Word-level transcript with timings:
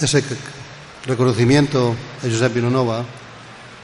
ese 0.00 0.22
reconocimiento 1.06 1.94
a 2.22 2.26
Josep 2.26 2.54
Vilanova, 2.54 3.04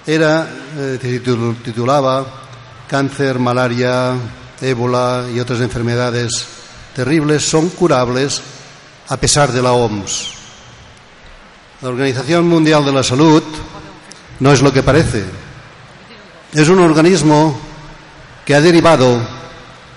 era, 0.07 0.49
eh, 0.77 1.21
titulaba 1.63 2.27
Cáncer, 2.89 3.39
malaria, 3.39 4.15
ébola 4.61 5.27
y 5.33 5.39
otras 5.39 5.61
enfermedades 5.61 6.47
terribles 6.95 7.49
son 7.49 7.69
curables 7.71 8.43
a 9.09 9.17
pesar 9.17 9.53
de 9.53 9.63
la 9.63 9.73
OMS. 9.73 10.33
La 11.83 11.89
Organización 11.89 12.47
Mundial 12.49 12.85
de 12.85 12.93
la 12.93 13.03
Salud 13.03 13.43
no 14.41 14.53
es 14.53 14.61
lo 14.61 14.73
que 14.73 14.83
parece. 14.83 15.25
Es 16.53 16.69
un 16.69 16.81
organismo 16.81 17.59
que 18.45 18.55
ha 18.55 18.61
derivado, 18.61 19.21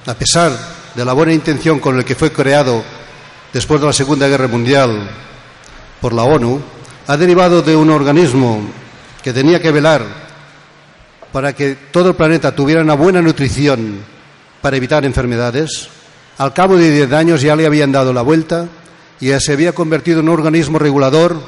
a 0.05 0.13
pesar 0.13 0.51
de 0.93 1.05
la 1.05 1.13
buena 1.13 1.33
intención 1.33 1.79
con 1.79 1.97
el 1.97 2.05
que 2.05 2.15
fue 2.15 2.31
creado 2.31 2.83
después 3.51 3.81
de 3.81 3.87
la 3.87 3.93
Segunda 3.93 4.27
Guerra 4.27 4.47
Mundial 4.47 5.09
por 6.03 6.11
la 6.11 6.23
ONU, 6.23 6.59
ha 7.07 7.15
derivado 7.15 7.61
de 7.61 7.73
un 7.77 7.89
organismo 7.89 8.59
que 9.23 9.31
tenía 9.31 9.61
que 9.61 9.71
velar 9.71 10.03
para 11.31 11.53
que 11.53 11.77
todo 11.93 12.09
el 12.09 12.15
planeta 12.15 12.53
tuviera 12.53 12.81
una 12.81 12.93
buena 12.93 13.21
nutrición 13.21 13.99
para 14.61 14.75
evitar 14.75 15.05
enfermedades. 15.05 15.87
Al 16.39 16.51
cabo 16.51 16.75
de 16.75 16.91
diez 16.91 17.09
años 17.13 17.41
ya 17.41 17.55
le 17.55 17.65
habían 17.65 17.93
dado 17.93 18.11
la 18.11 18.21
vuelta 18.21 18.67
y 19.21 19.27
ya 19.27 19.39
se 19.39 19.53
había 19.53 19.71
convertido 19.71 20.19
en 20.19 20.27
un 20.27 20.33
organismo 20.33 20.77
regulador 20.77 21.41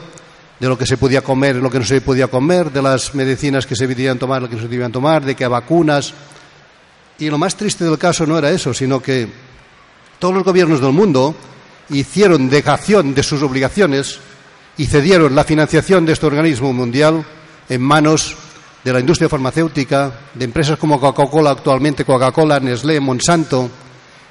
de 0.57 0.67
lo 0.69 0.77
que 0.77 0.85
se 0.85 0.95
podía 0.95 1.21
comer, 1.21 1.57
lo 1.57 1.69
que 1.69 1.79
no 1.79 1.85
se 1.85 1.99
podía 1.99 2.27
comer, 2.27 2.71
de 2.71 2.81
las 2.81 3.13
medicinas 3.13 3.65
que 3.65 3.75
se 3.75 3.87
debían 3.87 4.17
tomar, 4.17 4.41
lo 4.41 4.47
que 4.47 4.55
no 4.55 4.61
se 4.61 4.69
debían 4.69 4.93
tomar, 4.93 5.25
de 5.25 5.35
que 5.35 5.45
vacunas. 5.45 6.13
Y 7.19 7.29
lo 7.29 7.37
más 7.37 7.57
triste 7.57 7.83
del 7.83 7.97
caso 7.97 8.25
no 8.25 8.37
era 8.37 8.51
eso, 8.51 8.73
sino 8.73 9.01
que 9.01 9.27
todos 10.17 10.33
los 10.33 10.45
gobiernos 10.45 10.79
del 10.79 10.93
mundo 10.93 11.35
hicieron 11.89 12.49
dejación 12.49 13.13
de 13.13 13.21
sus 13.21 13.41
obligaciones 13.41 14.21
y 14.77 14.85
cedieron 14.85 15.35
la 15.35 15.43
financiación 15.43 16.05
de 16.05 16.13
este 16.13 16.25
organismo 16.25 16.73
mundial 16.73 17.25
en 17.69 17.81
manos 17.81 18.35
de 18.83 18.93
la 18.93 18.99
industria 18.99 19.29
farmacéutica, 19.29 20.11
de 20.33 20.45
empresas 20.45 20.77
como 20.77 20.99
Coca-Cola 20.99 21.51
actualmente, 21.51 22.05
Coca-Cola, 22.05 22.59
Nestlé, 22.59 22.99
Monsanto. 22.99 23.69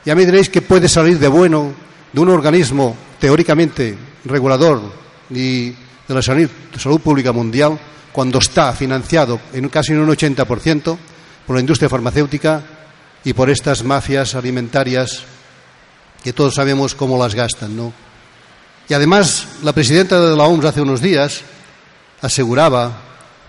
Ya 0.05 0.15
me 0.15 0.25
diréis 0.25 0.49
que 0.49 0.63
puede 0.63 0.89
salir 0.89 1.19
de 1.19 1.29
bueno 1.29 1.73
de 2.13 2.21
un 2.21 2.29
organismo 2.29 2.95
teóricamente 3.19 3.97
regulador 4.25 4.81
y 5.31 5.71
de 5.71 6.15
la 6.15 6.23
salud, 6.23 6.49
salud 6.79 7.01
pública 7.01 7.33
mundial 7.33 7.79
cuando 8.13 8.39
está 8.39 8.73
financiado 8.73 9.41
en 9.53 9.69
casi 9.69 9.93
un 9.93 10.09
80% 10.09 10.97
por 11.47 11.57
la 11.57 11.61
industria 11.61 11.89
farmacéutica 11.89 12.63
y 13.25 13.33
por 13.33 13.51
estas 13.51 13.83
mafias 13.83 14.35
alimentarias 14.37 15.25
que 16.23 16.33
todos 16.33 16.55
sabemos 16.55 16.95
cómo 16.95 17.19
las 17.19 17.35
gastan, 17.35 17.77
¿no? 17.77 17.93
Y 18.89 18.95
además, 18.95 19.47
la 19.63 19.73
presidenta 19.73 20.21
de 20.21 20.37
la 20.37 20.45
OMS 20.45 20.65
hace 20.65 20.83
unos 20.83 21.01
días 21.01 21.41
aseguraba 22.21 23.01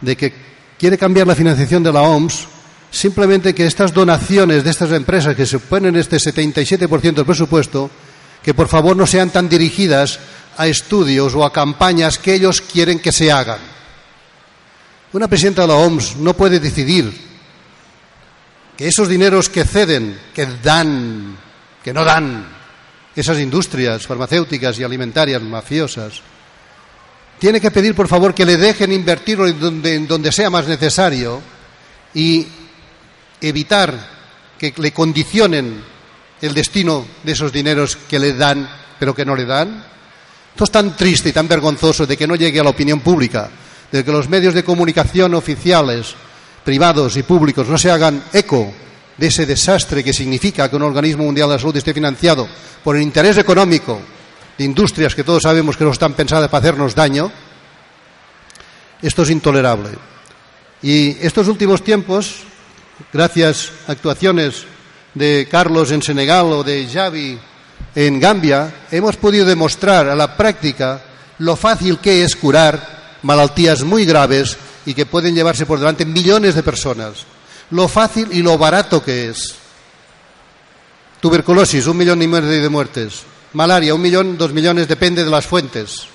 de 0.01 0.16
que 0.16 0.34
quiere 0.78 0.97
cambiar 0.97 1.28
la 1.28 1.35
financiación 1.35 1.84
de 1.84 1.91
la 1.91 2.01
OMS 2.01 2.47
simplemente 2.91 3.53
que 3.53 3.66
estas 3.66 3.94
donaciones 3.94 4.63
de 4.63 4.69
estas 4.69 4.91
empresas 4.91 5.35
que 5.35 5.46
suponen 5.46 5.97
este 5.97 6.18
77% 6.18 7.13
del 7.13 7.25
presupuesto, 7.25 7.91
que 8.41 8.53
por 8.53 8.69
favor 8.69 8.96
no 8.96 9.06
sean 9.06 9.31
tan 9.31 9.50
dirigidas 9.50 10.19
a 10.57 10.68
estudios 10.68 11.35
o 11.35 11.44
a 11.44 11.52
campañas 11.52 12.17
que 12.17 12.34
ellos 12.34 12.62
quieren 12.62 13.00
que 13.00 13.12
se 13.12 13.31
hagan. 13.31 13.59
Una 15.12 15.28
presidenta 15.28 15.63
de 15.63 15.67
la 15.67 15.75
OMS 15.75 16.16
no 16.17 16.34
puede 16.35 16.59
decidir 16.59 17.13
que 18.78 18.88
esos 18.88 19.09
dineros 19.09 19.50
que 19.50 19.66
ceden, 19.66 20.17
que 20.34 20.46
dan, 20.63 21.38
que 21.84 21.94
no 21.94 22.06
dan, 22.06 22.55
esas 23.16 23.40
industrias 23.40 24.06
farmacéuticas 24.06 24.78
y 24.80 24.84
alimentarias 24.84 25.42
mafiosas, 25.42 26.22
tiene 27.40 27.62
que 27.62 27.72
pedir, 27.72 27.96
por 27.96 28.08
favor, 28.08 28.34
que 28.34 28.46
le 28.46 28.58
dejen 28.58 28.92
invertirlo 28.92 29.48
en 29.48 30.08
donde, 30.08 30.31
sea 30.31 30.50
más 30.50 30.68
necesario 30.68 31.42
y 32.14 32.48
evitar 33.42 33.94
que 34.58 34.74
le 34.78 34.92
condicionen 34.92 35.84
el 36.42 36.53
destino 36.53 37.06
de 37.24 37.31
esos 37.34 37.52
dineros 37.52 37.98
que 37.98 38.20
le 38.20 38.34
dan, 38.34 38.70
pero 39.00 39.14
que 39.14 39.26
no 39.26 39.36
le 39.36 39.46
dan. 39.46 39.84
Esto 40.52 40.64
es 40.64 40.72
tan 40.72 40.96
triste 40.96 41.30
y 41.30 41.34
tan 41.34 41.47
vergonzoso 41.47 42.06
de 42.06 42.16
que 42.16 42.28
no 42.28 42.36
llegue 42.36 42.59
a 42.59 42.64
la 42.64 42.70
opinión 42.70 43.02
pública, 43.02 43.50
de 43.92 44.03
que 44.03 44.12
los 44.12 44.30
medios 44.30 44.53
de 44.53 44.64
comunicación 44.64 45.34
oficiales, 45.34 46.16
privados 46.64 47.18
y 47.18 47.24
públicos 47.24 47.68
no 47.68 47.78
se 47.78 47.92
hagan 47.92 48.24
eco 48.32 48.74
de 49.18 49.28
ese 49.28 49.46
desastre 49.46 50.03
que 50.03 50.14
significa 50.14 50.70
que 50.70 50.76
un 50.76 50.84
organismo 50.84 51.24
mundial 51.24 51.50
de 51.50 51.56
la 51.56 51.59
salud 51.59 51.76
esté 51.78 51.94
financiado 51.94 52.48
por 52.84 52.96
el 52.96 53.02
interés 53.02 53.38
económico 53.38 54.02
de 54.58 54.64
industrias 54.64 55.16
que 55.16 55.24
todos 55.24 55.44
sabemos 55.44 55.78
que 55.78 55.84
no 55.84 55.92
están 55.92 56.14
pensadas 56.14 56.50
para 56.50 56.59
hacernos 56.59 56.96
daño, 56.96 57.31
esto 59.02 59.24
es 59.24 59.30
intolerable. 59.30 59.90
Y 60.81 61.18
estos 61.26 61.48
últimos 61.48 61.84
tiempos, 61.84 62.42
gracias 63.12 63.72
a 63.88 63.94
actuaciones 63.94 64.66
de 65.14 65.47
Carlos 65.50 65.92
en 65.92 66.02
Senegal 66.02 66.46
o 66.47 66.64
de 66.64 66.88
Xavi 66.88 67.40
en 67.96 68.20
Gambia, 68.20 68.86
hemos 68.92 69.16
podido 69.18 69.46
demostrar 69.46 70.08
a 70.08 70.16
la 70.16 70.36
práctica 70.36 71.02
lo 71.40 71.56
fácil 71.56 72.00
que 72.00 72.24
es 72.24 72.36
curar 72.36 73.18
malaltías 73.24 73.84
muy 73.84 74.06
graves 74.06 74.58
y 74.86 74.94
que 74.94 75.06
pueden 75.06 75.36
llevarse 75.36 75.66
por 75.66 75.80
delante 75.80 76.06
millones 76.06 76.56
de 76.56 76.64
personas 76.64 77.26
lo 77.72 77.88
fácil 77.88 78.30
y 78.31 78.42
lo 78.42 78.58
barato 78.58 79.03
que 79.03 79.30
es. 79.30 79.56
Tuberculosis, 81.20 81.88
un 81.88 81.98
millón 81.98 82.22
y 82.22 82.28
medio 82.28 82.62
de 82.62 82.70
muertes. 82.70 83.24
Malaria, 83.53 83.96
un 83.96 84.02
millón, 84.02 84.38
dos 84.38 84.53
millones, 84.53 84.88
depende 84.88 85.24
de 85.24 85.31
las 85.31 85.46
fuentes. 85.46 86.08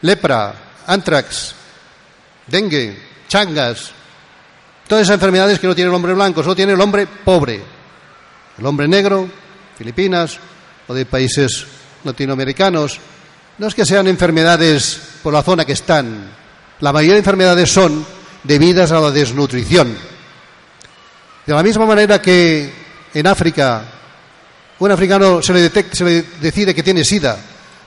Lepra, 0.00 0.54
antrax, 0.86 1.54
dengue, 2.46 2.98
changas. 3.28 3.90
Todas 4.88 5.02
esas 5.02 5.14
enfermedades 5.14 5.58
que 5.58 5.66
no 5.66 5.74
tiene 5.74 5.90
el 5.90 5.94
hombre 5.94 6.14
blanco, 6.14 6.42
solo 6.42 6.56
tiene 6.56 6.72
el 6.72 6.80
hombre 6.80 7.06
pobre. 7.06 7.60
El 8.58 8.66
hombre 8.66 8.88
negro, 8.88 9.28
Filipinas 9.76 10.38
o 10.86 10.94
de 10.94 11.04
países 11.06 11.66
latinoamericanos. 12.04 12.98
No 13.58 13.66
es 13.66 13.74
que 13.74 13.84
sean 13.84 14.06
enfermedades 14.06 15.00
por 15.22 15.32
la 15.32 15.42
zona 15.42 15.64
que 15.64 15.72
están. 15.72 16.30
La 16.80 16.92
mayoría 16.92 17.14
de 17.14 17.20
enfermedades 17.20 17.70
son 17.72 18.04
debidas 18.44 18.92
a 18.92 19.00
la 19.00 19.10
desnutrición 19.10 20.11
de 21.46 21.54
la 21.54 21.62
misma 21.62 21.86
manera 21.86 22.20
que 22.20 22.72
en 23.14 23.26
África 23.26 23.84
un 24.78 24.90
africano 24.90 25.42
se 25.42 25.52
le, 25.52 25.70
se 25.92 26.04
le 26.04 26.22
decide 26.40 26.74
que 26.74 26.82
tiene 26.82 27.04
SIDA 27.04 27.38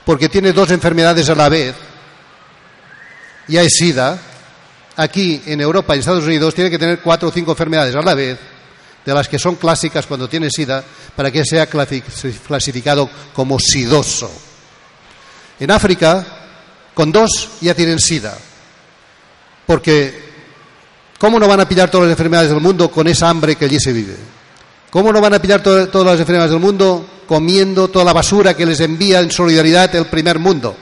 porque 0.06 0.28
tiene 0.28 0.52
dos 0.52 0.70
enfermedades 0.70 1.28
a 1.28 1.34
la 1.34 1.48
vez, 1.48 1.74
ya 3.48 3.62
es 3.62 3.76
SIDA, 3.76 4.16
aquí 4.96 5.42
en 5.46 5.60
Europa 5.60 5.96
y 5.96 5.98
Estados 5.98 6.24
Unidos 6.24 6.54
tiene 6.54 6.70
que 6.70 6.78
tener 6.78 7.00
cuatro 7.00 7.28
o 7.28 7.32
cinco 7.32 7.50
enfermedades 7.50 7.94
a 7.96 8.02
la 8.02 8.14
vez, 8.14 8.38
de 9.04 9.12
las 9.12 9.28
que 9.28 9.38
son 9.38 9.56
clásicas 9.56 10.06
cuando 10.06 10.28
tiene 10.28 10.48
SIDA, 10.48 10.84
para 11.14 11.32
que 11.32 11.44
sea 11.44 11.66
clasificado 11.66 13.10
como 13.34 13.58
sidoso. 13.58 14.30
En 15.58 15.72
África, 15.72 16.24
con 16.94 17.10
dos 17.10 17.50
ya 17.60 17.74
tienen 17.74 17.98
SIDA, 17.98 18.38
porque 19.66 20.25
¿Cómo 21.18 21.38
no 21.38 21.48
van 21.48 21.60
a 21.60 21.68
pillar 21.68 21.90
todas 21.90 22.06
las 22.06 22.12
enfermedades 22.12 22.50
del 22.50 22.60
mundo 22.60 22.90
con 22.90 23.06
esa 23.08 23.28
hambre 23.28 23.56
que 23.56 23.64
allí 23.64 23.78
se 23.80 23.92
vive? 23.92 24.16
¿Cómo 24.90 25.12
no 25.12 25.20
van 25.20 25.34
a 25.34 25.38
pillar 25.40 25.62
todas 25.62 26.06
las 26.06 26.20
enfermedades 26.20 26.50
del 26.50 26.60
mundo 26.60 27.06
comiendo 27.26 27.88
toda 27.88 28.04
la 28.04 28.12
basura 28.12 28.54
que 28.54 28.66
les 28.66 28.80
envía 28.80 29.20
en 29.20 29.30
solidaridad 29.30 29.94
el 29.94 30.06
primer 30.06 30.38
mundo? 30.38 30.76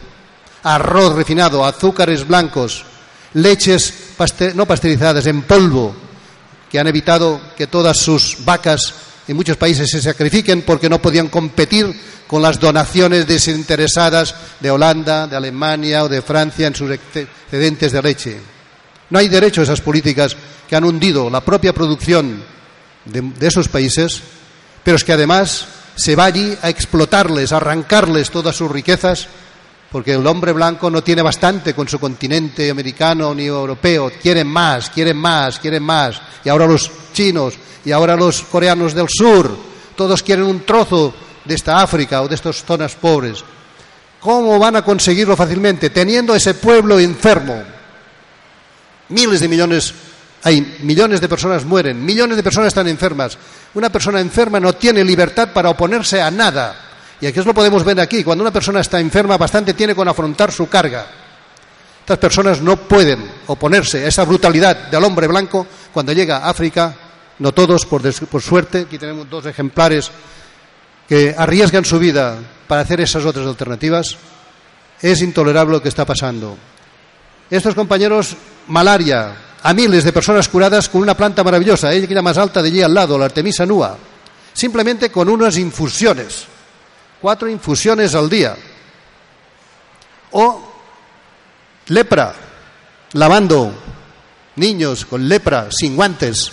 arroz 0.64 1.14
refinado, 1.14 1.64
azúcares 1.64 2.26
blancos, 2.26 2.84
leches 3.34 3.94
no 4.54 4.66
pasteurizadas 4.66 5.26
en 5.26 5.42
polvo, 5.42 5.94
que 6.70 6.78
han 6.78 6.88
evitado 6.88 7.40
que 7.56 7.66
todas 7.66 7.98
sus 7.98 8.38
vacas 8.44 8.94
en 9.28 9.36
muchos 9.36 9.56
países 9.56 9.90
se 9.90 10.02
sacrifiquen 10.02 10.62
porque 10.62 10.88
no 10.88 11.00
podían 11.00 11.28
competir 11.28 11.94
con 12.26 12.42
las 12.42 12.58
donaciones 12.58 13.26
desinteresadas 13.26 14.34
de 14.58 14.70
Holanda, 14.70 15.26
de 15.26 15.36
Alemania 15.36 16.04
o 16.04 16.08
de 16.08 16.22
Francia 16.22 16.66
en 16.66 16.74
sus 16.74 16.90
excedentes 16.90 17.92
de 17.92 18.02
leche. 18.02 18.53
No 19.10 19.18
hay 19.18 19.28
derecho 19.28 19.60
a 19.60 19.64
esas 19.64 19.80
políticas 19.80 20.36
que 20.68 20.76
han 20.76 20.84
hundido 20.84 21.28
la 21.30 21.42
propia 21.42 21.72
producción 21.72 22.42
de, 23.04 23.46
esos 23.46 23.68
países, 23.68 24.22
pero 24.82 24.96
es 24.96 25.04
que 25.04 25.12
además 25.12 25.66
se 25.94 26.16
va 26.16 26.24
allí 26.24 26.56
a 26.62 26.70
explotarles, 26.70 27.52
a 27.52 27.58
arrancarles 27.58 28.30
todas 28.30 28.56
sus 28.56 28.70
riquezas, 28.70 29.28
porque 29.90 30.12
el 30.12 30.26
hombre 30.26 30.52
blanco 30.52 30.90
no 30.90 31.04
tiene 31.04 31.22
bastante 31.22 31.74
con 31.74 31.88
su 31.88 32.00
continente 32.00 32.70
americano 32.70 33.34
ni 33.34 33.44
europeo, 33.44 34.10
quieren 34.20 34.48
más, 34.48 34.90
quieren 34.90 35.16
más, 35.16 35.58
quieren 35.58 35.82
más, 35.82 36.20
y 36.44 36.48
ahora 36.48 36.66
los 36.66 36.90
chinos 37.12 37.54
y 37.84 37.92
ahora 37.92 38.16
los 38.16 38.42
coreanos 38.42 38.94
del 38.94 39.08
sur, 39.08 39.56
todos 39.94 40.22
quieren 40.22 40.46
un 40.46 40.64
trozo 40.64 41.14
de 41.44 41.54
esta 41.54 41.82
África 41.82 42.22
o 42.22 42.28
de 42.28 42.34
estas 42.34 42.64
zonas 42.64 42.94
pobres. 42.94 43.44
¿Cómo 44.18 44.58
van 44.58 44.76
a 44.76 44.82
conseguirlo 44.82 45.36
fácilmente? 45.36 45.90
Teniendo 45.90 46.34
ese 46.34 46.54
pueblo 46.54 46.98
enfermo. 46.98 47.73
Miles 49.14 49.40
de 49.40 49.48
millones, 49.48 49.94
hay 50.42 50.78
millones 50.82 51.20
de 51.20 51.28
personas 51.28 51.64
mueren, 51.64 52.04
millones 52.04 52.36
de 52.36 52.42
personas 52.42 52.68
están 52.68 52.88
enfermas. 52.88 53.38
Una 53.74 53.90
persona 53.90 54.20
enferma 54.20 54.58
no 54.58 54.72
tiene 54.72 55.04
libertad 55.04 55.50
para 55.52 55.70
oponerse 55.70 56.20
a 56.20 56.30
nada. 56.30 56.74
Y 57.20 57.26
aquí 57.26 57.38
os 57.38 57.46
lo 57.46 57.54
podemos 57.54 57.84
ver 57.84 58.00
aquí. 58.00 58.24
Cuando 58.24 58.42
una 58.42 58.52
persona 58.52 58.80
está 58.80 58.98
enferma, 58.98 59.38
bastante 59.38 59.72
tiene 59.74 59.94
con 59.94 60.08
afrontar 60.08 60.50
su 60.50 60.68
carga. 60.68 61.06
Estas 62.00 62.18
personas 62.18 62.60
no 62.60 62.76
pueden 62.76 63.24
oponerse 63.46 64.04
a 64.04 64.08
esa 64.08 64.24
brutalidad 64.24 64.88
del 64.88 65.04
hombre 65.04 65.28
blanco 65.28 65.66
cuando 65.92 66.12
llega 66.12 66.38
a 66.38 66.50
África 66.50 66.94
no 67.38 67.52
todos, 67.52 67.86
por, 67.86 68.02
por 68.26 68.42
suerte, 68.42 68.80
aquí 68.80 68.98
tenemos 68.98 69.28
dos 69.28 69.46
ejemplares 69.46 70.10
que 71.08 71.34
arriesgan 71.36 71.84
su 71.84 71.98
vida 71.98 72.38
para 72.68 72.82
hacer 72.82 73.00
esas 73.00 73.24
otras 73.24 73.46
alternativas, 73.46 74.16
es 75.00 75.20
intolerable 75.22 75.72
lo 75.72 75.82
que 75.82 75.88
está 75.88 76.04
pasando. 76.04 76.56
Estos 77.50 77.74
compañeros, 77.74 78.36
malaria, 78.68 79.36
a 79.62 79.72
miles 79.72 80.04
de 80.04 80.12
personas 80.12 80.48
curadas 80.48 80.88
con 80.88 81.00
una 81.00 81.16
planta 81.16 81.42
maravillosa, 81.42 81.92
ella 81.92 82.06
que 82.06 82.20
más 82.20 82.36
alta 82.36 82.62
de 82.62 82.68
allí 82.68 82.82
al 82.82 82.92
lado, 82.92 83.18
la 83.18 83.24
Artemisa 83.24 83.64
nua, 83.64 83.96
simplemente 84.52 85.10
con 85.10 85.28
unas 85.28 85.56
infusiones, 85.56 86.44
cuatro 87.20 87.48
infusiones 87.48 88.14
al 88.14 88.28
día. 88.28 88.54
O 90.32 90.72
lepra, 91.86 92.34
lavando 93.12 93.72
niños 94.56 95.06
con 95.06 95.28
lepra, 95.28 95.68
sin 95.70 95.96
guantes, 95.96 96.52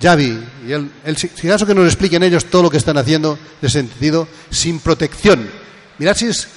Yavi, 0.00 0.42
y 0.66 0.72
el, 0.72 0.90
el, 1.04 1.16
si 1.16 1.48
acaso 1.48 1.66
que 1.66 1.74
nos 1.74 1.86
expliquen 1.86 2.22
ellos 2.22 2.46
todo 2.46 2.64
lo 2.64 2.70
que 2.70 2.78
están 2.78 2.96
haciendo 2.96 3.38
de 3.60 3.68
sentido, 3.68 4.26
sin 4.50 4.80
protección. 4.80 5.48
Mirad 5.98 6.16
si, 6.16 6.26
es, 6.26 6.48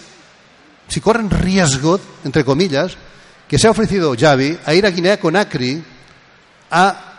si 0.88 1.02
corren 1.02 1.30
riesgo, 1.30 2.00
entre 2.24 2.46
comillas, 2.46 2.96
que 3.54 3.60
se 3.60 3.68
ha 3.68 3.70
ofrecido 3.70 4.16
Yavi 4.16 4.58
a 4.66 4.74
ir 4.74 4.84
a 4.84 4.90
Guinea 4.90 5.20
Conakry 5.20 5.80
a 6.72 7.14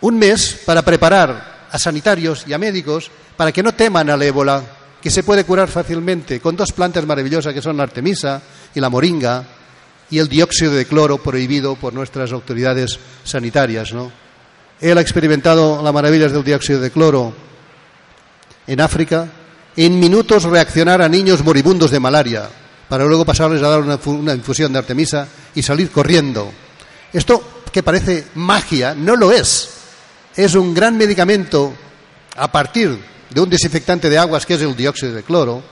un 0.00 0.18
mes 0.18 0.62
para 0.64 0.80
preparar 0.80 1.66
a 1.70 1.78
sanitarios 1.78 2.46
y 2.46 2.54
a 2.54 2.58
médicos 2.58 3.10
para 3.36 3.52
que 3.52 3.62
no 3.62 3.74
teman 3.74 4.08
al 4.08 4.22
ébola, 4.22 4.62
que 5.02 5.10
se 5.10 5.22
puede 5.22 5.44
curar 5.44 5.68
fácilmente 5.68 6.40
con 6.40 6.56
dos 6.56 6.72
plantas 6.72 7.04
maravillosas 7.04 7.52
que 7.52 7.60
son 7.60 7.76
la 7.76 7.82
artemisa 7.82 8.40
y 8.74 8.80
la 8.80 8.88
moringa 8.88 9.44
y 10.08 10.20
el 10.20 10.26
dióxido 10.26 10.72
de 10.72 10.86
cloro 10.86 11.18
prohibido 11.18 11.76
por 11.76 11.92
nuestras 11.92 12.32
autoridades 12.32 12.98
sanitarias, 13.22 13.92
¿no? 13.92 14.10
Él 14.80 14.96
ha 14.96 15.02
experimentado 15.02 15.82
las 15.82 15.92
maravillas 15.92 16.32
del 16.32 16.44
dióxido 16.44 16.80
de 16.80 16.92
cloro 16.92 17.34
en 18.66 18.80
África. 18.80 19.28
En 19.76 20.00
minutos 20.00 20.44
reaccionar 20.44 21.02
a 21.02 21.10
niños 21.10 21.44
moribundos 21.44 21.90
de 21.90 22.00
malaria 22.00 22.48
para 22.88 23.04
luego 23.04 23.24
pasarles 23.24 23.62
a 23.62 23.68
dar 23.68 23.80
una, 23.80 24.34
infusión 24.34 24.72
de 24.72 24.78
artemisa 24.78 25.26
y 25.54 25.62
salir 25.62 25.90
corriendo. 25.90 26.50
Esto 27.12 27.62
que 27.72 27.82
parece 27.82 28.26
magia, 28.34 28.94
no 28.94 29.16
lo 29.16 29.32
es. 29.32 29.70
Es 30.36 30.54
un 30.54 30.74
gran 30.74 30.96
medicamento 30.96 31.74
a 32.36 32.50
partir 32.50 32.98
de 33.30 33.40
un 33.40 33.50
desinfectante 33.50 34.10
de 34.10 34.18
aguas 34.18 34.46
que 34.46 34.54
es 34.54 34.62
el 34.62 34.76
dióxido 34.76 35.14
de 35.14 35.22
cloro, 35.22 35.62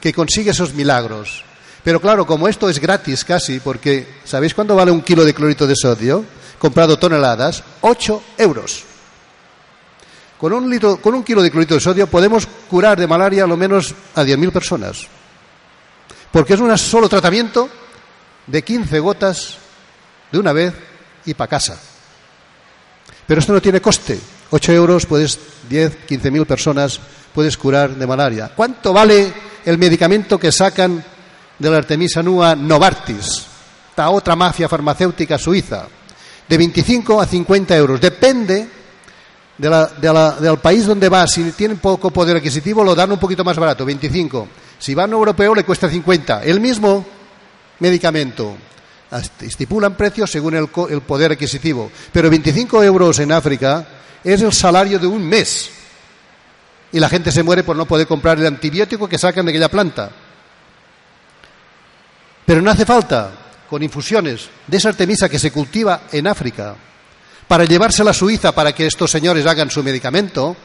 que 0.00 0.12
consigue 0.12 0.50
esos 0.50 0.74
milagros. 0.74 1.44
Pero 1.82 2.00
claro, 2.00 2.26
como 2.26 2.48
esto 2.48 2.68
es 2.68 2.78
gratis 2.78 3.24
casi, 3.24 3.60
porque 3.60 4.06
¿sabéis 4.24 4.54
cuánto 4.54 4.76
vale 4.76 4.90
un 4.90 5.02
kilo 5.02 5.24
de 5.24 5.34
clorito 5.34 5.66
de 5.66 5.76
sodio? 5.76 6.24
comprado 6.60 6.98
toneladas, 6.98 7.64
8 7.80 8.22
euros. 8.36 8.84
Con 10.38 10.52
un, 10.52 10.68
litro, 10.70 11.00
con 11.00 11.14
un 11.14 11.24
kilo 11.24 11.42
de 11.42 11.50
clorito 11.50 11.74
de 11.74 11.80
sodio 11.80 12.06
podemos 12.06 12.46
curar 12.68 13.00
de 13.00 13.06
malaria 13.06 13.44
a 13.44 13.46
lo 13.46 13.56
menos 13.56 13.94
a 14.14 14.22
10.000 14.22 14.52
personas. 14.52 15.08
Porque 16.32 16.54
es 16.54 16.60
un 16.60 16.76
solo 16.78 17.08
tratamiento 17.08 17.68
de 18.46 18.62
15 18.62 18.98
gotas 19.00 19.58
de 20.30 20.38
una 20.38 20.52
vez 20.52 20.74
y 21.26 21.34
para 21.34 21.48
casa. 21.48 21.78
Pero 23.26 23.40
esto 23.40 23.52
no 23.52 23.60
tiene 23.60 23.80
coste. 23.80 24.18
8 24.50 24.72
euros, 24.72 25.06
puedes 25.06 25.38
10, 25.68 26.06
15.000 26.08 26.46
personas 26.46 27.00
puedes 27.34 27.56
curar 27.56 27.94
de 27.94 28.06
malaria. 28.06 28.50
¿Cuánto 28.54 28.92
vale 28.92 29.32
el 29.64 29.78
medicamento 29.78 30.38
que 30.38 30.50
sacan 30.50 31.04
de 31.58 31.70
la 31.70 31.76
Artemisa 31.76 32.22
nua 32.22 32.56
Novartis, 32.56 33.46
esta 33.90 34.10
otra 34.10 34.34
mafia 34.34 34.68
farmacéutica 34.68 35.38
suiza? 35.38 35.86
de 36.50 36.58
25 36.58 37.20
a 37.20 37.26
50 37.26 37.76
euros. 37.76 38.00
Depende 38.00 38.68
del 39.56 40.58
país 40.58 40.84
donde 40.84 41.08
va. 41.08 41.24
Si 41.28 41.52
tienen 41.52 41.78
poco 41.78 42.10
poder 42.10 42.36
adquisitivo, 42.38 42.82
lo 42.82 42.92
dan 42.92 43.12
un 43.12 43.18
poquito 43.18 43.44
más 43.44 43.56
barato, 43.56 43.84
25. 43.84 44.48
Si 44.80 44.94
va 44.94 45.02
a 45.04 45.06
un 45.06 45.12
europeo, 45.12 45.54
le 45.54 45.62
cuesta 45.62 45.88
50. 45.88 46.42
El 46.42 46.58
mismo 46.58 47.04
medicamento. 47.80 48.56
Estipulan 49.40 49.94
precios 49.94 50.30
según 50.30 50.54
el, 50.54 50.68
poder 50.68 51.32
adquisitivo. 51.32 51.92
Pero 52.10 52.30
25 52.30 52.82
euros 52.82 53.18
en 53.18 53.30
África 53.30 53.86
es 54.24 54.40
el 54.40 54.52
salario 54.52 54.98
de 54.98 55.06
un 55.06 55.22
mes. 55.28 55.70
Y 56.92 56.98
la 56.98 57.10
gente 57.10 57.30
se 57.30 57.42
muere 57.42 57.62
por 57.62 57.76
no 57.76 57.86
poder 57.86 58.06
comprar 58.06 58.38
el 58.38 58.46
antibiótico 58.46 59.06
que 59.06 59.18
sacan 59.18 59.44
de 59.44 59.50
aquella 59.50 59.68
planta. 59.68 60.10
Pero 62.46 62.62
no 62.62 62.70
hace 62.70 62.86
falta 62.86 63.32
con 63.68 63.82
infusiones 63.82 64.48
de 64.66 64.78
esa 64.78 64.88
artemisa 64.88 65.28
que 65.28 65.38
se 65.38 65.52
cultiva 65.52 66.04
en 66.10 66.26
África 66.26 66.74
para 67.46 67.64
llevársela 67.64 68.12
a 68.12 68.14
Suiza 68.14 68.52
para 68.52 68.72
que 68.72 68.86
estos 68.86 69.10
señores 69.10 69.44
hagan 69.44 69.70
su 69.70 69.82
medicamento, 69.82 70.56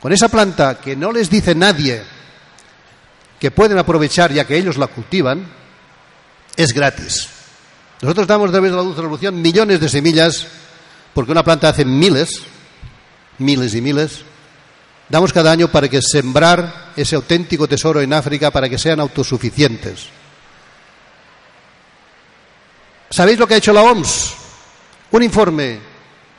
con 0.00 0.12
esa 0.12 0.28
planta 0.28 0.78
que 0.78 0.94
no 0.94 1.10
les 1.10 1.30
dice 1.30 1.54
nadie 1.54 2.02
que 3.40 3.50
pueden 3.50 3.78
aprovechar 3.78 4.32
ya 4.32 4.46
que 4.46 4.56
ellos 4.56 4.76
la 4.76 4.86
cultivan, 4.86 5.46
es 6.56 6.74
gratis. 6.74 7.28
Nosotros 8.02 8.26
damos 8.26 8.52
de 8.52 8.60
la 8.60 8.82
Luz 8.82 8.94
de 8.94 9.02
Revolución 9.02 9.40
millones 9.40 9.80
de 9.80 9.88
semillas, 9.88 10.46
porque 11.14 11.32
una 11.32 11.42
planta 11.42 11.70
hace 11.70 11.86
miles, 11.86 12.42
miles 13.38 13.74
y 13.74 13.80
miles. 13.80 14.20
Damos 15.08 15.32
cada 15.32 15.50
año 15.50 15.68
para 15.68 15.88
que 15.88 16.00
sembrar 16.02 16.92
ese 16.94 17.16
auténtico 17.16 17.66
tesoro 17.66 18.00
en 18.00 18.12
África 18.12 18.50
para 18.50 18.68
que 18.68 18.78
sean 18.78 19.00
autosuficientes. 19.00 20.08
¿Sabéis 23.08 23.38
lo 23.38 23.46
que 23.46 23.54
ha 23.54 23.58
hecho 23.58 23.72
la 23.72 23.82
OMS? 23.82 24.34
Un 25.10 25.22
informe 25.22 25.80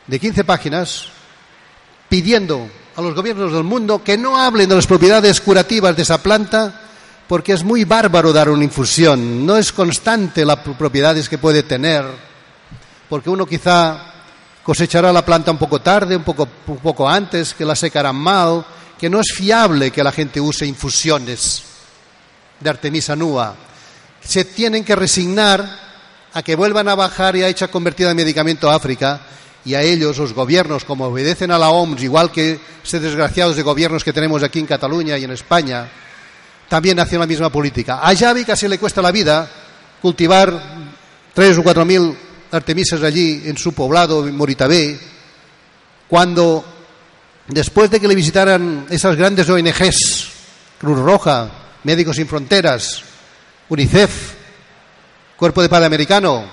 de 0.07 0.19
15 0.19 0.43
páginas 0.43 1.07
pidiendo 2.07 2.69
a 2.95 3.01
los 3.01 3.15
gobiernos 3.15 3.51
del 3.51 3.63
mundo 3.63 4.03
que 4.03 4.17
no 4.17 4.37
hablen 4.37 4.69
de 4.69 4.75
las 4.75 4.87
propiedades 4.87 5.41
curativas 5.41 5.95
de 5.95 6.03
esa 6.03 6.21
planta 6.23 6.90
porque 7.31 7.53
es 7.53 7.63
muy 7.63 7.85
bárbaro 7.85 8.33
dar 8.33 8.49
una 8.49 8.65
infusión, 8.65 9.45
no 9.45 9.55
es 9.55 9.71
constante 9.71 10.43
las 10.43 10.57
propiedades 10.57 11.29
que 11.29 11.37
puede 11.37 11.63
tener, 11.63 12.03
porque 13.07 13.29
uno 13.29 13.45
quizá 13.45 13.99
cosechará 14.61 15.13
la 15.13 15.23
planta 15.23 15.49
un 15.49 15.57
poco 15.57 15.79
tarde, 15.79 16.17
un 16.17 16.25
poco, 16.25 16.45
un 16.67 16.79
poco 16.79 17.07
antes, 17.07 17.53
que 17.53 17.63
la 17.63 17.73
secarán 17.73 18.17
mal, 18.17 18.65
que 18.99 19.09
no 19.09 19.21
es 19.21 19.31
fiable 19.33 19.91
que 19.91 20.03
la 20.03 20.11
gente 20.11 20.41
use 20.41 20.65
infusiones 20.65 21.63
de 22.59 22.69
Artemisa 22.69 23.15
nua. 23.15 23.55
Se 24.21 24.43
tienen 24.43 24.83
que 24.83 24.97
resignar 24.97 25.65
a 26.33 26.43
que 26.43 26.57
vuelvan 26.57 26.89
a 26.89 26.95
bajar 26.95 27.37
y 27.37 27.43
a 27.43 27.47
hecha 27.47 27.69
convertida 27.69 28.11
en 28.11 28.17
medicamento 28.17 28.69
a 28.69 28.75
África 28.75 29.21
y 29.63 29.73
a 29.75 29.81
ellos, 29.81 30.17
los 30.17 30.33
gobiernos, 30.33 30.83
como 30.83 31.05
obedecen 31.05 31.51
a 31.51 31.57
la 31.57 31.69
OMS, 31.69 32.03
igual 32.03 32.29
que 32.29 32.59
estos 32.83 33.01
desgraciados 33.01 33.55
de 33.55 33.63
gobiernos 33.63 34.03
que 34.03 34.11
tenemos 34.11 34.43
aquí 34.43 34.59
en 34.59 34.67
Cataluña 34.67 35.17
y 35.17 35.23
en 35.23 35.31
España, 35.31 35.89
también 36.71 36.97
hacen 37.01 37.19
la 37.19 37.27
misma 37.27 37.49
política. 37.49 37.99
A 38.01 38.13
Yavi 38.13 38.45
casi 38.45 38.65
le 38.65 38.79
cuesta 38.79 39.01
la 39.01 39.11
vida 39.11 39.45
cultivar 40.01 40.57
tres 41.33 41.57
o 41.57 41.63
cuatro 41.63 41.83
mil 41.83 42.15
artemisas 42.49 43.03
allí 43.03 43.43
en 43.43 43.57
su 43.57 43.73
poblado, 43.73 44.25
en 44.25 44.37
Moritabé, 44.37 44.97
cuando 46.07 46.63
después 47.49 47.91
de 47.91 47.99
que 47.99 48.07
le 48.07 48.15
visitaran 48.15 48.85
esas 48.89 49.17
grandes 49.17 49.49
ONGs, 49.49 50.29
Cruz 50.79 50.97
Roja, 50.97 51.51
Médicos 51.83 52.15
Sin 52.15 52.25
Fronteras, 52.29 53.03
UNICEF, 53.67 54.33
cuerpo 55.35 55.61
de 55.61 55.67
padre 55.67 55.87
americano 55.87 56.45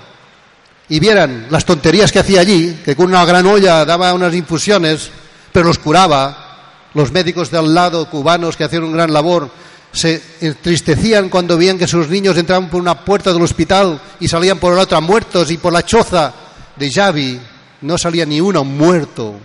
y 0.89 0.99
vieran 0.99 1.47
las 1.49 1.63
tonterías 1.63 2.11
que 2.11 2.19
hacía 2.19 2.41
allí, 2.41 2.81
que 2.83 2.93
con 2.93 3.05
una 3.05 3.23
gran 3.23 3.45
olla 3.45 3.85
daba 3.85 4.13
unas 4.13 4.35
infusiones, 4.35 5.11
pero 5.53 5.67
los 5.67 5.79
curaba, 5.79 6.89
los 6.93 7.13
médicos 7.13 7.51
de 7.51 7.59
al 7.59 7.73
lado, 7.73 8.09
cubanos 8.09 8.57
que 8.57 8.65
hacían 8.65 8.83
un 8.83 8.91
gran 8.91 9.13
labor, 9.13 9.49
se 9.91 10.21
entristecían 10.41 11.29
cuando 11.29 11.57
veían 11.57 11.77
que 11.77 11.87
sus 11.87 12.07
niños 12.09 12.37
entraban 12.37 12.69
por 12.69 12.81
una 12.81 13.03
puerta 13.03 13.33
del 13.33 13.41
hospital 13.41 13.99
y 14.19 14.27
salían 14.27 14.59
por 14.59 14.75
la 14.75 14.83
otra 14.83 14.99
muertos 14.99 15.49
y 15.51 15.57
por 15.57 15.73
la 15.73 15.83
choza 15.83 16.33
de 16.75 16.91
Javi 16.91 17.39
no 17.81 17.97
salía 17.97 18.25
ni 18.25 18.39
uno 18.39 18.63
muerto. 18.63 19.35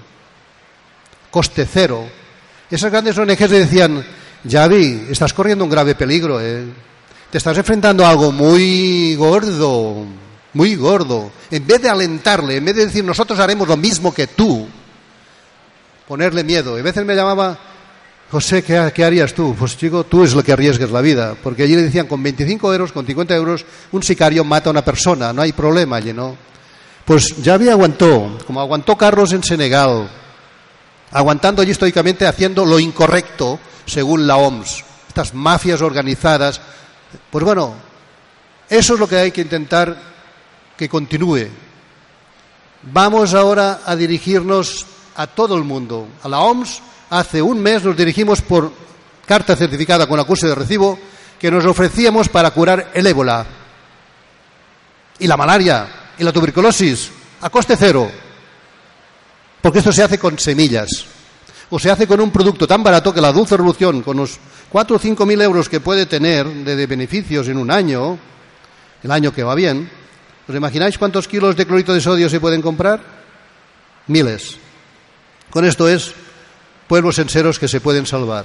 Coste 1.31 1.67
cero. 1.71 2.07
Esas 2.71 2.91
grandes 2.91 3.17
ONGs 3.17 3.51
le 3.51 3.59
decían, 3.61 4.05
Javi, 4.49 5.07
estás 5.11 5.33
corriendo 5.33 5.65
un 5.65 5.71
grave 5.71 5.95
peligro, 5.95 6.41
¿eh? 6.41 6.65
te 7.35 7.39
estás 7.39 7.59
enfrentando 7.59 8.07
a 8.07 8.11
algo 8.11 8.31
muy 8.31 9.17
gordo, 9.17 10.05
muy 10.53 10.77
gordo. 10.77 11.33
En 11.51 11.67
vez 11.67 11.83
de 11.83 11.89
alentarle, 11.89 12.59
en 12.59 12.65
vez 12.65 12.77
de 12.77 12.87
decir 12.87 13.05
nosotros 13.05 13.41
haremos 13.41 13.67
lo 13.67 13.77
mismo 13.77 14.15
que 14.15 14.29
tú, 14.29 14.69
ponerle 16.07 16.45
miedo. 16.45 16.77
Y 16.77 16.81
a 16.81 16.85
veces 16.85 17.05
me 17.05 17.17
llamaba, 17.17 17.59
José, 18.31 18.65
¿qué, 18.65 19.05
harías 19.05 19.33
tú? 19.35 19.55
Pues 19.57 19.77
chico, 19.77 20.05
tú 20.05 20.25
es 20.25 20.35
lo 20.35 20.43
que 20.43 20.53
arriesgas 20.53 20.91
la 20.91 21.01
vida. 21.01 21.37
Porque 21.41 21.63
allí 21.63 21.77
le 21.77 21.83
decían, 21.83 22.07
con 22.07 22.23
25 22.23 22.73
euros, 22.73 22.93
con 22.93 23.07
50 23.07 23.35
euros, 23.35 23.65
un 23.93 24.03
sicario 24.03 24.45
mata 24.45 24.71
a 24.71 24.73
una 24.73 24.85
persona, 24.85 25.33
no 25.33 25.43
hay 25.43 25.53
problema 25.53 25.97
allí, 25.97 26.13
¿no? 26.13 26.37
Pues 27.05 27.37
ya 27.43 27.55
había 27.55 27.73
aguantó, 27.73 28.39
como 28.47 28.61
aguantó 28.61 28.97
Carlos 28.97 29.33
en 29.33 29.43
Senegal, 29.43 30.09
aguantando 31.13 31.61
allí 31.61 31.71
históricamente 31.71 32.27
haciendo 32.27 32.65
lo 32.65 32.81
incorrecto 32.81 33.61
según 33.87 34.27
la 34.27 34.37
OMS, 34.37 34.83
estas 35.09 35.35
mafias 35.35 35.83
organizadas. 35.83 36.61
Pues 37.31 37.45
bueno, 37.45 37.75
eso 38.69 38.95
es 38.95 39.01
lo 39.01 39.07
que 39.07 39.17
hay 39.17 39.31
que 39.31 39.43
intentar 39.43 39.97
que 40.77 40.89
continúe. 40.89 41.49
Vamos 42.83 43.35
ahora 43.35 43.81
a 43.85 43.95
dirigirnos 43.97 44.87
a 45.17 45.27
todo 45.27 45.57
el 45.57 45.65
mundo. 45.65 46.09
A 46.23 46.29
la 46.29 46.41
OMS 46.41 46.81
hace 47.11 47.43
un 47.43 47.61
mes 47.61 47.85
nos 47.85 47.97
dirigimos 47.97 48.43
por 48.43 48.73
carta 49.27 49.57
certificada 49.57 50.07
con 50.07 50.21
acuse 50.21 50.47
de 50.47 50.55
recibo 50.55 50.99
que 51.39 51.51
nos 51.51 51.65
ofrecíamos 51.65 52.29
para 52.29 52.51
curar 52.51 52.91
el 52.95 53.07
ébola 53.07 53.47
y 55.19 55.27
la 55.27 55.37
malaria 55.37 55.87
y 56.19 56.25
la 56.25 56.33
tuberculosis 56.33 57.11
a 57.41 57.51
coste 57.51 57.77
cero. 57.77 58.11
Porque 59.61 59.79
esto 59.79 59.93
se 59.93 60.03
hace 60.03 60.19
con 60.19 60.39
semillas. 60.39 61.07
O 61.71 61.79
se 61.79 61.91
hace 61.91 62.07
con 62.07 62.21
un 62.21 62.31
producto 62.31 62.67
tan 62.67 62.83
barato 62.83 63.13
que 63.13 63.21
la 63.21 63.33
dulce 63.33 63.57
revolución, 63.57 64.03
con 64.03 64.19
los 64.19 64.39
cuatro 64.69 64.97
o 64.97 64.99
cinco 64.99 65.25
mil 65.25 65.41
euros 65.41 65.69
que 65.69 65.81
puede 65.81 66.07
tener 66.07 66.47
de, 66.47 66.87
beneficios 66.87 67.49
en 67.49 67.57
un 67.59 67.71
año, 67.71 68.19
el 69.03 69.11
año 69.11 69.33
que 69.33 69.43
va 69.43 69.55
bien, 69.55 69.91
¿os 70.47 70.55
imagináis 70.55 70.99
cuántos 70.99 71.27
kilos 71.27 71.57
de 71.57 71.67
clorito 71.67 71.95
de 71.95 72.01
sodio 72.01 72.29
se 72.29 72.41
pueden 72.41 72.61
comprar? 72.61 73.01
Miles. 74.07 74.57
Con 75.51 75.65
esto 75.65 75.89
es 75.89 76.15
pueblos 76.89 77.19
enteros 77.19 77.59
que 77.59 77.69
se 77.69 77.81
pueden 77.81 78.07
salvar. 78.07 78.45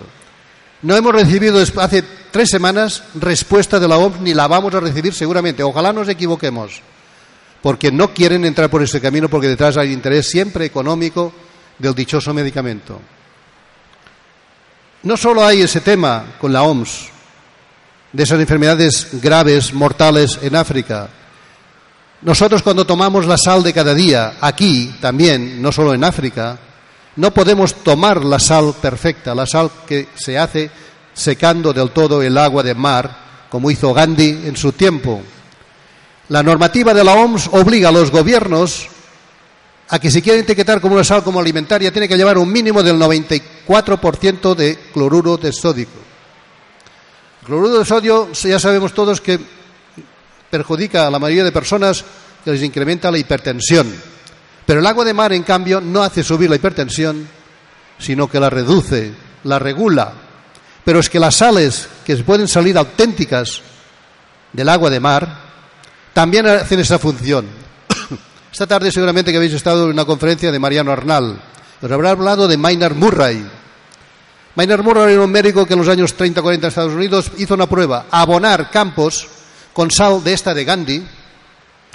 No 0.82 0.96
hemos 0.96 1.14
recibido 1.14 1.62
hace 1.62 2.04
tres 2.32 2.50
semanas 2.50 3.04
respuesta 3.16 3.80
de 3.80 3.88
la 3.88 3.98
OMS 3.98 4.22
ni 4.22 4.34
la 4.34 4.48
vamos 4.48 4.74
a 4.74 4.80
recibir 4.80 5.14
seguramente. 5.14 5.64
Ojalá 5.64 5.92
nos 5.92 6.08
equivoquemos, 6.08 6.82
porque 7.62 7.92
no 7.92 8.14
quieren 8.14 8.46
entrar 8.46 8.70
por 8.70 8.82
ese 8.82 9.02
camino 9.02 9.28
porque 9.30 9.50
detrás 9.50 9.76
hay 9.78 9.92
interés 9.92 10.30
siempre 10.30 10.66
económico 10.66 11.34
del 11.78 11.94
dichoso 11.94 12.34
medicamento. 12.34 13.00
No 15.04 15.18
solo 15.18 15.46
hay 15.46 15.62
ese 15.62 15.82
tema 15.82 16.36
con 16.40 16.54
la 16.54 16.64
OMS 16.64 17.10
de 18.12 18.24
esas 18.24 18.40
enfermedades 18.40 19.10
graves, 19.22 19.74
mortales 19.74 20.40
en 20.42 20.56
África. 20.56 21.10
Nosotros 22.22 22.64
cuando 22.64 22.86
tomamos 22.86 23.26
la 23.26 23.38
sal 23.38 23.64
de 23.64 23.74
cada 23.74 23.94
día, 23.94 24.38
aquí 24.42 24.96
también, 25.00 25.62
no 25.62 25.72
solo 25.72 25.94
en 25.94 26.04
África, 26.04 26.58
no 27.16 27.34
podemos 27.34 27.76
tomar 27.76 28.24
la 28.24 28.40
sal 28.40 28.76
perfecta, 28.82 29.36
la 29.36 29.46
sal 29.46 29.72
que 29.88 30.08
se 30.16 30.38
hace 30.38 30.70
secando 31.14 31.74
del 31.74 31.92
todo 31.92 32.22
el 32.22 32.38
agua 32.38 32.64
de 32.64 32.76
mar, 32.76 33.48
como 33.50 33.72
hizo 33.72 33.94
Gandhi 33.94 34.30
en 34.46 34.56
su 34.56 34.72
tiempo. 34.72 35.22
La 36.30 36.44
normativa 36.44 36.94
de 36.94 37.04
la 37.04 37.14
OMS 37.14 37.50
obliga 37.52 37.90
a 37.90 37.92
los 37.92 38.12
gobiernos 38.12 38.88
a 39.90 40.00
que 40.00 40.12
si 40.12 40.22
quieren 40.22 40.44
etiquetar 40.44 40.80
como 40.80 40.94
una 40.96 41.04
sal 41.04 41.24
como 41.24 41.40
alimentaria 41.40 41.92
tiene 41.92 42.08
que 42.08 42.16
llevar 42.16 42.38
un 42.38 42.52
mínimo 42.52 42.84
del 42.84 42.98
94% 42.98 44.56
de 44.56 44.78
cloruro 44.94 45.38
de 45.38 45.52
sodio. 45.52 45.88
El 47.42 47.46
cloruro 47.46 47.80
de 47.80 47.86
sodio 47.86 48.32
ya 48.32 48.60
sabemos 48.60 48.94
todos 48.94 49.20
que 49.20 49.40
perjudica 50.50 51.08
a 51.08 51.12
la 51.12 51.20
mayoría 51.20 51.44
de 51.44 51.52
personas 51.52 52.06
que 52.44 52.52
les 52.52 52.64
incrementa 52.64 53.12
la 53.12 53.18
hipertensión. 53.18 53.92
Pero 54.70 54.82
el 54.82 54.86
agua 54.86 55.04
de 55.04 55.16
mar, 55.16 55.34
en 55.34 55.42
cambio, 55.42 55.82
no 55.82 56.04
hace 56.04 56.24
subir 56.24 56.48
la 56.48 56.58
hipertensión, 56.58 57.28
sino 57.98 58.30
que 58.30 58.40
la 58.40 58.52
reduce, 58.52 59.12
la 59.46 59.58
regula. 59.58 60.14
Pero 60.86 61.00
es 61.00 61.10
que 61.10 61.20
las 61.20 61.38
sales 61.38 61.90
que 62.06 62.16
pueden 62.18 62.48
salir 62.48 62.78
auténticas 62.78 63.64
del 64.54 64.70
agua 64.70 64.92
de 64.92 65.00
mar 65.00 65.28
también 66.14 66.46
hacen 66.46 66.82
esa 66.82 67.00
función. 67.00 67.48
Esta 68.52 68.68
tarde 68.68 68.92
seguramente 68.92 69.32
que 69.32 69.38
habéis 69.38 69.56
estado 69.56 69.86
en 69.86 69.90
una 69.90 70.06
conferencia 70.06 70.52
de 70.52 70.60
Mariano 70.60 70.92
Arnal. 70.92 71.42
Os 71.82 71.92
habrá 71.92 72.12
hablado 72.12 72.48
de 72.48 72.58
Maynard 72.58 72.94
Murray. 72.94 73.44
Maynard 74.54 74.84
Murray 74.84 75.14
era 75.14 75.24
un 75.24 75.32
médico 75.32 75.66
que 75.66 75.74
en 75.74 75.80
los 75.80 75.90
años 75.90 76.16
30-40 76.16 76.54
en 76.54 76.66
Estados 76.66 76.94
Unidos 76.94 77.32
hizo 77.40 77.56
una 77.56 77.68
prueba, 77.68 78.06
abonar 78.12 78.70
campos 78.70 79.30
con 79.74 79.90
sal 79.90 80.24
de 80.24 80.34
esta 80.34 80.54
de 80.54 80.64
Gandhi, 80.64 81.04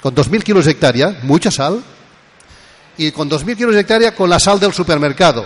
con 0.01 0.13
2.000 0.13 0.43
kilos 0.43 0.65
de 0.65 0.71
hectárea, 0.71 1.19
mucha 1.23 1.49
sal, 1.49 1.81
y 2.97 3.11
con 3.11 3.29
2.000 3.29 3.57
kilos 3.57 3.73
de 3.73 3.81
hectárea 3.81 4.15
con 4.15 4.29
la 4.29 4.39
sal 4.39 4.59
del 4.59 4.73
supermercado. 4.73 5.45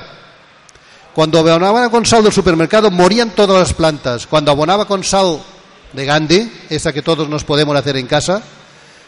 Cuando 1.13 1.39
abonaba 1.39 1.89
con 1.89 2.05
sal 2.05 2.23
del 2.23 2.31
supermercado 2.31 2.91
morían 2.91 3.31
todas 3.31 3.59
las 3.59 3.73
plantas. 3.73 4.27
Cuando 4.27 4.51
abonaba 4.51 4.85
con 4.85 5.03
sal 5.03 5.41
de 5.93 6.05
Gandhi, 6.05 6.51
esa 6.69 6.93
que 6.93 7.01
todos 7.01 7.27
nos 7.27 7.43
podemos 7.43 7.75
hacer 7.75 7.97
en 7.97 8.07
casa, 8.07 8.41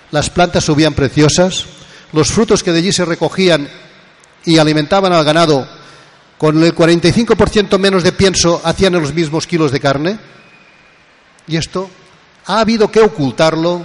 las 0.09 0.29
plantas 0.29 0.63
subían 0.63 0.93
preciosas, 0.93 1.65
los 2.11 2.29
frutos 2.29 2.63
que 2.63 2.71
de 2.71 2.79
allí 2.79 2.91
se 2.91 3.05
recogían 3.05 3.69
y 4.43 4.57
alimentaban 4.57 5.13
al 5.13 5.23
ganado 5.23 5.67
con 6.37 6.61
el 6.63 6.73
45% 6.73 7.77
menos 7.77 8.03
de 8.03 8.11
pienso 8.11 8.59
hacían 8.63 8.93
los 8.93 9.13
mismos 9.13 9.45
kilos 9.45 9.71
de 9.71 9.79
carne. 9.79 10.19
Y 11.47 11.55
esto 11.55 11.89
ha 12.47 12.59
habido 12.59 12.89
que 12.89 12.99
ocultarlo 12.99 13.83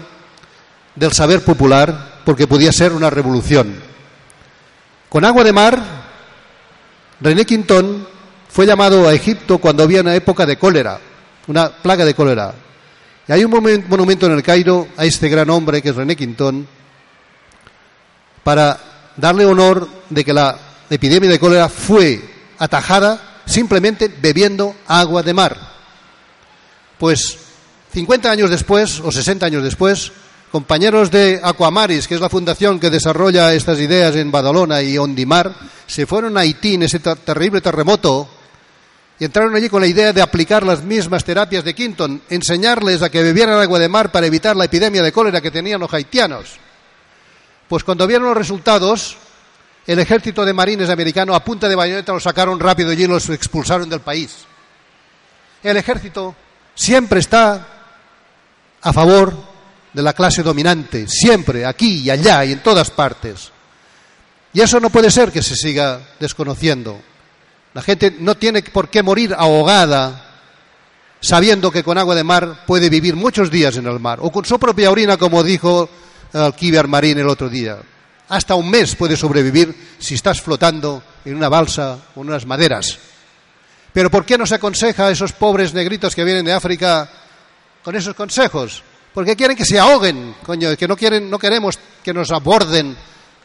del 0.95 1.13
saber 1.13 1.45
popular 1.45 2.23
porque 2.25 2.47
podía 2.47 2.73
ser 2.73 2.93
una 2.93 3.11
revolución. 3.11 3.86
Con 5.09 5.25
agua 5.25 5.45
de 5.45 5.53
mar, 5.53 5.83
René 7.21 7.45
Quintón 7.45 8.07
fue 8.49 8.67
llamado 8.67 9.09
a 9.09 9.15
Egipto 9.15 9.59
cuando 9.59 9.83
había 9.83 10.01
una 10.01 10.15
época 10.15 10.47
de 10.47 10.59
cólera, 10.59 10.99
una 11.47 11.71
plaga 11.71 12.05
de 12.05 12.15
cólera. 12.15 12.55
Y 13.29 13.33
hay 13.33 13.45
un 13.45 13.51
monumento 13.89 14.27
en 14.27 14.33
el 14.33 14.43
Cairo 14.43 14.89
a 14.97 15.05
este 15.05 15.29
gran 15.29 15.51
hombre 15.51 15.83
que 15.83 15.91
es 15.91 15.97
René 15.97 16.17
Quintón 16.17 16.67
para 18.43 18.79
darle 19.17 19.45
honor 19.45 19.89
de 20.11 20.25
que 20.25 20.33
la 20.33 20.59
epidemia 20.91 21.31
de 21.31 21.39
cólera 21.39 21.69
fue 21.69 22.23
atajada 22.59 23.43
simplemente 23.45 24.09
bebiendo 24.09 24.77
agua 24.87 25.23
de 25.23 25.35
mar. 25.35 25.57
Pues 26.99 27.39
50 27.93 28.31
años 28.31 28.51
después 28.51 29.01
o 29.01 29.11
60 29.11 29.47
años 29.47 29.63
después, 29.63 30.13
compañeros 30.51 31.11
de 31.11 31.41
Aquamaris, 31.43 32.07
que 32.09 32.15
es 32.15 32.21
la 32.21 32.29
fundación 32.29 32.81
que 32.81 32.91
desarrolla 32.91 33.53
estas 33.53 33.79
ideas 33.79 34.15
en 34.17 34.31
Badalona 34.31 34.83
y 34.83 34.97
Ondimar, 34.99 35.53
se 35.87 36.07
fueron 36.07 36.37
a 36.37 36.41
Haití 36.41 36.75
en 36.75 36.85
ese 36.85 37.01
terrible 37.01 37.61
terremoto 37.61 38.29
y 39.19 39.25
entraron 39.25 39.55
allí 39.55 39.69
con 39.69 39.81
la 39.81 39.87
idea 39.87 40.13
de 40.13 40.21
aplicar 40.21 40.63
las 40.63 40.83
mismas 40.83 41.25
terapias 41.25 41.65
de 41.65 41.75
Quinton, 41.75 42.23
enseñarles 42.29 43.03
a 43.03 43.11
que 43.11 43.23
bebieran 43.23 43.59
agua 43.59 43.79
de 43.79 43.89
mar 43.89 44.13
para 44.13 44.27
evitar 44.27 44.57
la 44.57 44.67
epidemia 44.67 45.03
de 45.03 45.13
cólera 45.13 45.41
que 45.41 45.51
tenían 45.51 45.81
los 45.81 45.93
haitianos. 45.93 46.59
Pues 47.69 47.83
cuando 47.83 48.07
vieron 48.07 48.29
los 48.29 48.37
resultados, 48.37 49.17
el 49.87 49.99
ejército 49.99 50.45
de 50.45 50.53
marines 50.53 50.91
americano 50.91 51.35
a 51.35 51.43
punta 51.43 51.69
de 51.69 51.75
bayoneta 51.75 52.13
los 52.13 52.23
sacaron 52.23 52.61
rápido 52.61 52.93
y 52.93 53.07
los 53.07 53.31
expulsaron 53.31 53.89
del 53.89 54.01
país. 54.01 54.45
El 55.63 55.77
ejército 55.79 56.35
siempre 56.75 57.21
está 57.21 57.67
a 58.83 58.93
favor 58.93 59.56
de 59.97 60.03
la 60.03 60.13
clase 60.13 60.43
dominante, 60.43 61.09
siempre, 61.09 61.65
aquí 61.65 62.03
y 62.03 62.11
allá 62.11 62.45
y 62.45 62.53
en 62.53 62.63
todas 62.63 62.91
partes. 62.91 63.51
Y 64.53 64.61
eso 64.61 64.79
no 64.79 64.91
puede 64.91 65.11
ser 65.11 65.33
que 65.33 65.43
se 65.43 65.57
siga 65.57 65.99
desconociendo. 66.21 67.01
La 67.73 67.81
gente 67.81 68.15
no 68.21 68.35
tiene 68.35 68.63
por 68.63 68.91
qué 68.91 69.03
morir 69.03 69.35
ahogada 69.35 70.23
sabiendo 71.23 71.71
que 71.71 71.83
con 71.83 71.97
agua 71.97 72.15
de 72.15 72.25
mar 72.25 72.67
puede 72.67 72.91
vivir 72.91 73.17
muchos 73.17 73.51
días 73.51 73.79
en 73.79 73.87
el 73.87 73.99
mar, 73.99 74.19
o 74.21 74.31
con 74.31 74.45
su 74.45 74.59
propia 74.59 74.91
orina, 74.91 75.17
como 75.17 75.43
dijo 75.43 75.89
Alquivar 76.35 76.89
Marín 76.89 77.19
el 77.19 77.29
otro 77.31 77.49
día. 77.49 77.79
Hasta 78.29 78.55
un 78.55 78.69
mes 78.69 78.97
puede 78.97 79.17
sobrevivir 79.17 79.75
si 79.99 80.13
estás 80.13 80.43
flotando 80.43 81.03
en 81.25 81.37
una 81.37 81.49
balsa 81.49 81.97
o 82.15 82.21
en 82.21 82.29
unas 82.29 82.45
maderas. 82.45 82.99
Pero 83.95 84.11
¿por 84.11 84.27
qué 84.27 84.37
no 84.37 84.45
se 84.45 84.57
aconseja 84.57 85.07
a 85.07 85.11
esos 85.11 85.33
pobres 85.33 85.73
negritos 85.73 86.15
que 86.15 86.23
vienen 86.23 86.45
de 86.45 86.53
África 86.53 87.09
con 87.83 87.97
esos 87.97 88.15
consejos? 88.15 88.83
Porque 89.17 89.35
quieren 89.35 89.57
que 89.57 89.65
se 89.65 89.79
ahoguen, 89.79 90.35
coño, 90.45 90.77
que 90.77 90.87
no 90.87 90.95
quieren, 90.95 91.31
no 91.31 91.39
queremos 91.39 91.79
que 92.05 92.13
nos 92.13 92.31
aborden 92.31 92.95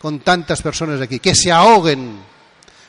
con 0.01 0.19
tantas 0.19 0.61
personas 0.61 0.99
aquí, 0.99 1.19
que 1.19 1.33
se 1.33 1.49
ahoguen. 1.49 2.19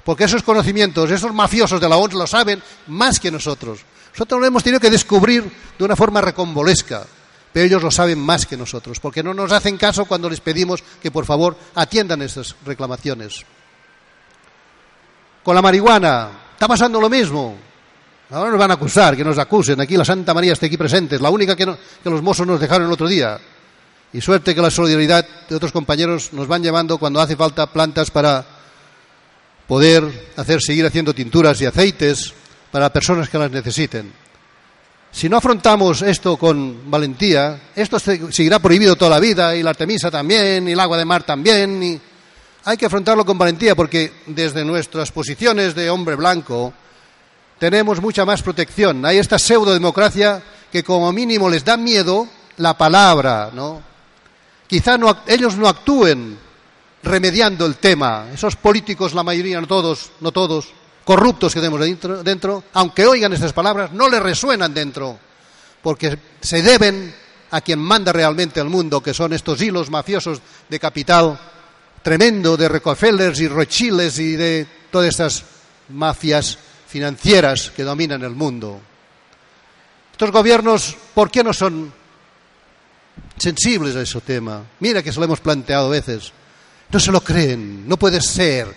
Porque 0.05 0.25
esos 0.25 0.43
conocimientos, 0.43 1.09
esos 1.09 1.33
mafiosos 1.33 1.81
de 1.81 1.89
la 1.89 1.97
ONU 1.97 2.19
lo 2.19 2.27
saben 2.27 2.61
más 2.89 3.21
que 3.21 3.31
nosotros. 3.31 3.79
Nosotros 4.11 4.41
lo 4.41 4.47
hemos 4.49 4.65
tenido 4.65 4.81
que 4.81 4.91
descubrir 4.91 5.49
de 5.79 5.85
una 5.85 5.95
forma 5.95 6.21
recombolesca, 6.21 7.07
pero 7.53 7.67
ellos 7.67 7.85
lo 7.85 7.91
saben 7.93 8.19
más 8.19 8.47
que 8.47 8.57
nosotros, 8.57 8.99
porque 8.99 9.23
no 9.23 9.33
nos 9.33 9.53
hacen 9.53 9.77
caso 9.79 10.05
cuando 10.05 10.29
les 10.29 10.41
pedimos 10.41 10.83
que 11.01 11.13
por 11.13 11.25
favor 11.25 11.57
atiendan 11.77 12.21
esas 12.23 12.57
reclamaciones. 12.67 13.45
Con 15.45 15.55
la 15.55 15.63
marihuana, 15.63 16.31
está 16.55 16.67
pasando 16.67 17.01
lo 17.01 17.09
mismo. 17.09 17.57
Ahora 18.33 18.51
nos 18.51 18.59
van 18.59 18.71
a 18.71 18.75
acusar, 18.75 19.15
que 19.15 19.25
nos 19.25 19.37
acusen. 19.37 19.79
Aquí 19.79 19.95
la 19.95 20.07
Santa 20.07 20.33
María 20.33 20.55
está 20.55 20.65
aquí 20.65 20.79
presente, 20.79 21.17
es 21.17 21.21
la 21.21 21.29
única 21.29 21.55
que, 21.55 21.67
los 21.67 22.23
mozos 22.23 22.47
nos 22.47 22.59
dejaron 22.59 22.87
el 22.87 22.93
otro 22.93 23.07
día. 23.07 23.39
Y 24.11 24.23
suerte 24.23 24.55
que 24.55 24.63
la 24.63 24.71
solidaridad 24.71 25.27
de 25.49 25.55
otros 25.55 25.71
compañeros 25.71 26.33
nos 26.33 26.49
van 26.49 26.63
llevando 26.63 26.97
cuando 26.97 27.21
hace 27.21 27.37
falta 27.37 27.71
plantas 27.71 28.11
para 28.11 28.43
poder 29.69 30.31
hacer, 30.37 30.63
seguir 30.63 30.87
haciendo 30.87 31.13
tinturas 31.13 31.61
y 31.61 31.67
aceites 31.67 32.33
para 32.71 32.91
personas 32.91 33.29
que 33.29 33.37
las 33.37 33.51
necesiten. 33.51 34.11
Si 35.11 35.29
no 35.29 35.37
afrontamos 35.37 36.01
esto 36.01 36.39
con 36.39 36.91
valentía, 36.91 37.61
esto 37.77 37.99
seguirá 37.99 38.59
prohibido 38.61 38.97
toda 38.97 39.11
la 39.11 39.21
vida, 39.21 39.55
y 39.55 39.63
la 39.63 39.71
artemisa 39.71 40.11
también, 40.11 40.67
y 40.69 40.73
el 40.73 40.81
agua 40.81 40.97
de 40.97 41.05
mar 41.05 41.23
también. 41.23 42.01
Hay 42.65 42.77
que 42.79 42.87
afrontarlo 42.87 43.27
con 43.27 43.37
valentía 43.37 43.75
porque 43.75 44.11
desde 44.25 44.65
nuestras 44.65 45.13
posiciones 45.13 45.75
de 45.75 45.91
hombre 45.91 46.15
blanco 46.15 46.73
tenemos 47.63 48.03
mucha 48.03 48.25
más 48.25 48.43
protección. 48.43 49.07
Hay 49.07 49.19
esta 49.19 49.39
pseudo-democracia 49.39 50.43
que 50.73 50.83
como 50.83 51.13
mínimo 51.13 51.49
les 51.49 51.65
da 51.65 51.77
miedo 51.77 52.27
la 52.57 52.77
palabra, 52.77 53.53
¿no? 53.55 53.81
Quizá 54.67 54.99
no, 54.99 55.19
ellos 55.29 55.55
no 55.55 55.69
actúen 55.69 56.37
remediando 57.05 57.65
el 57.65 57.77
tema. 57.77 58.27
Esos 58.35 58.57
políticos, 58.57 59.15
la 59.15 59.23
mayoría, 59.23 59.61
no 59.61 59.69
todos, 59.69 60.11
no 60.19 60.33
todos, 60.33 60.73
corruptos 61.05 61.55
que 61.55 61.61
tenemos 61.61 61.79
dentro, 62.25 62.65
aunque 62.73 63.07
oigan 63.07 63.33
estas 63.33 63.53
palabras, 63.53 63.93
no 63.93 64.09
les 64.09 64.21
resuenan 64.21 64.75
dentro, 64.75 65.17
porque 65.85 66.19
se 66.41 66.63
deben 66.63 67.15
a 67.53 67.61
quien 67.61 67.79
manda 67.79 68.13
realmente 68.13 68.59
el 68.59 68.71
mundo, 68.71 69.01
que 69.01 69.15
son 69.15 69.35
estos 69.35 69.63
hilos 69.63 69.89
mafiosos 69.89 70.41
de 70.69 70.81
capital 70.81 71.39
tremendo 72.03 72.57
de 72.57 72.69
Rockefellers 72.69 73.39
y 73.39 73.47
Rothschilds 73.47 74.19
y 74.19 74.35
de 74.35 74.67
todas 74.91 75.11
estas 75.11 75.45
mafias 75.91 76.59
financieras 76.93 77.73
que 77.75 77.85
dominan 77.85 78.23
el 78.23 78.37
mundo. 78.37 78.79
Estos 80.13 80.31
gobiernos, 80.31 80.95
¿por 81.15 81.31
qué 81.31 81.43
no 81.43 81.55
son 81.55 81.91
sensibles 83.39 83.97
a 83.97 84.03
ese 84.03 84.21
tema? 84.21 84.63
Mira 84.81 85.03
que 85.03 85.11
se 85.11 85.19
lo 85.19 85.25
hemos 85.25 85.41
planteado 85.41 85.89
veces. 85.89 86.33
No 86.91 87.01
se 87.01 87.11
lo 87.11 87.23
creen, 87.23 87.89
no 87.89 87.97
puede 87.97 88.21
ser. 88.21 88.69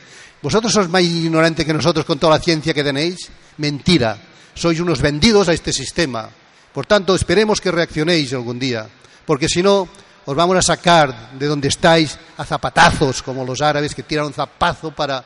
¿Vosotros 0.41 0.71
sois 0.71 0.87
más 0.87 1.03
ignorantes 1.03 1.65
que 1.65 1.73
nosotros 1.73 2.05
con 2.05 2.17
toda 2.17 2.37
la 2.37 2.43
ciencia 2.43 2.73
que 2.73 2.85
tenéis? 2.85 3.29
Mentira. 3.57 4.17
Sois 4.55 4.79
unos 4.79 5.01
vendidos 5.01 5.49
a 5.49 5.53
este 5.53 5.73
sistema. 5.73 6.29
Por 6.71 6.85
tanto, 6.85 7.15
esperemos 7.15 7.59
que 7.59 7.71
reaccionéis 7.71 8.31
algún 8.31 8.57
día, 8.57 8.87
porque 9.25 9.49
si 9.49 9.61
no, 9.61 9.89
os 10.23 10.35
vamos 10.35 10.55
a 10.55 10.61
sacar 10.61 11.31
de 11.37 11.47
donde 11.47 11.67
estáis 11.67 12.17
a 12.37 12.45
zapatazos, 12.45 13.21
como 13.21 13.43
los 13.43 13.61
árabes 13.61 13.93
que 13.93 14.03
tiran 14.03 14.27
un 14.27 14.33
zapazo 14.33 14.91
para 14.91 15.25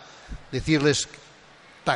decirles, 0.52 1.08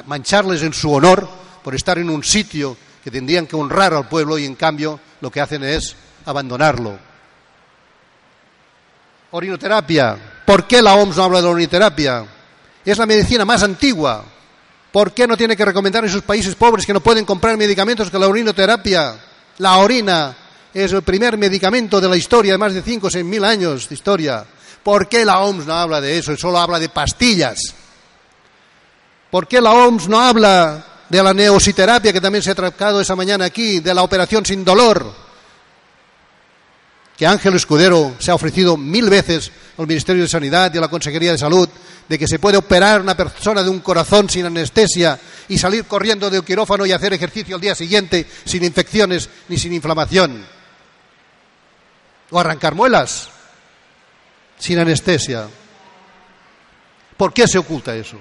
mancharles 0.06 0.64
en 0.64 0.74
su 0.74 0.92
honor 0.92 1.28
por 1.64 1.76
estar 1.76 1.98
en 1.98 2.10
un 2.10 2.24
sitio 2.24 2.76
que 3.04 3.12
tendrían 3.12 3.46
que 3.46 3.56
honrar 3.56 3.94
al 3.94 4.08
pueblo 4.08 4.38
y 4.38 4.46
en 4.46 4.56
cambio 4.56 5.00
lo 5.22 5.32
que 5.32 5.42
hacen 5.42 5.64
es 5.64 5.96
abandonarlo. 6.26 6.98
Orinoterapia. 9.32 10.18
¿Por 10.46 10.68
qué 10.68 10.82
la 10.82 10.96
OMS 10.96 11.18
no 11.18 11.24
habla 11.24 11.40
de 11.40 11.46
la 11.46 11.52
orinoterapia? 11.52 12.26
Es 12.86 12.98
la 12.98 13.06
medicina 13.06 13.46
más 13.46 13.64
antigua. 13.64 14.24
¿Por 14.92 15.14
qué 15.14 15.28
no 15.28 15.36
tiene 15.36 15.58
que 15.58 15.66
recomendar 15.66 16.04
en 16.04 16.12
sus 16.12 16.22
países 16.22 16.56
pobres 16.56 16.86
que 16.86 16.94
no 16.94 17.02
pueden 17.02 17.26
comprar 17.26 17.58
medicamentos 17.58 18.12
que 18.12 18.20
la 18.20 18.28
orinoterapia? 18.28 19.16
La 19.58 19.78
orina 19.78 20.36
es 20.74 20.92
el 20.92 21.02
primer 21.02 21.38
medicamento 21.38 22.00
de 22.00 22.10
la 22.10 22.18
historia 22.18 22.54
de 22.54 22.58
más 22.58 22.74
de 22.74 22.82
5 22.82 23.08
o 23.08 23.10
6 23.10 23.26
mil 23.26 23.44
años 23.44 23.90
de 23.90 23.96
historia. 23.96 24.46
¿Por 24.84 25.08
qué 25.08 25.26
la 25.26 25.40
OMS 25.40 25.66
no 25.66 25.74
habla 25.74 26.02
de 26.02 26.18
eso 26.18 26.36
solo 26.38 26.60
habla 26.60 26.80
de 26.80 26.90
pastillas? 26.90 27.60
¿Por 29.34 29.48
qué 29.48 29.60
la 29.60 29.72
OMS 29.72 30.10
no 30.10 30.22
habla 30.22 30.86
de 31.10 31.24
la 31.24 31.34
neositerapia 31.34 32.14
que 32.14 32.22
también 32.22 32.44
se 32.44 32.52
ha 32.52 32.56
tratado 32.56 33.02
esa 33.02 33.16
mañana 33.16 33.46
aquí, 33.46 33.80
de 33.80 33.92
la 33.92 34.04
operación 34.04 34.46
sin 34.46 34.64
dolor? 34.64 35.12
Que 37.18 37.26
Ángel 37.26 37.56
Escudero 37.56 38.14
se 38.20 38.30
ha 38.30 38.36
ofrecido 38.36 38.78
mil 38.78 39.10
veces 39.10 39.52
al 39.80 39.88
Ministerio 39.88 40.22
de 40.22 40.30
Sanidad 40.30 40.72
y 40.72 40.78
a 40.78 40.82
la 40.82 40.88
Consejería 40.88 41.32
de 41.32 41.40
Salud 41.40 41.68
de 42.08 42.20
que 42.20 42.28
se 42.28 42.38
puede 42.38 42.58
operar 42.58 43.02
una 43.02 43.18
persona 43.18 43.64
de 43.64 43.72
un 43.72 43.80
corazón 43.80 44.30
sin 44.30 44.46
anestesia 44.46 45.20
y 45.48 45.58
salir 45.58 45.86
corriendo 45.86 46.30
del 46.30 46.44
quirófano 46.44 46.86
y 46.86 46.92
hacer 46.92 47.14
ejercicio 47.14 47.56
al 47.56 47.62
día 47.62 47.74
siguiente 47.74 48.28
sin 48.46 48.64
infecciones 48.64 49.28
ni 49.50 49.58
sin 49.58 49.74
inflamación 49.74 50.46
o 52.30 52.40
arrancar 52.40 52.76
muelas 52.76 53.30
sin 54.60 54.78
anestesia. 54.78 55.48
¿Por 57.18 57.34
qué 57.34 57.48
se 57.48 57.58
oculta 57.58 57.96
eso? 57.96 58.20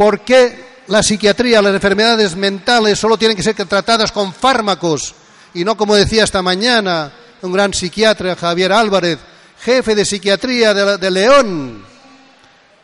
¿Por 0.00 0.20
qué 0.20 0.80
la 0.86 1.02
psiquiatría, 1.02 1.60
las 1.60 1.74
enfermedades 1.74 2.34
mentales 2.34 2.98
solo 2.98 3.18
tienen 3.18 3.36
que 3.36 3.42
ser 3.42 3.54
tratadas 3.54 4.10
con 4.10 4.32
fármacos 4.32 5.14
y 5.52 5.62
no 5.62 5.76
como 5.76 5.94
decía 5.94 6.24
esta 6.24 6.40
mañana 6.40 7.12
un 7.42 7.52
gran 7.52 7.74
psiquiatra, 7.74 8.34
Javier 8.34 8.72
Álvarez, 8.72 9.18
jefe 9.62 9.94
de 9.94 10.06
psiquiatría 10.06 10.72
de, 10.72 11.10
León, 11.10 11.84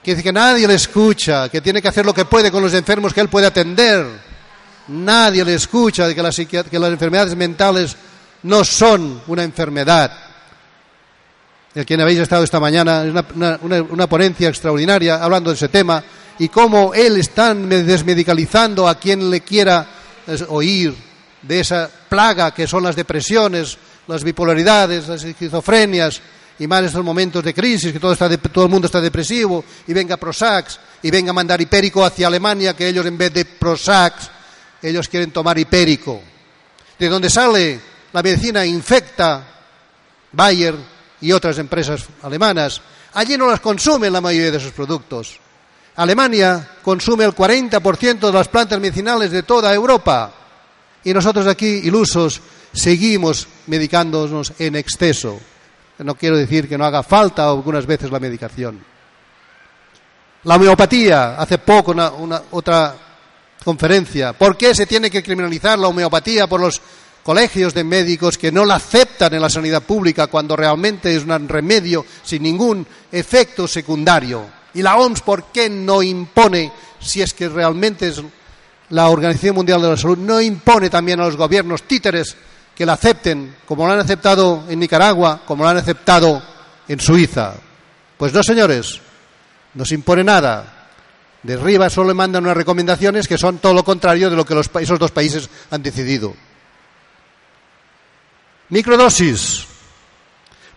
que 0.03 0.11
dice 0.11 0.23
que 0.23 0.31
nadie 0.31 0.69
le 0.69 0.75
escucha, 0.75 1.49
que 1.49 1.63
tiene 1.63 1.81
que 1.81 1.89
hacer 1.89 2.05
lo 2.05 2.13
que 2.13 2.27
puede 2.27 2.51
con 2.51 2.63
los 2.63 2.75
enfermos 2.75 3.15
que 3.15 3.23
él 3.23 3.31
puede 3.31 3.47
atender. 3.47 4.07
Nadie 4.89 5.43
le 5.43 5.55
escucha 5.55 6.07
de 6.07 6.15
que 6.15 6.23
las, 6.23 6.39
enfermedades 6.39 7.35
mentales 7.35 7.97
no 8.43 8.63
son 8.63 9.23
una 9.27 9.43
enfermedad 9.43 10.13
el 11.75 11.87
quien 11.87 12.01
habéis 12.01 12.21
estado 12.21 12.45
esta 12.45 12.61
mañana, 12.61 13.05
es 13.05 13.11
una, 13.35 13.59
una, 13.63 14.07
ponencia 14.07 14.49
extraordinaria 14.49 15.23
hablando 15.23 15.51
de 15.51 15.57
ese 15.57 15.69
tema 15.69 16.03
y 16.39 16.49
cómo 16.49 16.93
él 16.95 17.17
está 17.19 17.55
desmedicalizando 17.55 18.89
a 18.89 18.99
quien 18.99 19.31
le 19.31 19.41
quiera 19.41 19.87
oír 20.49 20.95
de 21.43 21.61
esa 21.61 21.91
plaga 22.09 22.53
que 22.53 22.67
son 22.67 22.83
las 22.83 22.97
depresiones, 22.97 23.79
las 24.07 24.25
bipolaridades, 24.25 25.09
las 25.09 25.25
esquizofrenias 25.25 26.21
y 26.59 26.67
más 26.67 26.81
en 26.81 26.85
estos 26.87 27.05
momentos 27.05 27.45
de 27.45 27.55
crisis, 27.55 27.93
que 27.93 28.01
todo, 28.01 28.65
el 28.65 28.71
mundo 28.71 28.87
está 28.87 29.01
depresivo 29.01 29.65
y 29.87 29.93
venga 29.93 30.17
Prosax 30.17 30.79
y 31.03 31.11
venga 31.11 31.31
a 31.31 31.35
mandar 31.35 31.61
hipérico 31.61 32.05
hacia 32.05 32.27
Alemania, 32.27 32.75
que 32.75 32.89
ellos 32.89 33.05
en 33.07 33.19
vez 33.19 33.33
de 33.33 33.45
Prosax, 33.45 34.31
ellos 34.83 35.09
quieren 35.09 35.31
tomar 35.31 35.59
hipérico. 35.59 36.21
De 36.99 37.09
donde 37.09 37.29
sale 37.29 37.79
la 38.13 38.23
medicina 38.23 38.65
infecta, 38.65 39.45
Bayer, 40.33 40.75
y 41.21 41.33
otras 41.33 41.59
empresas 41.59 42.07
alemanas. 42.23 42.81
Allí 43.15 43.37
no 43.37 43.47
las 43.47 43.61
consumen 43.61 44.13
la 44.13 44.21
mayoría 44.21 44.51
de 44.51 44.61
sus 44.61 44.73
productos. 44.73 45.41
Alemania 45.97 46.69
consume 46.83 47.25
el 47.25 47.35
40% 47.35 48.19
de 48.19 48.33
las 48.33 48.49
plantas 48.49 48.79
medicinales 48.79 49.31
de 49.31 49.43
toda 49.43 49.73
Europa. 49.73 50.33
Y 51.05 51.15
nosotros 51.15 51.47
aquí, 51.47 51.67
ilusos, 51.67 52.41
seguimos 52.73 53.49
medicándonos 53.67 54.53
en 54.59 54.77
exceso. 54.77 55.41
No 55.99 56.15
quiero 56.15 56.37
decir 56.37 56.69
que 56.69 56.77
no 56.77 56.85
haga 56.85 57.03
falta 57.03 57.49
algunas 57.49 57.87
veces 57.87 58.11
la 58.11 58.21
medicación. 58.21 58.85
La 60.45 60.57
homeopatía, 60.57 61.37
hace 61.37 61.59
poco 61.59 61.93
una, 61.93 62.43
otra 62.51 62.95
conferencia. 63.65 64.35
¿Por 64.35 64.57
qué 64.57 64.75
se 64.75 64.87
tiene 64.87 65.11
que 65.11 65.23
criminalizar 65.23 65.79
la 65.79 65.89
homeopatía 65.89 66.47
por 66.47 66.61
los 66.61 66.81
colegios 67.23 67.73
de 67.73 67.83
médicos 67.83 68.37
que 68.39 68.53
no 68.53 68.65
la 68.65 68.77
aceptan 68.77 69.33
en 69.35 69.41
la 69.41 69.51
sanidad 69.51 69.83
pública 69.83 70.29
cuando 70.29 70.55
realmente 70.55 71.17
es 71.17 71.25
un 71.25 71.49
remedio 71.49 72.05
sin 72.23 72.43
ningún 72.43 72.87
efecto 73.11 73.67
secundario. 73.67 74.56
Y 74.77 74.83
la 74.83 74.97
OMS, 74.97 75.23
¿por 75.23 75.45
qué 75.45 75.71
no 75.71 76.03
impone, 76.03 76.71
si 77.01 77.23
es 77.23 77.33
que 77.33 77.49
realmente 77.49 78.09
es 78.09 78.23
la 78.91 79.09
Organización 79.09 79.57
Mundial 79.57 79.81
de 79.81 79.89
la 79.89 79.97
Salud, 79.97 80.19
no 80.19 80.39
impone 80.39 80.91
también 80.91 81.19
a 81.19 81.25
los 81.25 81.35
gobiernos 81.35 81.85
títeres 81.85 82.37
que 82.75 82.85
la 82.85 82.93
acepten, 82.93 83.57
como 83.65 83.87
lo 83.87 83.95
han 83.95 84.01
aceptado 84.01 84.65
en 84.69 84.79
Nicaragua, 84.79 85.41
como 85.47 85.65
lo 85.65 85.71
han 85.71 85.79
aceptado 85.79 86.43
en 86.87 87.01
Suiza? 87.01 87.55
Pues 88.19 88.35
no, 88.35 88.43
señores, 88.43 89.01
no 89.73 89.87
se 89.87 89.95
impone 89.95 90.23
nada. 90.23 90.91
De 91.43 91.55
arriba 91.55 91.89
solo 91.89 92.15
mandan 92.15 92.45
unas 92.45 92.59
recomendaciones 92.59 93.27
que 93.27 93.39
son 93.39 93.57
todo 93.57 93.73
lo 93.73 93.83
contrario 93.83 94.29
de 94.29 94.37
lo 94.37 94.45
que 94.45 94.61
esos 94.83 94.99
dos 94.99 95.11
países 95.11 95.49
han 95.71 95.83
decidido. 95.83 96.37
Microdosis. 98.69 99.67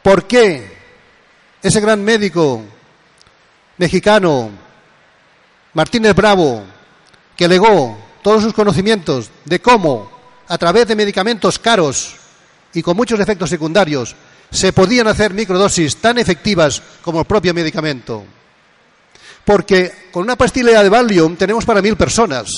¿Por 0.01 0.25
qué 0.25 0.77
ese 1.61 1.81
gran 1.81 2.01
médico 2.01 2.63
mexicano, 3.79 4.51
Martínez 5.73 6.13
Bravo, 6.13 6.63
que 7.35 7.47
legó 7.47 7.97
todos 8.21 8.43
sus 8.43 8.53
conocimientos 8.53 9.31
de 9.45 9.61
cómo, 9.61 10.11
a 10.47 10.57
través 10.57 10.87
de 10.87 10.95
medicamentos 10.95 11.57
caros, 11.57 12.15
y 12.73 12.83
con 12.83 12.95
muchos 12.95 13.19
efectos 13.19 13.49
secundarios, 13.49 14.15
se 14.51 14.73
podían 14.73 15.07
hacer 15.07 15.33
microdosis 15.33 15.95
tan 15.97 16.17
efectivas 16.17 16.81
como 17.01 17.21
el 17.21 17.25
propio 17.25 17.53
medicamento. 17.53 18.25
Porque 19.45 20.09
con 20.11 20.23
una 20.23 20.35
pastilla 20.35 20.83
de 20.83 20.89
Valium 20.89 21.37
tenemos 21.37 21.65
para 21.65 21.81
mil 21.81 21.95
personas, 21.95 22.51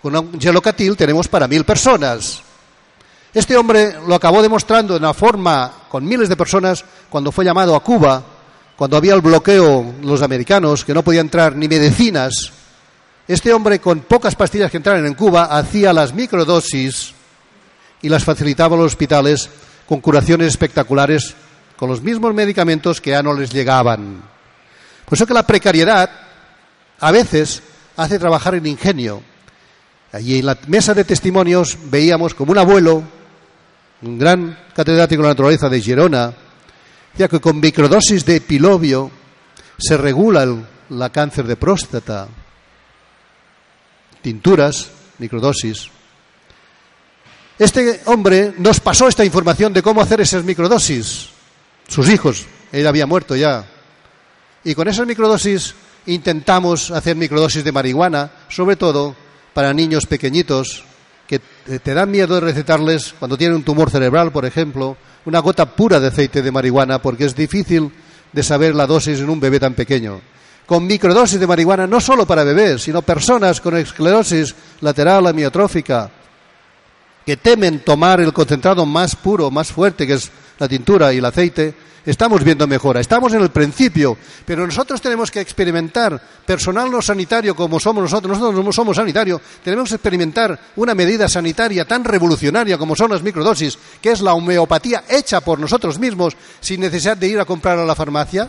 con 0.00 0.16
un 0.16 0.40
gelocatil 0.40 0.96
tenemos 0.96 1.28
para 1.28 1.46
mil 1.46 1.64
personas. 1.64 2.40
Este 3.34 3.56
hombre 3.56 3.96
lo 4.06 4.14
acabó 4.14 4.40
demostrando 4.40 4.94
de 4.94 5.00
una 5.00 5.12
forma 5.12 5.70
con 5.90 6.04
miles 6.06 6.28
de 6.28 6.36
personas 6.36 6.84
cuando 7.10 7.30
fue 7.30 7.44
llamado 7.44 7.76
a 7.76 7.82
Cuba, 7.82 8.33
cuando 8.76 8.96
había 8.96 9.14
el 9.14 9.20
bloqueo 9.20 9.94
los 10.02 10.22
americanos, 10.22 10.84
que 10.84 10.94
no 10.94 11.04
podían 11.04 11.26
entrar 11.26 11.56
ni 11.56 11.68
medicinas. 11.68 12.52
Este 13.26 13.52
hombre 13.52 13.78
con 13.78 14.00
pocas 14.00 14.34
pastillas 14.34 14.70
que 14.70 14.76
entraran 14.76 15.06
en 15.06 15.14
Cuba 15.14 15.44
hacía 15.44 15.92
las 15.92 16.12
microdosis 16.12 17.14
y 18.02 18.08
las 18.08 18.24
facilitaba 18.24 18.76
a 18.76 18.80
los 18.80 18.92
hospitales 18.92 19.48
con 19.86 20.00
curaciones 20.00 20.48
espectaculares 20.48 21.34
con 21.76 21.88
los 21.88 22.02
mismos 22.02 22.34
medicamentos 22.34 23.00
que 23.00 23.10
ya 23.10 23.22
no 23.22 23.34
les 23.34 23.50
llegaban. 23.50 24.22
Por 25.04 25.16
eso 25.16 25.26
que 25.26 25.34
la 25.34 25.46
precariedad 25.46 26.10
a 27.00 27.10
veces 27.10 27.62
hace 27.96 28.18
trabajar 28.18 28.54
en 28.54 28.66
ingenio. 28.66 29.22
Allí 30.12 30.38
en 30.38 30.46
la 30.46 30.58
mesa 30.68 30.94
de 30.94 31.04
testimonios 31.04 31.76
veíamos 31.86 32.34
como 32.34 32.52
un 32.52 32.58
abuelo, 32.58 33.02
un 34.02 34.18
gran 34.18 34.58
catedrático 34.74 35.22
de 35.22 35.28
la 35.28 35.32
naturaleza 35.32 35.68
de 35.68 35.80
Girona, 35.80 36.32
decía 37.14 37.28
que 37.28 37.40
con 37.40 37.60
microdosis 37.60 38.24
de 38.24 38.36
epilobio 38.36 39.08
se 39.78 39.96
regula 39.96 40.42
el 40.42 40.66
la 40.90 41.10
cáncer 41.10 41.46
de 41.46 41.56
próstata, 41.56 42.28
tinturas, 44.20 44.90
microdosis. 45.18 45.88
Este 47.58 48.00
hombre 48.06 48.54
nos 48.58 48.80
pasó 48.80 49.06
esta 49.06 49.24
información 49.24 49.72
de 49.72 49.82
cómo 49.82 50.02
hacer 50.02 50.20
esas 50.20 50.44
microdosis. 50.44 51.28
Sus 51.88 52.08
hijos, 52.10 52.46
él 52.72 52.86
había 52.86 53.06
muerto 53.06 53.36
ya. 53.36 53.64
Y 54.64 54.74
con 54.74 54.88
esas 54.88 55.06
microdosis 55.06 55.74
intentamos 56.06 56.90
hacer 56.90 57.16
microdosis 57.16 57.62
de 57.62 57.72
marihuana, 57.72 58.30
sobre 58.48 58.76
todo 58.76 59.14
para 59.54 59.72
niños 59.72 60.06
pequeñitos 60.06 60.84
que 61.28 61.38
te 61.38 61.94
dan 61.94 62.10
miedo 62.10 62.34
de 62.34 62.40
recetarles 62.40 63.14
cuando 63.18 63.38
tienen 63.38 63.56
un 63.56 63.62
tumor 63.62 63.90
cerebral, 63.90 64.32
por 64.32 64.44
ejemplo, 64.44 64.96
una 65.26 65.38
gota 65.40 65.66
pura 65.66 66.00
de 66.00 66.08
aceite 66.08 66.42
de 66.42 66.52
marihuana, 66.52 67.00
porque 67.00 67.24
es 67.24 67.34
difícil 67.34 67.90
de 68.32 68.42
saber 68.42 68.74
la 68.74 68.86
dosis 68.86 69.20
en 69.20 69.30
un 69.30 69.40
bebé 69.40 69.60
tan 69.60 69.74
pequeño. 69.74 70.20
Con 70.66 70.86
microdosis 70.86 71.38
de 71.38 71.46
marihuana, 71.46 71.86
no 71.86 72.00
solo 72.00 72.26
para 72.26 72.44
bebés, 72.44 72.82
sino 72.82 73.02
personas 73.02 73.60
con 73.60 73.76
esclerosis 73.76 74.54
lateral 74.80 75.26
amiotrófica, 75.26 76.10
que 77.24 77.36
temen 77.36 77.80
tomar 77.80 78.20
el 78.20 78.32
concentrado 78.32 78.84
más 78.84 79.16
puro, 79.16 79.50
más 79.50 79.72
fuerte, 79.72 80.06
que 80.06 80.14
es 80.14 80.30
la 80.58 80.68
tintura 80.68 81.12
y 81.12 81.18
el 81.18 81.24
aceite, 81.24 81.74
estamos 82.04 82.44
viendo 82.44 82.66
mejora. 82.66 83.00
Estamos 83.00 83.32
en 83.32 83.42
el 83.42 83.50
principio, 83.50 84.16
pero 84.44 84.66
nosotros 84.66 85.00
tenemos 85.00 85.30
que 85.30 85.40
experimentar, 85.40 86.20
personal 86.44 86.90
no 86.90 87.00
sanitario 87.00 87.54
como 87.56 87.80
somos 87.80 88.02
nosotros, 88.02 88.38
nosotros 88.38 88.64
no 88.64 88.72
somos 88.72 88.96
sanitarios, 88.96 89.40
tenemos 89.62 89.88
que 89.88 89.96
experimentar 89.96 90.58
una 90.76 90.94
medida 90.94 91.28
sanitaria 91.28 91.84
tan 91.84 92.04
revolucionaria 92.04 92.78
como 92.78 92.96
son 92.96 93.10
las 93.10 93.22
microdosis, 93.22 93.78
que 94.00 94.12
es 94.12 94.20
la 94.20 94.34
homeopatía 94.34 95.04
hecha 95.08 95.40
por 95.40 95.58
nosotros 95.58 95.98
mismos 95.98 96.36
sin 96.60 96.80
necesidad 96.80 97.16
de 97.16 97.28
ir 97.28 97.40
a 97.40 97.44
comprar 97.44 97.78
a 97.78 97.84
la 97.84 97.94
farmacia. 97.94 98.48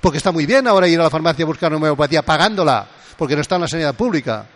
Porque 0.00 0.18
está 0.18 0.30
muy 0.30 0.46
bien 0.46 0.68
ahora 0.68 0.86
ir 0.86 1.00
a 1.00 1.04
la 1.04 1.10
farmacia 1.10 1.44
a 1.44 1.46
buscar 1.46 1.74
homeopatía 1.74 2.22
pagándola, 2.22 2.86
porque 3.16 3.34
no 3.34 3.42
está 3.42 3.56
en 3.56 3.62
la 3.62 3.68
sanidad 3.68 3.94
pública. 3.94 4.46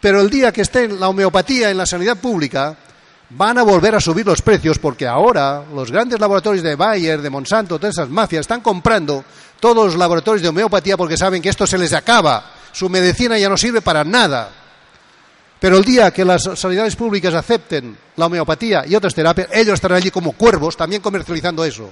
Pero 0.00 0.20
el 0.20 0.28
día 0.28 0.52
que 0.52 0.60
esté 0.60 0.88
la 0.88 1.08
homeopatía 1.08 1.70
en 1.70 1.78
la 1.78 1.86
sanidad 1.86 2.18
pública, 2.18 2.76
van 3.36 3.58
a 3.58 3.62
volver 3.62 3.94
a 3.96 4.00
subir 4.00 4.26
los 4.26 4.42
precios 4.42 4.78
porque 4.78 5.06
ahora 5.06 5.64
los 5.74 5.90
grandes 5.90 6.20
laboratorios 6.20 6.62
de 6.62 6.76
Bayer, 6.76 7.20
de 7.20 7.30
Monsanto, 7.30 7.78
todas 7.78 7.96
esas 7.96 8.08
mafias 8.08 8.42
están 8.42 8.60
comprando 8.60 9.24
todos 9.58 9.86
los 9.86 9.96
laboratorios 9.96 10.42
de 10.42 10.48
homeopatía 10.48 10.96
porque 10.96 11.16
saben 11.16 11.42
que 11.42 11.48
esto 11.48 11.66
se 11.66 11.78
les 11.78 11.92
acaba. 11.92 12.52
Su 12.72 12.88
medicina 12.88 13.38
ya 13.38 13.48
no 13.48 13.56
sirve 13.56 13.80
para 13.80 14.04
nada. 14.04 14.50
Pero 15.58 15.78
el 15.78 15.84
día 15.84 16.10
que 16.12 16.24
las 16.24 16.42
sanidades 16.54 16.94
públicas 16.94 17.34
acepten 17.34 17.96
la 18.16 18.26
homeopatía 18.26 18.84
y 18.86 18.94
otras 18.94 19.14
terapias, 19.14 19.48
ellos 19.50 19.74
estarán 19.74 19.98
allí 19.98 20.10
como 20.10 20.32
cuervos 20.32 20.76
también 20.76 21.02
comercializando 21.02 21.64
eso. 21.64 21.90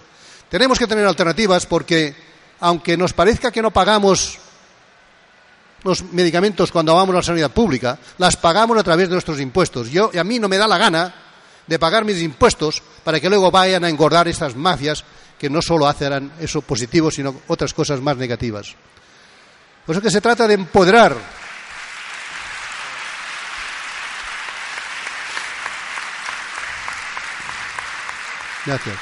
Tenemos 0.48 0.78
que 0.78 0.86
tener 0.86 1.06
alternativas 1.06 1.66
porque, 1.66 2.14
aunque 2.60 2.96
nos 2.96 3.14
parezca 3.14 3.50
que 3.50 3.62
no 3.62 3.70
pagamos 3.70 4.38
los 5.82 6.04
medicamentos 6.12 6.70
cuando 6.70 6.94
vamos 6.94 7.14
a 7.14 7.18
la 7.18 7.22
sanidad 7.24 7.50
pública, 7.50 7.98
las 8.18 8.36
pagamos 8.36 8.78
a 8.78 8.84
través 8.84 9.08
de 9.08 9.14
nuestros 9.14 9.40
impuestos. 9.40 9.90
Yo, 9.90 10.10
y 10.12 10.18
a 10.18 10.24
mí 10.24 10.38
no 10.38 10.48
me 10.48 10.58
da 10.58 10.68
la 10.68 10.78
gana 10.78 11.14
de 11.66 11.78
pagar 11.78 12.04
mis 12.04 12.20
impuestos 12.22 12.82
para 13.04 13.20
que 13.20 13.28
luego 13.28 13.50
vayan 13.50 13.84
a 13.84 13.88
engordar 13.88 14.28
estas 14.28 14.56
mafias 14.56 15.04
que 15.38 15.50
no 15.50 15.60
solo 15.60 15.88
hacen 15.88 16.30
eso 16.40 16.62
positivo, 16.62 17.10
sino 17.10 17.42
otras 17.48 17.74
cosas 17.74 18.00
más 18.00 18.16
negativas. 18.16 18.74
Por 19.84 19.94
eso 19.94 20.02
que 20.02 20.10
se 20.10 20.20
trata 20.20 20.46
de 20.46 20.54
empoderar. 20.54 21.16
Gracias. 28.64 28.96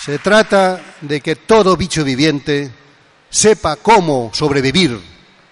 Se 0.00 0.18
trata 0.18 0.80
de 1.02 1.20
que 1.20 1.36
todo 1.36 1.76
bicho 1.76 2.02
viviente 2.02 2.72
sepa 3.28 3.76
cómo 3.76 4.30
sobrevivir. 4.32 4.98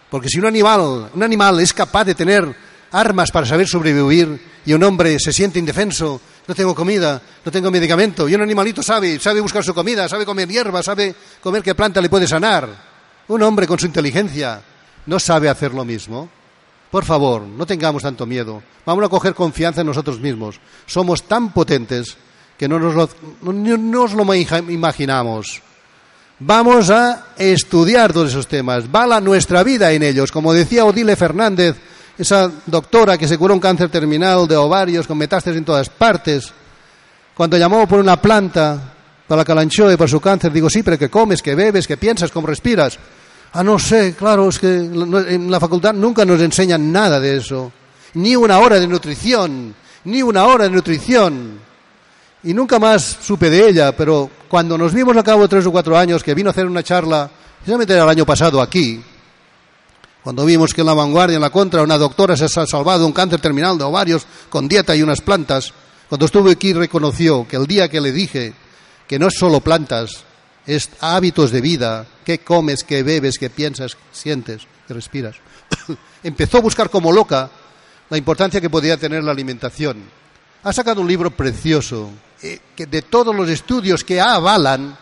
Porque 0.09 0.29
si 0.31 0.39
un 0.39 0.47
animal, 0.47 1.11
un 1.13 1.23
animal 1.23 1.61
es 1.61 1.75
capaz 1.75 2.05
de 2.05 2.15
tener 2.15 2.57
armas 2.93 3.31
para 3.31 3.47
saber 3.47 3.67
sobrevivir 3.67 4.41
y 4.65 4.73
un 4.73 4.83
hombre 4.83 5.19
se 5.19 5.33
siente 5.33 5.59
indefenso, 5.59 6.21
no 6.47 6.55
tengo 6.55 6.75
comida, 6.75 7.21
no 7.45 7.53
tengo 7.53 7.71
medicamento, 7.71 8.29
y 8.29 8.35
un 8.35 8.43
animalito 8.43 8.83
sabe, 8.83 9.19
sabe 9.19 9.41
buscar 9.41 9.65
su 9.65 9.75
comida, 9.75 10.09
sabe 10.09 10.25
comer 10.25 10.49
hierba, 10.49 10.83
sabe 10.83 11.15
comer 11.41 11.63
qué 11.63 11.75
planta 11.75 12.01
le 12.01 12.09
puede 12.09 12.27
sanar. 12.27 12.69
Un 13.29 13.43
hombre 13.43 13.67
con 13.67 13.79
su 13.79 13.87
inteligencia 13.87 14.61
no 15.07 15.19
sabe 15.19 15.49
hacer 15.49 15.75
lo 15.75 15.85
mismo. 15.85 16.29
Por 16.91 17.05
favor, 17.05 17.43
no 17.43 17.67
tengamos 17.67 18.03
tanto 18.03 18.27
miedo. 18.27 18.63
Vamos 18.85 19.05
a 19.05 19.09
coger 19.09 19.35
confianza 19.35 19.81
en 19.81 19.89
nosotros 19.89 20.21
mismos. 20.21 20.61
Somos 20.87 21.25
tan 21.25 21.53
potentes 21.53 22.17
que 22.57 22.69
no 22.69 22.79
nos 22.79 22.95
lo, 22.95 23.09
no 23.43 23.77
nos 23.77 24.15
lo 24.15 24.35
imaginamos. 24.35 25.63
Vamos 26.39 26.91
a 26.91 27.29
estudiar 27.37 28.13
todos 28.13 28.31
esos 28.31 28.47
temas. 28.47 28.85
Va 28.95 29.07
la 29.07 29.21
nuestra 29.21 29.63
vida 29.63 29.93
en 29.93 30.03
ellos. 30.03 30.31
Como 30.31 30.53
decía 30.53 30.85
Odile 30.85 31.17
Fernández, 31.17 31.77
esa 32.19 32.51
doctora 32.67 33.19
que 33.19 33.29
se 33.29 33.37
curó 33.37 33.55
un 33.55 33.61
cáncer 33.61 33.89
terminal 33.91 34.49
de 34.49 34.57
ovarios 34.57 35.07
con 35.07 35.19
metástasis 35.19 35.59
en 35.59 35.65
todas 35.65 35.89
partes, 35.89 36.53
cuando 37.35 37.59
llamó 37.59 37.87
por 37.87 38.01
una 38.01 38.21
planta 38.21 38.95
para 39.27 39.41
la 39.41 39.45
calanchoe 39.45 39.95
y 39.95 39.97
para 39.97 40.09
su 40.09 40.21
cáncer, 40.21 40.53
digo, 40.53 40.71
sí, 40.71 40.83
pero 40.83 40.99
¿qué 40.99 41.11
comes, 41.11 41.43
qué 41.43 41.55
bebes, 41.55 41.87
qué 41.87 41.97
piensas, 41.97 42.31
cómo 42.31 42.47
respiras? 42.47 42.99
Ah, 43.53 43.63
no 43.63 43.79
sé, 43.79 44.15
claro, 44.15 44.49
es 44.49 44.59
que 44.59 44.77
en 44.77 45.51
la 45.51 45.61
facultad 45.61 45.95
nunca 45.95 46.25
nos 46.25 46.41
enseñan 46.41 46.93
nada 46.93 47.21
de 47.21 47.37
eso. 47.37 47.73
Ni 48.15 48.37
una 48.37 48.59
hora 48.59 48.79
de 48.79 48.87
nutrición, 48.87 49.75
ni 50.05 50.23
una 50.23 50.47
hora 50.47 50.65
de 50.65 50.71
nutrición. 50.71 51.59
Y 52.43 52.55
nunca 52.55 52.79
más 52.79 53.19
supe 53.21 53.51
de 53.51 53.69
ella, 53.69 53.97
pero 53.97 54.31
cuando 54.49 54.79
nos 54.79 54.95
vimos 54.95 55.17
a 55.17 55.23
cabo 55.23 55.43
de 55.43 55.49
tres 55.49 55.67
o 55.67 55.73
cuatro 55.73 55.97
años, 55.99 56.23
que 56.23 56.35
vino 56.35 56.49
a 56.49 56.53
hacer 56.53 56.67
una 56.67 56.83
charla, 56.83 57.29
precisamente 57.59 57.95
el 57.95 58.09
año 58.09 58.25
pasado 58.25 58.63
aquí, 58.63 59.03
cuando 60.27 60.45
vimos 60.45 60.75
que 60.75 60.81
en 60.81 60.89
la 60.89 60.95
vanguardia, 60.95 61.37
en 61.37 61.41
la 61.41 61.51
contra, 61.51 61.85
una 61.85 61.99
doctora 61.99 62.37
se 62.37 62.47
ha 62.47 62.67
salvado 62.67 63.07
un 63.07 63.13
cáncer 63.13 63.41
terminal 63.41 63.79
de 63.79 63.85
ovarios 63.85 64.27
con 64.49 64.67
dieta 64.67 64.97
y 64.97 65.01
unas 65.01 65.21
plantas, 65.21 65.73
cuando 66.09 66.27
estuve 66.27 66.51
aquí 66.51 66.73
reconoció 66.73 67.47
que 67.47 67.55
el 67.55 67.69
día 67.69 67.89
que 67.89 68.01
le 68.01 68.11
dije 68.11 68.53
que 69.07 69.21
no 69.21 69.29
es 69.29 69.39
solo 69.39 69.61
plantas, 69.61 70.25
es 70.67 70.91
hábitos 70.99 71.53
de 71.53 71.61
vida, 71.61 72.07
qué 72.25 72.41
comes, 72.41 72.83
qué 72.83 73.05
bebes, 73.05 73.39
qué 73.39 73.51
piensas, 73.51 73.97
sientes, 74.11 74.63
qué 74.89 74.95
respiras. 74.95 75.37
Empezó 76.25 76.59
a 76.59 76.63
buscar 76.63 76.91
como 76.91 77.13
loca 77.13 77.49
la 78.11 78.19
importancia 78.19 78.61
que 78.61 78.69
podía 78.69 78.97
tener 78.97 79.23
la 79.23 79.31
alimentación. 79.31 80.03
Ha 80.65 80.73
sacado 80.73 81.03
un 81.03 81.07
libro 81.07 81.31
precioso 81.31 82.11
eh, 82.43 82.59
de 82.77 83.03
todos 83.03 83.33
los 83.33 83.49
estudios 83.49 84.03
que 84.03 84.21
avalan 84.21 84.99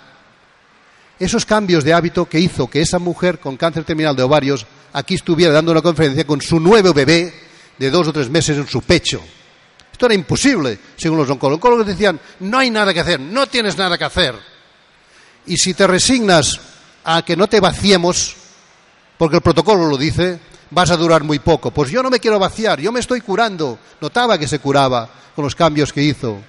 esos 1.18 1.46
cambios 1.46 1.82
de 1.82 1.94
hábito 1.94 2.26
que 2.26 2.40
hizo 2.40 2.68
que 2.68 2.82
esa 2.82 2.98
mujer 2.98 3.38
con 3.38 3.56
cáncer 3.56 3.84
terminal 3.84 4.14
de 4.14 4.22
ovarios 4.22 4.66
aquí 4.94 5.14
estuviera 5.14 5.52
dando 5.52 5.72
una 5.72 5.82
conferencia 5.82 6.26
con 6.26 6.40
su 6.40 6.58
nuevo 6.58 6.94
bebé 6.94 7.32
de 7.78 7.90
dos 7.90 8.08
o 8.08 8.12
tres 8.12 8.30
meses 8.30 8.56
en 8.56 8.66
su 8.66 8.80
pecho. 8.82 9.22
Esto 9.92 10.06
era 10.06 10.14
imposible, 10.14 10.78
según 10.96 11.18
los 11.18 11.30
oncólogos. 11.30 11.86
Decían, 11.86 12.18
no 12.40 12.58
hay 12.58 12.70
nada 12.70 12.94
que 12.94 13.00
hacer, 13.00 13.20
no 13.20 13.46
tienes 13.46 13.76
nada 13.76 13.98
que 13.98 14.04
hacer. 14.04 14.34
Y 15.46 15.56
si 15.56 15.74
te 15.74 15.86
resignas 15.86 16.58
a 17.04 17.22
que 17.22 17.36
no 17.36 17.46
te 17.46 17.60
vaciemos, 17.60 18.34
porque 19.18 19.36
el 19.36 19.42
protocolo 19.42 19.86
lo 19.86 19.96
dice, 19.98 20.40
vas 20.70 20.90
a 20.90 20.96
durar 20.96 21.22
muy 21.22 21.38
poco. 21.38 21.70
Pues 21.70 21.90
yo 21.90 22.02
no 22.02 22.10
me 22.10 22.18
quiero 22.18 22.38
vaciar, 22.38 22.80
yo 22.80 22.90
me 22.90 23.00
estoy 23.00 23.20
curando. 23.20 23.78
Notaba 24.00 24.38
que 24.38 24.48
se 24.48 24.58
curaba 24.58 25.08
con 25.34 25.44
los 25.44 25.54
cambios 25.54 25.92
que 25.92 26.02
hizo 26.02 26.40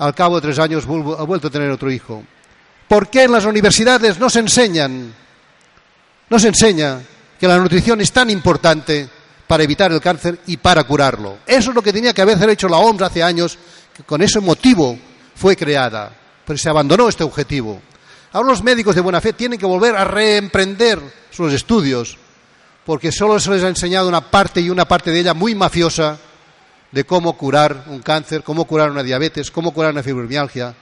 al 0.00 0.14
cabo 0.14 0.36
de 0.36 0.42
tres 0.42 0.58
años 0.58 0.84
ha 0.86 1.24
vuelto 1.24 1.48
a 1.48 1.50
tener 1.50 1.70
otro 1.70 1.90
hijo. 1.90 2.24
¿Por 2.88 3.08
qué 3.08 3.24
en 3.24 3.32
las 3.32 3.44
universidades 3.44 4.18
no 4.18 4.30
se 4.30 4.40
enseñan, 4.40 5.14
no 6.30 6.38
se 6.38 6.48
enseña 6.48 7.02
que 7.40 7.48
la 7.48 7.56
nutrición 7.56 8.02
es 8.02 8.12
tan 8.12 8.28
importante 8.28 9.08
para 9.46 9.64
evitar 9.64 9.90
el 9.90 10.00
cáncer 10.00 10.40
y 10.46 10.58
para 10.58 10.84
curarlo. 10.84 11.38
Eso 11.46 11.70
es 11.70 11.74
lo 11.74 11.80
que 11.80 11.92
tenía 11.92 12.12
que 12.12 12.20
haber 12.20 12.50
hecho 12.50 12.68
la 12.68 12.76
OMS 12.76 13.00
hace 13.00 13.22
años, 13.22 13.58
que 13.96 14.02
con 14.02 14.20
ese 14.20 14.40
motivo 14.40 14.98
fue 15.34 15.56
creada, 15.56 16.12
pero 16.44 16.58
se 16.58 16.68
abandonó 16.68 17.08
este 17.08 17.24
objetivo. 17.24 17.80
Ahora 18.32 18.50
los 18.50 18.62
médicos 18.62 18.94
de 18.94 19.00
buena 19.00 19.22
fe 19.22 19.32
tienen 19.32 19.58
que 19.58 19.64
volver 19.64 19.96
a 19.96 20.04
reemprender 20.04 21.00
sus 21.30 21.50
estudios, 21.54 22.18
porque 22.84 23.10
solo 23.10 23.40
se 23.40 23.50
les 23.50 23.64
ha 23.64 23.68
enseñado 23.68 24.06
una 24.06 24.20
parte 24.20 24.60
y 24.60 24.68
una 24.68 24.84
parte 24.84 25.10
de 25.10 25.20
ella 25.20 25.32
muy 25.32 25.54
mafiosa 25.54 26.18
de 26.92 27.04
cómo 27.04 27.38
curar 27.38 27.84
un 27.86 28.00
cáncer, 28.00 28.42
cómo 28.42 28.66
curar 28.66 28.90
una 28.90 29.02
diabetes, 29.02 29.50
cómo 29.50 29.72
curar 29.72 29.92
una 29.92 30.02
fibromialgia, 30.02 30.74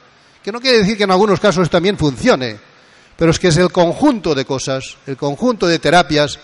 que 0.43 0.51
no 0.51 0.61
quiere 0.61 0.79
decir 0.79 0.97
que 0.97 1.05
en 1.05 1.13
algunos 1.13 1.39
casos 1.39 1.71
también 1.71 1.97
funcione, 1.97 2.59
pero 3.19 3.33
es 3.33 3.41
que 3.41 3.49
es 3.49 3.57
el 3.57 3.73
conjunto 3.73 4.33
de 4.33 4.45
cosas, 4.45 4.97
el 5.09 5.17
conjunto 5.17 5.67
de 5.67 5.81
terapias 5.81 6.39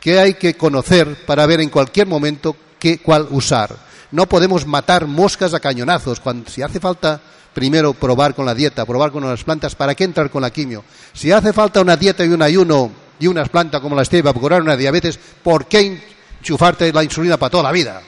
que 0.00 0.18
hay 0.18 0.34
que 0.34 0.56
conocer 0.56 1.24
para 1.24 1.46
ver 1.46 1.60
en 1.60 1.70
cualquier 1.70 2.08
momento 2.08 2.56
qué, 2.80 2.98
cuál 2.98 3.28
usar. 3.30 3.76
No 4.10 4.26
podemos 4.28 4.66
matar 4.66 5.06
moscas 5.06 5.54
a 5.54 5.60
cañonazos. 5.60 6.18
Cuando, 6.18 6.50
si 6.50 6.62
hace 6.62 6.80
falta 6.80 7.20
primero 7.54 7.94
probar 7.94 8.34
con 8.34 8.44
la 8.44 8.56
dieta, 8.56 8.84
probar 8.84 9.12
con 9.12 9.24
las 9.24 9.44
plantas, 9.44 9.76
¿para 9.76 9.94
qué 9.94 10.02
entrar 10.02 10.28
con 10.28 10.42
la 10.42 10.50
quimio? 10.50 10.82
Si 11.12 11.30
hace 11.30 11.52
falta 11.52 11.80
una 11.80 11.96
dieta 11.96 12.24
y 12.24 12.28
un 12.28 12.42
ayuno 12.42 12.90
y 13.20 13.28
unas 13.28 13.48
plantas 13.48 13.80
como 13.80 13.94
la 13.94 14.04
stevia 14.04 14.32
para 14.32 14.40
curar 14.40 14.62
una 14.62 14.76
diabetes, 14.76 15.20
¿por 15.44 15.66
qué 15.66 16.02
enchufarte 16.40 16.92
la 16.92 17.04
insulina 17.04 17.36
para 17.36 17.50
toda 17.50 17.62
la 17.62 17.72
vida? 17.72 18.02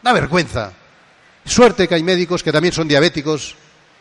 Da 0.00 0.12
vergüenza. 0.12 0.72
Suerte 1.44 1.88
que 1.88 1.96
hay 1.96 2.04
médicos 2.04 2.44
que 2.44 2.52
también 2.52 2.72
son 2.72 2.86
diabéticos, 2.86 3.56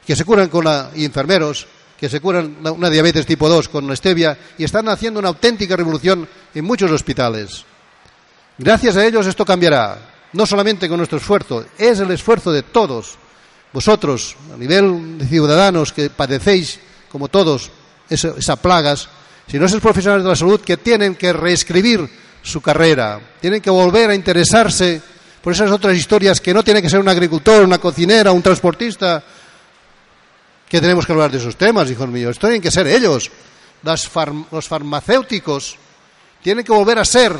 que 0.05 0.15
se 0.15 0.23
curan 0.23 0.49
con 0.49 0.65
la, 0.65 0.91
y 0.93 1.03
enfermeros, 1.03 1.65
que 1.99 2.09
se 2.09 2.21
curan 2.21 2.57
una 2.63 2.89
diabetes 2.89 3.25
tipo 3.25 3.49
2 3.49 3.67
con 3.69 3.95
stevia 3.95 4.37
y 4.57 4.63
están 4.63 4.87
haciendo 4.87 5.19
una 5.19 5.29
auténtica 5.29 5.75
revolución 5.75 6.27
en 6.53 6.65
muchos 6.65 6.89
hospitales. 6.91 7.65
Gracias 8.57 8.95
a 8.95 9.05
ellos 9.05 9.25
esto 9.27 9.45
cambiará, 9.45 9.99
no 10.33 10.45
solamente 10.45 10.87
con 10.87 10.97
nuestro 10.97 11.17
esfuerzo, 11.17 11.65
es 11.77 11.99
el 11.99 12.11
esfuerzo 12.11 12.51
de 12.51 12.63
todos. 12.63 13.17
Vosotros, 13.73 14.35
a 14.53 14.57
nivel 14.57 15.17
de 15.17 15.25
ciudadanos 15.25 15.93
que 15.93 16.09
padecéis, 16.09 16.79
como 17.11 17.27
todos, 17.27 17.69
esas 18.09 18.37
esa 18.37 18.55
plagas, 18.55 19.09
si 19.47 19.59
no 19.59 19.65
es 19.65 19.75
profesionales 19.75 20.23
de 20.23 20.29
la 20.29 20.35
salud 20.35 20.61
que 20.61 20.77
tienen 20.77 21.15
que 21.15 21.33
reescribir 21.33 22.09
su 22.41 22.61
carrera, 22.61 23.19
tienen 23.41 23.61
que 23.61 23.69
volver 23.69 24.09
a 24.09 24.15
interesarse 24.15 25.01
por 25.41 25.53
esas 25.53 25.71
otras 25.71 25.95
historias 25.95 26.39
que 26.39 26.53
no 26.53 26.63
tiene 26.63 26.81
que 26.81 26.89
ser 26.89 26.99
un 26.99 27.09
agricultor, 27.09 27.63
una 27.63 27.77
cocinera, 27.77 28.31
un 28.31 28.41
transportista, 28.41 29.23
que 30.69 30.79
tenemos 30.79 31.05
que 31.05 31.11
hablar 31.11 31.31
de 31.31 31.39
esos 31.39 31.55
temas, 31.55 31.89
hijos 31.89 32.07
míos. 32.07 32.31
Esto 32.31 32.47
tienen 32.47 32.61
que 32.61 32.71
ser 32.71 32.87
ellos. 32.87 33.31
los 33.83 34.67
farmacéuticos 34.67 35.77
tienen 36.43 36.63
que 36.63 36.71
volver 36.71 36.99
a 36.99 37.05
ser 37.05 37.35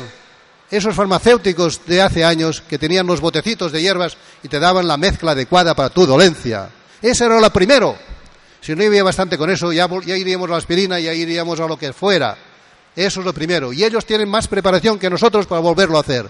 esos 0.70 0.94
farmacéuticos 0.94 1.80
de 1.86 2.02
hace 2.02 2.24
años 2.24 2.60
que 2.60 2.78
tenían 2.78 3.06
los 3.06 3.20
botecitos 3.20 3.72
de 3.72 3.82
hierbas 3.82 4.16
y 4.42 4.48
te 4.48 4.60
daban 4.60 4.86
la 4.86 4.96
mezcla 4.96 5.32
adecuada 5.32 5.74
para 5.74 5.90
tu 5.90 6.06
dolencia. 6.06 6.70
Ese 7.00 7.24
era 7.24 7.40
lo 7.40 7.50
primero. 7.50 7.96
Si 8.60 8.74
no 8.74 8.84
había 8.84 9.02
bastante 9.02 9.38
con 9.38 9.50
eso, 9.50 9.72
ya, 9.72 9.88
iríamos 10.04 10.48
a 10.48 10.52
la 10.52 10.58
aspirina, 10.58 11.00
ya 11.00 11.14
iríamos 11.14 11.58
a 11.60 11.66
lo 11.66 11.78
que 11.78 11.92
fuera. 11.92 12.36
Eso 12.94 13.20
es 13.20 13.26
lo 13.26 13.32
primero. 13.32 13.72
Y 13.72 13.84
ellos 13.84 14.04
tienen 14.04 14.28
más 14.28 14.48
preparación 14.48 14.98
que 14.98 15.08
nosotros 15.08 15.46
para 15.46 15.60
volverlo 15.60 15.96
a 15.96 16.02
hacer. 16.02 16.28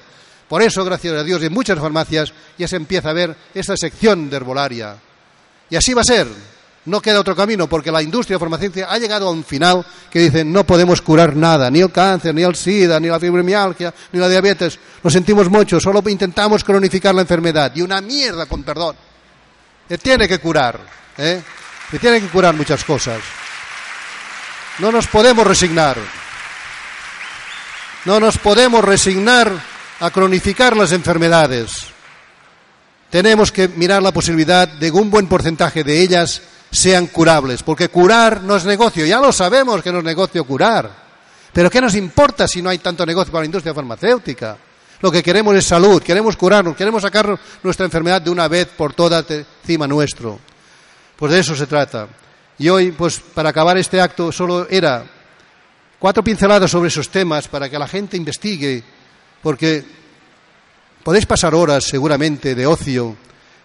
Por 0.49 0.63
eso, 0.63 0.85
gracias 0.85 1.15
a 1.15 1.25
Dios, 1.25 1.43
en 1.43 1.53
muchas 1.53 1.79
farmacias 1.79 2.33
ya 2.57 2.69
se 2.69 2.77
empieza 2.77 3.11
a 3.11 3.15
ver 3.15 3.37
esta 3.55 3.77
sección 3.77 4.31
de 4.31 4.37
herbolaria. 4.37 4.97
Y 5.69 5.77
así 5.77 5.93
va 5.93 6.03
a 6.03 6.05
ser. 6.05 6.27
No 6.87 7.03
queda 7.03 7.21
otro 7.21 7.37
camino 7.37 7.69
porque 7.69 7.93
la 7.93 8.03
industria 8.03 8.39
farmacéutica 8.39 8.91
ha 8.91 8.99
llegado 8.99 9.29
a 9.29 9.31
un 9.31 9.45
final 9.45 9.85
que 10.11 10.21
dicen 10.21 10.51
no 10.51 10.65
podemos 10.65 11.03
curar 11.03 11.37
nada, 11.37 11.71
ni 11.71 11.81
el 11.81 11.93
cáncer, 11.93 12.35
ni 12.35 12.43
el 12.43 12.57
SIDA, 12.57 12.99
ni 12.99 13.09
la 13.09 13.21
fibromialgia, 13.21 13.93
ni 14.13 14.19
la 14.19 14.29
diabetes. 14.29 14.79
Lo 15.03 15.11
sentimos 15.11 15.51
mucho, 15.51 15.79
solo 15.79 16.03
intentamos 16.09 16.65
cronificar 16.65 17.15
la 17.15 17.21
enfermedad. 17.21 17.73
Y 17.75 17.83
una 17.83 18.01
mierda, 18.01 18.47
con 18.47 18.63
perdón. 18.63 18.97
Se 19.89 19.99
tiene 19.99 20.27
que 20.27 20.39
curar. 20.39 20.81
¿eh? 21.19 21.43
Se 21.91 21.99
tiene 21.99 22.21
que 22.21 22.29
curar 22.29 22.55
muchas 22.55 22.83
cosas. 22.85 23.21
No 24.79 24.91
nos 24.91 25.07
podemos 25.07 25.47
resignar. 25.47 25.99
No 28.07 28.19
nos 28.19 28.39
podemos 28.39 28.83
resignar 28.83 29.53
a 30.01 30.11
cronificar 30.11 30.75
las 30.77 30.93
enfermedades. 30.93 31.71
Tenemos 33.11 33.53
que 33.53 33.69
mirar 33.69 34.03
la 34.03 34.13
posibilidad 34.13 34.67
de 34.67 34.91
que 34.91 34.97
un 34.97 35.11
buen 35.11 35.27
porcentaje 35.27 35.85
de 35.85 36.01
ellas 36.01 36.41
sean 36.71 37.09
curables, 37.09 37.63
porque 37.63 37.89
curar 37.89 38.43
no 38.43 38.57
es 38.57 38.65
negocio, 38.65 39.05
ya 39.05 39.21
lo 39.21 39.33
sabemos 39.33 39.83
que 39.83 39.93
no 39.93 39.99
es 39.99 40.05
negocio 40.05 40.45
curar. 40.45 40.91
Pero 41.53 41.69
¿qué 41.69 41.81
nos 41.81 41.95
importa 41.95 42.47
si 42.47 42.63
no 42.63 42.71
hay 42.71 42.79
tanto 42.79 43.05
negocio 43.05 43.33
para 43.33 43.43
la 43.43 43.47
industria 43.47 43.75
farmacéutica? 43.75 44.57
Lo 45.01 45.11
que 45.11 45.23
queremos 45.23 45.57
es 45.57 45.65
salud, 45.65 46.03
queremos 46.03 46.37
curarnos, 46.37 46.77
queremos 46.77 47.03
sacar 47.03 47.39
nuestra 47.63 47.87
enfermedad 47.87 48.23
de 48.23 48.31
una 48.31 48.47
vez 48.49 48.69
por 48.69 48.93
todas 48.93 49.25
encima 49.31 49.89
nuestro. 49.89 50.39
Pues 51.17 51.33
de 51.33 51.41
eso 51.41 51.57
se 51.57 51.67
trata. 51.67 52.07
Y 52.59 52.69
hoy, 52.69 52.93
pues 52.93 53.19
para 53.19 53.49
acabar 53.49 53.79
este 53.79 54.01
acto, 54.01 54.31
solo 54.31 54.69
era 54.69 55.05
cuatro 55.99 56.23
pinceladas 56.23 56.71
sobre 56.71 56.89
esos 56.89 57.09
temas 57.09 57.49
para 57.49 57.69
que 57.69 57.79
la 57.79 57.89
gente 57.89 58.17
investigue, 58.17 58.85
porque 59.43 59.85
podéis 61.03 61.27
pasar 61.27 61.55
horas 61.55 61.85
seguramente 61.85 62.55
de 62.55 62.67
ocio 62.67 63.17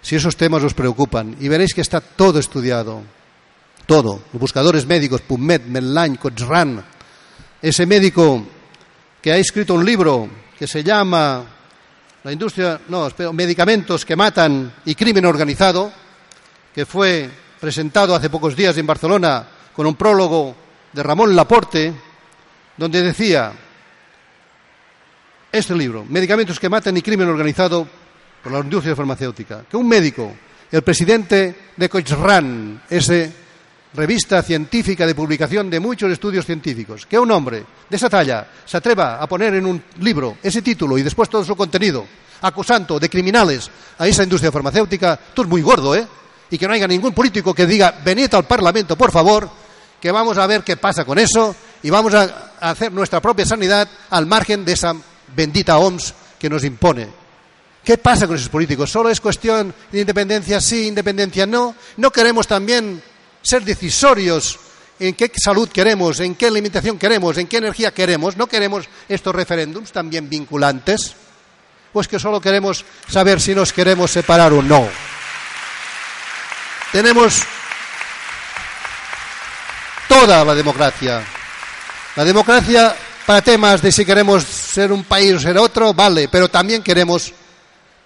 si 0.06 0.16
esos 0.16 0.38
temas 0.38 0.62
os 0.62 0.78
preocupan 0.78 1.34
y 1.42 1.50
veréis 1.50 1.74
que 1.74 1.82
está 1.82 1.98
todo 1.98 2.38
estudiado, 2.38 3.02
todo. 3.88 4.22
Los 4.32 4.40
buscadores 4.40 4.86
médicos, 4.86 5.22
PubMed, 5.22 5.66
Medline, 5.66 6.18
Cochrane, 6.18 6.84
ese 7.60 7.88
médico 7.88 8.46
que 9.20 9.32
ha 9.32 9.38
escrito 9.38 9.74
un 9.74 9.84
libro 9.84 10.30
que 10.60 10.68
se 10.68 10.84
llama 10.84 11.44
La 12.24 12.32
industria, 12.32 12.80
no, 12.88 13.10
medicamentos 13.34 14.06
que 14.06 14.16
matan 14.16 14.72
y 14.86 14.94
crimen 14.94 15.26
organizado, 15.26 15.92
que 16.72 16.86
fue 16.86 17.28
presentado 17.60 18.14
hace 18.14 18.30
pocos 18.30 18.56
días 18.56 18.78
en 18.78 18.86
Barcelona 18.86 19.48
con 19.74 19.88
un 19.88 19.96
prólogo 19.96 20.56
de 20.94 21.02
Ramón 21.02 21.36
Laporte, 21.36 21.92
donde 22.78 23.02
decía 23.02 23.52
este 25.52 25.74
libro, 25.74 26.06
Medicamentos 26.08 26.60
que 26.60 26.70
matan 26.70 26.96
y 26.96 27.02
crimen 27.02 27.28
organizado 27.28 28.05
por 28.46 28.54
la 28.54 28.60
industria 28.60 28.96
farmacéutica, 28.96 29.66
que 29.68 29.76
un 29.76 29.88
médico, 29.88 30.32
el 30.72 30.84
presidente 30.84 31.72
de 31.76 31.90
Cochrane, 31.90 32.82
esa 32.88 33.28
revista 33.96 34.44
científica 34.44 35.08
de 35.08 35.16
publicación 35.16 35.68
de 35.68 35.80
muchos 35.80 36.12
estudios 36.12 36.46
científicos, 36.46 37.08
que 37.08 37.18
un 37.18 37.32
hombre 37.32 37.66
de 37.90 37.98
esa 37.98 38.08
talla 38.08 38.46
se 38.64 38.78
atreva 38.78 39.20
a 39.20 39.26
poner 39.26 39.56
en 39.56 39.66
un 39.66 39.82
libro 40.00 40.38
ese 40.44 40.62
título 40.62 40.96
y 40.96 41.02
después 41.02 41.28
todo 41.28 41.44
su 41.44 41.56
contenido, 41.56 42.06
acusando 42.42 43.00
de 43.00 43.10
criminales 43.10 43.72
a 43.98 44.06
esa 44.08 44.22
industria 44.22 44.52
farmacéutica, 44.52 45.20
tú 45.34 45.42
es 45.42 45.48
muy 45.48 45.64
gordo, 45.64 45.96
¿eh? 45.96 46.06
Y 46.52 46.60
que 46.60 46.68
no 46.68 46.76
haya 46.76 46.88
ningún 46.88 47.14
político 47.14 47.52
que 47.52 47.66
diga, 47.66 48.00
venid 48.06 48.32
al 48.36 48.46
Parlamento, 48.46 48.96
por 48.96 49.12
favor, 49.12 49.50
que 50.00 50.12
vamos 50.12 50.38
a 50.38 50.46
ver 50.46 50.62
qué 50.62 50.78
pasa 50.78 51.04
con 51.04 51.18
eso 51.18 51.56
y 51.82 51.90
vamos 51.90 52.14
a 52.14 52.52
hacer 52.60 52.92
nuestra 52.92 53.20
propia 53.22 53.48
sanidad 53.48 53.90
al 54.12 54.28
margen 54.28 54.64
de 54.64 54.74
esa 54.74 54.94
bendita 55.36 55.80
OMS 55.80 56.14
que 56.38 56.48
nos 56.48 56.64
impone. 56.64 57.25
¿Qué 57.86 58.00
pasa 58.00 58.26
con 58.26 58.36
esos 58.36 58.50
políticos? 58.50 58.90
¿Solo 58.90 59.12
es 59.12 59.22
cuestión 59.22 59.72
de 59.92 60.00
independencia 60.00 60.60
sí, 60.60 60.88
independencia 60.88 61.46
no? 61.46 61.76
¿No 61.98 62.10
queremos 62.10 62.48
también 62.48 63.00
ser 63.44 63.64
decisorios 63.64 64.58
en 65.00 65.14
qué 65.14 65.32
salud 65.36 65.70
queremos, 65.70 66.20
en 66.20 66.34
qué 66.34 66.50
limitación 66.50 66.98
queremos, 66.98 67.38
en 67.38 67.46
qué 67.46 67.58
energía 67.58 67.94
queremos? 67.94 68.38
¿No 68.38 68.48
queremos 68.48 68.90
estos 69.08 69.36
referéndums 69.36 69.92
también 69.92 70.28
vinculantes? 70.28 71.14
Pues 71.94 72.08
que 72.08 72.18
solo 72.18 72.42
queremos 72.42 72.84
saber 73.08 73.40
si 73.40 73.54
nos 73.54 73.72
queremos 73.72 74.10
separar 74.10 74.52
o 74.52 74.64
no. 74.64 74.90
Tenemos 76.92 77.44
toda 80.08 80.44
la 80.44 80.56
democracia. 80.56 81.24
La 82.16 82.26
democracia 82.26 82.96
para 83.28 83.44
temas 83.44 83.80
de 83.84 83.92
si 83.92 84.06
queremos 84.06 84.44
ser 84.44 84.92
un 84.92 85.04
país 85.04 85.34
o 85.36 85.40
ser 85.40 85.60
otro, 85.60 85.94
vale, 85.94 86.28
pero 86.30 86.50
también 86.50 86.82
queremos 86.82 87.32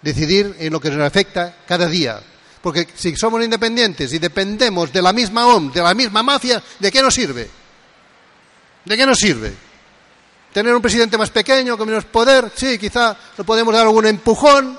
decidir 0.01 0.55
en 0.59 0.71
lo 0.71 0.79
que 0.79 0.89
nos 0.89 1.05
afecta 1.05 1.57
cada 1.67 1.87
día. 1.87 2.21
Porque 2.61 2.87
si 2.95 3.15
somos 3.15 3.43
independientes 3.43 4.11
y 4.13 4.19
dependemos 4.19 4.91
de 4.91 5.01
la 5.01 5.13
misma 5.13 5.47
OM, 5.47 5.71
de 5.71 5.81
la 5.81 5.93
misma 5.93 6.23
mafia, 6.23 6.61
¿de 6.79 6.91
qué 6.91 7.01
nos 7.01 7.13
sirve? 7.13 7.49
¿De 8.85 8.97
qué 8.97 9.05
nos 9.05 9.17
sirve? 9.17 9.53
¿Tener 10.53 10.73
un 10.75 10.81
presidente 10.81 11.17
más 11.17 11.29
pequeño, 11.29 11.77
con 11.77 11.87
menos 11.87 12.05
poder? 12.05 12.51
Sí, 12.55 12.77
quizá 12.77 13.15
le 13.37 13.43
podemos 13.43 13.73
dar 13.73 13.85
algún 13.85 14.07
empujón. 14.07 14.77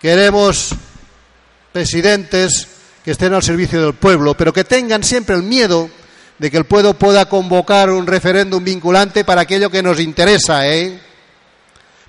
Queremos 0.00 0.70
presidentes 1.72 2.66
que 3.04 3.12
estén 3.12 3.34
al 3.34 3.42
servicio 3.42 3.80
del 3.82 3.94
pueblo, 3.94 4.34
pero 4.34 4.52
que 4.52 4.64
tengan 4.64 5.04
siempre 5.04 5.36
el 5.36 5.42
miedo 5.42 5.88
de 6.38 6.50
que 6.50 6.56
el 6.56 6.64
pueblo 6.64 6.94
pueda 6.94 7.28
convocar 7.28 7.90
un 7.90 8.06
referéndum 8.06 8.62
vinculante 8.64 9.24
para 9.24 9.42
aquello 9.42 9.70
que 9.70 9.82
nos 9.82 10.00
interesa, 10.00 10.66
¿eh? 10.68 11.00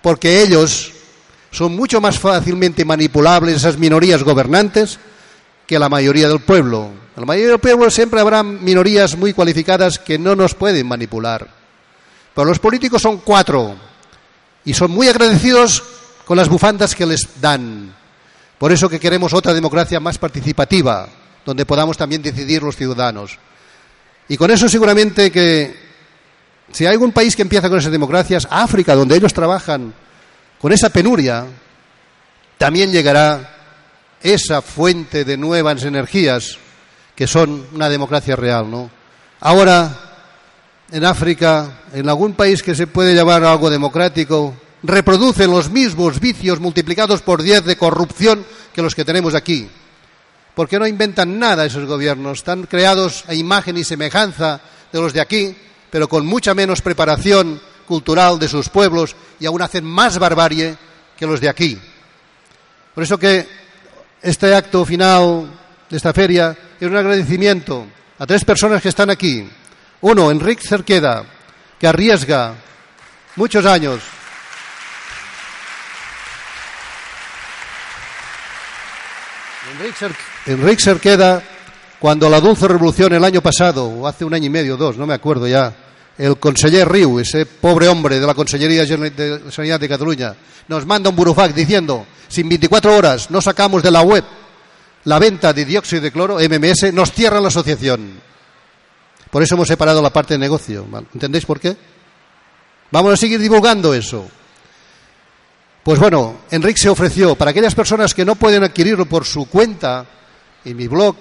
Porque 0.02 0.42
ellos 0.42 0.92
son 1.58 1.76
mucho 1.76 2.00
más 2.00 2.20
fácilmente 2.20 2.86
manipulables 2.86 3.56
esas 3.56 3.80
minorías 3.80 4.22
gobernantes 4.22 5.00
que 5.66 5.80
la 5.80 5.90
mayoría 5.90 6.30
del 6.30 6.40
pueblo. 6.40 6.92
En 7.16 7.22
la 7.22 7.26
mayoría 7.26 7.50
del 7.50 7.60
pueblo 7.60 7.90
siempre 7.90 8.22
habrá 8.22 8.44
minorías 8.44 9.18
muy 9.18 9.34
cualificadas 9.34 9.98
que 9.98 10.20
no 10.20 10.36
nos 10.36 10.54
pueden 10.54 10.88
manipular. 10.88 11.48
Pero 12.36 12.46
los 12.46 12.60
políticos 12.60 13.02
son 13.02 13.18
cuatro 13.18 13.76
y 14.66 14.76
son 14.76 14.92
muy 14.92 15.08
agradecidos 15.08 15.82
con 16.26 16.38
las 16.38 16.48
bufandas 16.48 16.94
que 16.94 17.08
les 17.08 17.42
dan. 17.42 17.92
Por 18.60 18.72
eso 18.72 18.88
que 18.88 19.00
queremos 19.00 19.34
otra 19.34 19.52
democracia 19.52 20.00
más 20.00 20.20
participativa, 20.20 21.10
donde 21.44 21.66
podamos 21.66 21.98
también 21.98 22.22
decidir 22.22 22.62
los 22.62 22.76
ciudadanos. 22.76 23.40
Y 24.30 24.38
con 24.38 24.52
eso 24.52 24.70
seguramente 24.70 25.32
que 25.32 25.76
si 26.72 26.86
hay 26.86 26.94
algún 26.94 27.14
país 27.14 27.36
que 27.36 27.42
empieza 27.42 27.68
con 27.68 27.80
esas 27.80 27.92
democracias, 27.92 28.48
África, 28.52 28.94
donde 28.94 29.16
ellos 29.16 29.34
trabajan 29.34 29.96
con 30.60 30.72
esa 30.72 30.90
penuria, 30.90 31.46
también 32.58 32.92
llegará 32.92 33.56
esa 34.22 34.62
fuente 34.62 35.24
de 35.24 35.38
nuevas 35.38 35.84
energías 35.84 36.58
que 37.16 37.28
son 37.28 37.68
una 37.74 37.90
democracia 37.90 38.36
real, 38.36 38.70
¿no? 38.70 38.90
Ahora, 39.40 39.92
en 40.92 41.06
África, 41.06 41.82
en 41.94 42.08
algún 42.10 42.34
país 42.34 42.64
que 42.64 42.76
se 42.76 42.88
puede 42.88 43.14
llamar 43.14 43.44
algo 43.44 43.70
democrático, 43.70 44.56
reproducen 44.84 45.52
los 45.52 45.70
mismos 45.70 46.20
vicios 46.20 46.60
multiplicados 46.60 47.22
por 47.22 47.42
diez 47.42 47.64
de 47.66 47.76
corrupción 47.76 48.46
que 48.74 48.82
los 48.82 48.96
que 48.96 49.06
tenemos 49.06 49.36
aquí. 49.36 49.68
Porque 50.56 50.80
no 50.80 50.88
inventan 50.88 51.38
nada 51.38 51.66
esos 51.66 51.86
gobiernos, 51.86 52.40
están 52.40 52.64
creados 52.64 53.24
a 53.28 53.34
imagen 53.34 53.78
y 53.78 53.84
semejanza 53.84 54.62
de 54.92 55.02
los 55.02 55.14
de 55.14 55.22
aquí, 55.22 55.56
pero 55.90 56.08
con 56.08 56.26
mucha 56.26 56.54
menos 56.54 56.82
preparación 56.82 57.62
cultural 57.88 58.38
de 58.38 58.48
sus 58.48 58.70
pueblos 58.70 59.16
y 59.40 59.46
aún 59.46 59.62
hacen 59.62 59.86
más 59.86 60.20
barbarie 60.20 60.78
que 61.18 61.26
los 61.26 61.42
de 61.42 61.50
aquí. 61.50 61.80
Por 62.94 63.04
eso 63.04 63.18
que 63.18 63.48
este 64.22 64.54
acto 64.54 64.86
final 64.86 65.50
de 65.90 65.98
esta 65.98 66.14
feria 66.14 66.56
es 66.80 66.88
un 66.88 66.98
agradecimiento 66.98 67.88
a 68.20 68.26
tres 68.26 68.44
personas 68.44 68.82
que 68.82 68.90
están 68.90 69.10
aquí. 69.10 69.50
Uno, 70.02 70.30
Enrique 70.30 70.68
Cerqueda, 70.68 71.24
que 71.80 71.88
arriesga 71.88 72.56
muchos 73.36 73.66
años. 73.66 74.02
Enrique 80.46 80.84
Cerqueda, 80.84 81.44
cuando 82.00 82.30
la 82.30 82.40
Dulce 82.40 82.68
Revolución 82.68 83.14
el 83.14 83.24
año 83.24 83.42
pasado, 83.42 83.86
o 83.86 84.08
hace 84.08 84.26
un 84.26 84.34
año 84.34 84.46
y 84.46 84.50
medio, 84.50 84.78
dos, 84.78 84.98
no 84.98 85.06
me 85.06 85.14
acuerdo 85.14 85.48
ya, 85.48 85.74
el 86.18 86.38
conseller 86.38 86.88
Riu, 86.88 87.20
ese 87.20 87.46
pobre 87.46 87.88
hombre 87.88 88.20
de 88.20 88.26
la 88.26 88.34
Consellería 88.34 88.86
de 88.86 89.52
Sanidad 89.52 89.80
de 89.80 89.90
Cataluña, 89.90 90.36
nos 90.68 90.86
manda 90.86 91.10
un 91.10 91.16
burofax 91.16 91.54
diciendo, 91.54 92.06
si 92.28 92.42
en 92.42 92.50
24 92.50 92.96
horas 92.96 93.32
no 93.32 93.42
sacamos 93.42 93.84
de 93.84 93.92
la 93.92 94.02
web 94.02 94.24
la 95.06 95.20
venta 95.20 95.54
de 95.54 95.64
dióxido 95.64 96.02
de 96.02 96.12
cloro, 96.12 96.38
MMS, 96.38 96.94
nos 96.94 97.12
cierra 97.12 97.40
la 97.40 97.48
asociación. 97.48 98.20
Por 99.32 99.42
eso 99.42 99.56
hemos 99.56 99.68
separado 99.68 100.02
la 100.02 100.12
parte 100.12 100.34
de 100.34 100.40
negocio. 100.40 100.86
¿Entendéis 101.14 101.46
por 101.46 101.60
qué? 101.60 101.78
Vamos 102.92 103.14
a 103.14 103.18
seguir 103.18 103.40
divulgando 103.40 103.94
eso. 103.94 104.28
Pues 105.84 106.00
bueno, 106.00 106.42
Enrique 106.52 106.82
se 106.82 106.90
ofreció 106.90 107.36
para 107.36 107.52
aquellas 107.52 107.76
personas 107.76 108.14
que 108.14 108.26
no 108.26 108.36
pueden 108.36 108.64
adquirirlo 108.64 109.06
por 109.06 109.24
su 109.24 109.46
cuenta, 109.46 110.06
en 110.66 110.76
mi 110.76 110.88
blog 110.88 111.16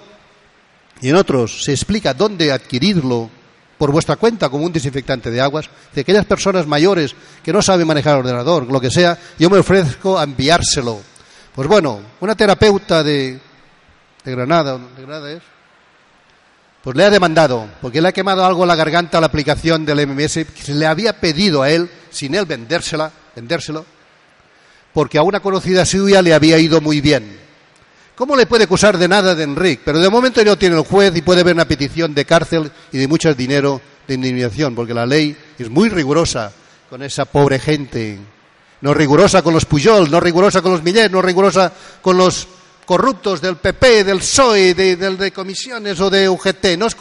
y 0.99 1.09
en 1.09 1.15
otros, 1.15 1.63
se 1.63 1.71
explica 1.71 2.13
dónde 2.13 2.51
adquirirlo 2.51 3.29
por 3.77 3.91
vuestra 3.91 4.15
cuenta 4.15 4.49
como 4.49 4.65
un 4.65 4.73
desinfectante 4.73 5.29
de 5.29 5.41
aguas, 5.41 5.69
de 5.93 6.01
aquellas 6.01 6.25
personas 6.25 6.65
mayores 6.65 7.15
que 7.43 7.53
no 7.53 7.61
saben 7.61 7.87
manejar 7.87 8.15
el 8.15 8.19
ordenador, 8.19 8.71
lo 8.71 8.81
que 8.81 8.89
sea, 8.89 9.17
yo 9.37 9.49
me 9.49 9.59
ofrezco 9.59 10.17
a 10.17 10.23
enviárselo. 10.23 10.99
Pues 11.53 11.67
bueno, 11.67 12.01
una 12.19 12.35
terapeuta 12.35 13.03
de, 13.03 13.39
de 14.23 14.31
Granada, 14.31 14.77
¿de 14.77 15.01
Granada 15.01 15.31
es? 15.31 15.41
Pues 16.83 16.95
le 16.95 17.03
ha 17.03 17.09
demandado, 17.09 17.67
porque 17.81 18.01
le 18.01 18.07
ha 18.07 18.13
quemado 18.13 18.45
algo 18.45 18.63
en 18.63 18.69
la 18.69 18.75
garganta 18.75 19.17
a 19.17 19.21
la 19.21 19.27
aplicación 19.27 19.85
del 19.85 20.07
MMS, 20.07 20.33
que 20.33 20.61
se 20.63 20.73
le 20.73 20.85
había 20.85 21.19
pedido 21.19 21.61
a 21.61 21.69
él, 21.69 21.89
sin 22.09 22.33
él 22.33 22.45
vendérsela, 22.45 23.11
vendérselo, 23.35 23.85
porque 24.93 25.17
a 25.17 25.23
una 25.23 25.41
conocida 25.41 25.85
suya 25.85 26.21
le 26.21 26.33
había 26.33 26.57
ido 26.57 26.79
muy 26.79 27.01
bien. 27.01 27.46
¿Cómo 28.17 28.35
le 28.35 28.47
puede 28.47 28.63
acusar 28.63 28.97
de 28.97 29.07
nada 29.07 29.35
de 29.35 29.43
Enrique? 29.43 29.83
Pero 29.85 29.99
de 29.99 30.09
momento 30.09 30.43
no 30.43 30.57
tiene 30.57 30.75
el 30.75 30.81
juez 30.81 31.15
y 31.15 31.21
puede 31.21 31.41
haber 31.41 31.53
una 31.53 31.67
petición 31.67 32.15
de 32.15 32.25
cárcel 32.25 32.71
y 32.91 32.97
de 32.97 33.07
mucho 33.07 33.31
dinero 33.35 33.79
de 34.07 34.15
indemnización, 34.15 34.73
porque 34.73 34.95
la 34.95 35.05
ley 35.05 35.37
es 35.59 35.69
muy 35.69 35.87
rigurosa 35.89 36.51
con 36.89 37.03
esa 37.03 37.25
pobre 37.25 37.59
gente. 37.59 38.17
No 38.81 38.95
rigurosa 38.95 39.43
con 39.43 39.53
los 39.53 39.65
Puyol, 39.65 40.09
no 40.09 40.19
rigurosa 40.19 40.63
con 40.63 40.71
los 40.71 40.81
Millet, 40.81 41.11
no 41.11 41.21
rigurosa 41.21 41.71
con 42.01 42.17
los 42.17 42.47
corruptos 42.87 43.39
del 43.39 43.57
PP, 43.57 44.05
del 44.05 44.17
PSOE, 44.17 44.73
de, 44.73 44.95
de, 44.95 45.31
comisiones 45.31 45.99
o 45.99 46.09
de 46.09 46.27
UGT. 46.27 46.75
No, 46.75 46.87
es 46.87 46.97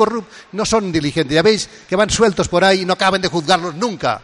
no 0.52 0.66
son 0.66 0.92
diligentes. 0.92 1.34
Ya 1.34 1.40
veis 1.40 1.66
que 1.88 1.96
van 1.96 2.10
sueltos 2.10 2.46
por 2.46 2.62
ahí 2.62 2.82
y 2.82 2.84
no 2.84 2.92
acaban 2.92 3.22
de 3.22 3.28
juzgarlos 3.28 3.74
nunca. 3.74 4.20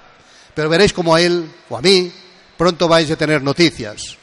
Pero 0.55 0.69
veréis 0.69 0.93
como 0.93 1.15
a 1.15 1.23
él 1.23 1.51
o 1.71 1.79
a 1.79 1.81
mí 1.81 2.13
pronto 2.59 2.87
vais 2.87 3.11
a 3.11 3.17
tener 3.17 3.43
noticias. 3.43 4.19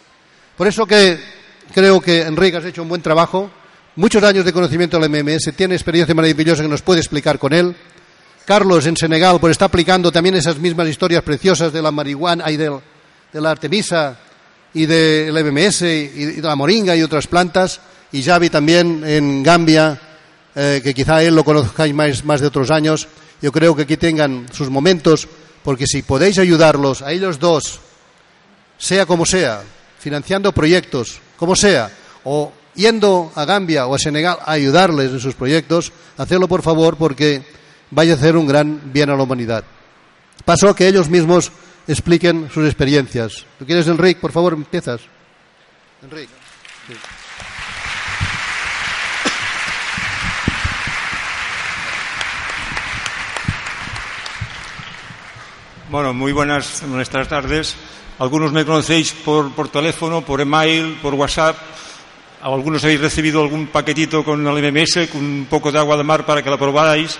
Por 0.56 0.68
eso 0.68 0.86
que 0.86 1.38
Creo 1.74 2.02
que 2.02 2.24
Enrique 2.24 2.58
has 2.58 2.66
hecho 2.66 2.82
un 2.82 2.90
buen 2.90 3.02
trabajo. 3.02 3.50
Muchos 3.96 4.24
años 4.24 4.44
de 4.44 4.54
conocimiento 4.54 5.00
del 5.00 5.10
MMS, 5.10 5.54
tiene 5.56 5.76
experiencia 5.76 6.16
maravillosa 6.16 6.64
que 6.64 6.70
nos 6.70 6.82
puede 6.82 7.00
explicar 7.00 7.38
con 7.38 7.54
él. 7.54 7.76
Carlos 8.46 8.88
en 8.88 8.98
Senegal 8.98 9.40
pues 9.40 9.52
está 9.52 9.66
aplicando 9.66 10.12
también 10.12 10.34
esas 10.34 10.58
mismas 10.58 10.88
historias 10.88 11.22
preciosas 11.22 11.72
de 11.72 11.82
la 11.82 11.92
marihuana 11.92 12.50
y 12.50 12.58
de, 12.58 12.80
la 13.34 13.52
artemisa 13.52 14.18
y 14.74 14.88
del 14.88 15.32
MMS 15.32 15.82
y, 15.84 16.26
de 16.26 16.42
la 16.42 16.56
moringa 16.56 16.96
y 16.96 17.04
otras 17.04 17.28
plantas. 17.28 17.80
Y 18.12 18.24
Javi 18.24 18.50
también 18.50 19.04
en 19.06 19.44
Gambia, 19.44 20.00
eh, 20.56 20.82
que 20.84 20.96
quizá 20.96 21.22
él 21.22 21.36
lo 21.36 21.44
conozcáis 21.44 21.94
más, 21.94 22.26
más 22.26 22.42
de 22.42 22.48
otros 22.48 22.72
años. 22.72 23.08
Yo 23.44 23.52
creo 23.52 23.76
que 23.76 23.84
aquí 23.84 23.98
tengan 23.98 24.48
sus 24.52 24.72
momentos, 24.72 25.28
porque 25.64 25.86
si 25.86 26.02
podéis 26.02 26.40
ayudarlos 26.40 27.04
a 27.04 27.12
ellos 27.12 27.38
dos, 27.38 27.80
sea 28.80 29.06
como 29.06 29.28
sea, 29.28 29.62
financiando 30.00 30.52
proyectos, 30.52 31.20
como 31.38 31.56
sea, 31.56 31.92
o 32.24 32.52
yendo 32.76 33.32
a 33.36 33.46
Gambia 33.46 33.86
o 33.86 33.96
a 33.96 34.00
Senegal 34.00 34.38
a 34.46 34.54
ayudarles 34.54 35.12
en 35.12 35.20
sus 35.20 35.36
proyectos, 35.36 35.92
hacerlo 36.18 36.48
por 36.48 36.62
favor 36.62 36.98
porque 36.98 37.44
vaya 37.92 38.14
a 38.14 38.16
hacer 38.16 38.38
un 38.38 38.48
gran 38.48 38.92
bien 38.92 39.10
a 39.10 39.16
la 39.16 39.24
humanidad. 39.24 39.64
Paso 40.46 40.70
a 40.70 40.76
que 40.76 40.88
ellos 40.88 41.10
mismos 41.10 41.52
expliquen 41.88 42.50
sus 42.54 42.66
experiencias. 42.66 43.46
¿Tú 43.58 43.66
quieres, 43.66 43.88
Enrique? 43.88 44.22
Por 44.22 44.32
favor, 44.32 44.54
empiezas. 44.54 45.02
Enrique. 46.02 46.34
Bueno, 55.90 56.14
muy 56.14 56.32
buenas, 56.32 56.84
buenas 56.88 57.10
tardes. 57.10 57.76
Algunos 58.20 58.52
me 58.52 58.66
conocéis 58.66 59.14
por, 59.14 59.50
por 59.54 59.70
teléfono, 59.70 60.20
por 60.20 60.42
email, 60.42 60.98
por 61.02 61.14
WhatsApp. 61.14 61.56
Algunos 62.42 62.84
habéis 62.84 63.00
recibido 63.00 63.42
algún 63.42 63.68
paquetito 63.68 64.26
con 64.26 64.46
el 64.46 64.74
MMS, 64.74 65.08
con 65.10 65.24
un 65.24 65.48
poco 65.50 65.72
de 65.72 65.80
agua 65.80 65.96
de 65.96 66.04
mar 66.04 66.26
para 66.26 66.44
que 66.44 66.50
la 66.50 66.58
probarais. 66.58 67.18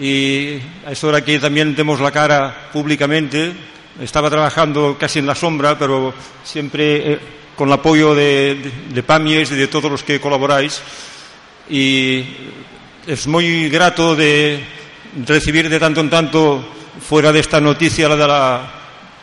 Y 0.00 0.54
a 0.86 0.92
esta 0.92 1.08
hora 1.08 1.24
que 1.24 1.40
también 1.40 1.74
demos 1.74 1.98
la 1.98 2.12
cara 2.12 2.68
públicamente. 2.72 3.52
Estaba 4.00 4.30
trabajando 4.30 4.96
casi 4.96 5.18
en 5.18 5.26
la 5.26 5.34
sombra, 5.34 5.76
pero 5.76 6.14
siempre 6.44 7.14
eh, 7.14 7.18
con 7.56 7.66
el 7.66 7.74
apoyo 7.74 8.14
de, 8.14 8.70
de, 8.94 9.02
PAMIES 9.02 9.50
y 9.50 9.56
de 9.56 9.66
todos 9.66 9.90
los 9.90 10.04
que 10.04 10.20
colaboráis. 10.20 10.80
Y 11.68 12.24
es 13.08 13.26
muy 13.26 13.68
grato 13.70 14.14
de 14.14 14.62
recibir 15.26 15.68
de 15.68 15.80
tanto 15.80 16.00
en 16.00 16.10
tanto, 16.10 16.64
fuera 17.00 17.32
de 17.32 17.40
esta 17.40 17.60
noticia, 17.60 18.08
la 18.08 18.16
de 18.16 18.26
la 18.28 18.77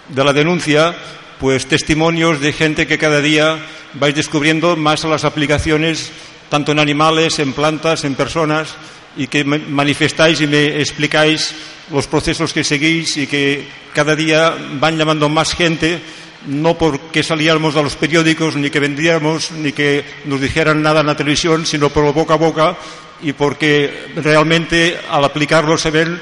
de 0.10 0.24
la 0.24 0.34
denuncia, 0.34 0.96
pues 1.40 1.66
testimonios 1.68 2.40
de 2.40 2.54
gente 2.54 2.88
que 2.88 2.98
cada 2.98 3.22
día 3.22 3.58
vais 3.94 4.16
descubriendo 4.16 4.76
más 4.76 5.04
las 5.04 5.26
aplicaciones, 5.26 6.12
tanto 6.50 6.72
en 6.72 6.80
animales, 6.80 7.40
en 7.40 7.54
plantas, 7.54 8.04
en 8.04 8.16
personas, 8.16 8.76
y 9.18 9.28
que 9.28 9.44
manifestáis 9.44 10.42
y 10.42 10.48
me 10.48 10.80
explicáis 10.82 11.56
los 11.92 12.08
procesos 12.08 12.54
que 12.54 12.64
seguís 12.64 13.18
y 13.18 13.28
que 13.28 13.68
cada 13.94 14.16
día 14.16 14.54
van 14.80 14.98
llamando 14.98 15.30
más 15.30 15.54
gente, 15.54 16.00
no 16.48 16.78
porque 16.78 17.24
saliéramos 17.24 17.76
a 17.76 17.82
los 17.82 17.96
periódicos, 17.96 18.56
ni 18.56 18.70
que 18.70 18.80
vendíamos, 18.80 19.52
ni 19.52 19.72
que 19.72 20.04
nos 20.26 20.42
dijeran 20.42 20.82
nada 20.82 21.02
en 21.02 21.08
la 21.08 21.18
televisión, 21.18 21.66
sino 21.66 21.90
por 21.90 22.12
boca 22.14 22.34
a 22.34 22.38
boca 22.38 22.78
y 23.22 23.34
porque 23.34 24.12
realmente 24.18 25.00
al 25.10 25.24
aplicarlo 25.24 25.78
se 25.78 25.92
ven 25.92 26.20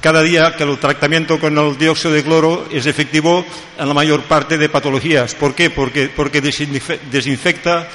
cada 0.00 0.22
día 0.22 0.54
que 0.56 0.64
el 0.64 0.78
tratamiento 0.78 1.38
con 1.38 1.56
el 1.56 1.78
dióxido 1.78 2.12
de 2.12 2.22
cloro 2.22 2.66
es 2.70 2.86
efectivo 2.86 3.44
en 3.78 3.88
la 3.88 3.94
mayor 3.94 4.22
parte 4.22 4.58
de 4.58 4.68
patologías. 4.68 5.34
¿Por 5.34 5.54
qué? 5.54 5.70
Porque, 5.70 6.40
desinfecta, 6.40 7.88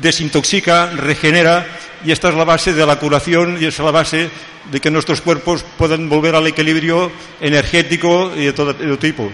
desintoxica, 0.00 0.90
regenera 0.90 1.66
y 2.04 2.12
esta 2.12 2.28
es 2.28 2.34
la 2.34 2.44
base 2.44 2.72
de 2.72 2.86
la 2.86 2.96
curación 2.96 3.58
y 3.60 3.66
es 3.66 3.78
la 3.78 3.90
base 3.90 4.28
de 4.70 4.80
que 4.80 4.90
nuestros 4.90 5.20
cuerpos 5.20 5.64
puedan 5.76 6.08
volver 6.08 6.34
al 6.34 6.46
equilibrio 6.46 7.10
energético 7.40 8.32
y 8.36 8.44
de 8.44 8.52
todo 8.52 8.74
tipo. 8.98 9.30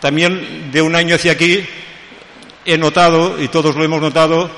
También 0.00 0.70
de 0.70 0.82
un 0.82 0.94
año 0.94 1.16
hacia 1.16 1.32
aquí 1.32 1.64
he 2.64 2.78
notado, 2.78 3.40
y 3.40 3.48
todos 3.48 3.76
lo 3.76 3.84
hemos 3.84 4.00
notado, 4.00 4.50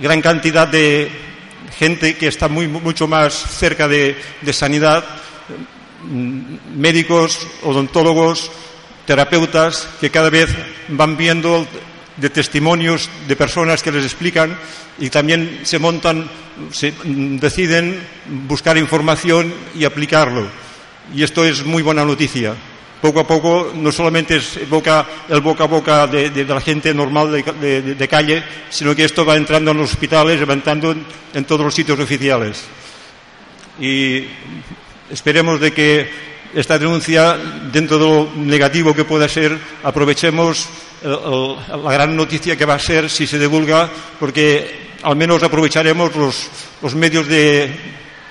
gran 0.00 0.20
cantidad 0.20 0.66
de 0.66 1.10
gente 1.78 2.16
que 2.16 2.28
está 2.28 2.48
muy, 2.48 2.68
mucho 2.68 3.06
más 3.06 3.34
cerca 3.34 3.88
de, 3.88 4.16
sanidad, 4.52 5.04
mm, 6.04 6.76
médicos, 6.76 7.46
odontólogos, 7.62 8.50
terapeutas 9.06 9.88
que 10.00 10.10
cada 10.10 10.30
vez 10.30 10.50
van 10.88 11.16
viendo 11.16 11.66
de 12.16 12.30
testimonios 12.30 13.10
de 13.28 13.36
personas 13.36 13.82
que 13.82 13.92
les 13.92 14.04
explican 14.04 14.56
y 14.98 15.10
también 15.10 15.60
se 15.64 15.78
montan, 15.78 16.28
se, 16.72 16.92
mm, 16.92 17.36
deciden 17.38 18.00
buscar 18.48 18.78
información 18.78 19.52
y 19.74 19.84
aplicarlo. 19.84 20.48
Y 21.14 21.22
esto 21.22 21.44
es 21.44 21.64
muy 21.64 21.82
buena 21.82 22.04
noticia. 22.04 22.54
Poco 23.06 23.20
a 23.20 23.24
poco 23.24 23.70
no 23.72 23.92
solamente 23.92 24.34
es 24.34 24.68
boca, 24.68 25.06
el 25.28 25.40
boca 25.40 25.62
a 25.62 25.68
boca 25.68 26.08
de, 26.08 26.30
de, 26.30 26.44
de 26.44 26.52
la 26.52 26.60
gente 26.60 26.92
normal 26.92 27.30
de, 27.30 27.94
de, 27.94 28.08
calle, 28.08 28.42
sino 28.68 28.96
que 28.96 29.04
esto 29.04 29.24
va 29.24 29.36
entrando 29.36 29.70
en 29.70 29.76
los 29.76 29.92
hospitales, 29.92 30.42
va 30.42 30.52
entrando 30.52 30.90
en, 30.90 31.06
en 31.32 31.44
todos 31.44 31.64
los 31.64 31.72
sitios 31.72 32.00
oficiales. 32.00 32.64
Y 33.78 34.24
esperemos 35.08 35.60
de 35.60 35.70
que 35.72 36.10
esta 36.52 36.80
denuncia, 36.80 37.38
dentro 37.70 37.96
de 37.96 38.04
lo 38.04 38.28
negativo 38.34 38.92
que 38.92 39.04
pueda 39.04 39.28
ser, 39.28 39.56
aprovechemos 39.84 40.66
el, 41.04 41.12
el, 41.12 41.84
la 41.84 41.92
gran 41.92 42.16
noticia 42.16 42.56
que 42.56 42.66
va 42.66 42.74
a 42.74 42.80
ser 42.80 43.08
si 43.08 43.28
se 43.28 43.38
divulga, 43.38 43.88
porque 44.18 44.96
al 45.04 45.14
menos 45.14 45.44
aprovecharemos 45.44 46.16
los, 46.16 46.50
los 46.82 46.96
medios 46.96 47.28
de, 47.28 47.70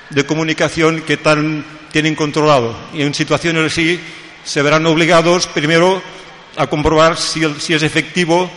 de, 0.09 0.25
comunicación 0.25 0.99
que 1.03 1.15
tan 1.15 1.63
tienen 1.93 2.13
controlado. 2.13 2.75
Y 2.93 3.03
en 3.03 3.13
situaciones 3.13 3.71
así 3.71 4.01
se 4.45 4.61
verán 4.61 4.85
obligados, 4.85 5.47
primero, 5.47 6.01
a 6.55 6.67
comprobar 6.67 7.17
si, 7.17 7.43
es 7.43 7.83
efectivo 7.83 8.49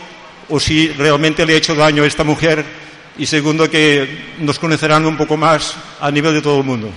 o 0.47 0.59
si 0.59 0.87
realmente 0.89 1.45
le 1.45 1.55
ha 1.55 1.57
hecho 1.57 1.75
daño 1.75 2.03
a 2.03 2.07
esta 2.07 2.23
mujer 2.23 2.63
y 3.17 3.25
segundo 3.25 3.69
que 3.69 4.35
nos 4.39 4.59
conocerán 4.59 5.05
un 5.05 5.17
poco 5.17 5.35
más 5.35 5.75
a 5.99 6.09
nivel 6.11 6.35
de 6.35 6.41
todo 6.41 6.59
el 6.59 6.63
mundo. 6.63 6.89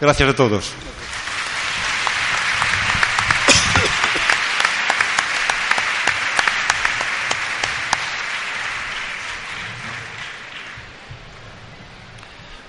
Gracias 0.00 0.28
a 0.28 0.36
todos. 0.36 0.72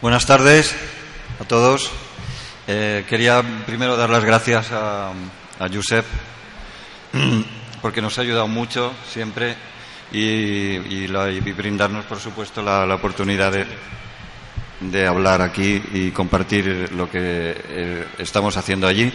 Buenas 0.02 0.26
tardes 0.26 0.74
a 1.40 1.44
todos. 1.46 1.92
Eh, 2.68 3.06
quería 3.10 3.44
primero 3.66 3.98
dar 3.98 4.10
las 4.10 4.24
gracias 4.24 4.72
a, 4.72 5.12
a 5.60 5.68
Josep 5.68 6.06
porque 7.82 8.02
nos 8.02 8.18
ha 8.18 8.22
ayudado 8.22 8.48
mucho 8.48 8.94
siempre 9.12 9.56
y, 10.12 10.76
y, 10.76 11.08
brindarnos, 11.52 12.06
por 12.06 12.20
supuesto, 12.20 12.62
la, 12.62 12.86
la 12.86 12.96
oportunidad 12.96 13.52
de, 13.52 13.66
de, 14.80 15.08
hablar 15.08 15.42
aquí 15.42 15.82
y 15.94 16.12
compartir 16.12 16.92
lo 16.94 17.10
que 17.10 17.56
eh, 17.68 18.08
estamos 18.20 18.56
haciendo 18.58 18.88
allí. 18.88 19.12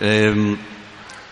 Eh, 0.00 0.56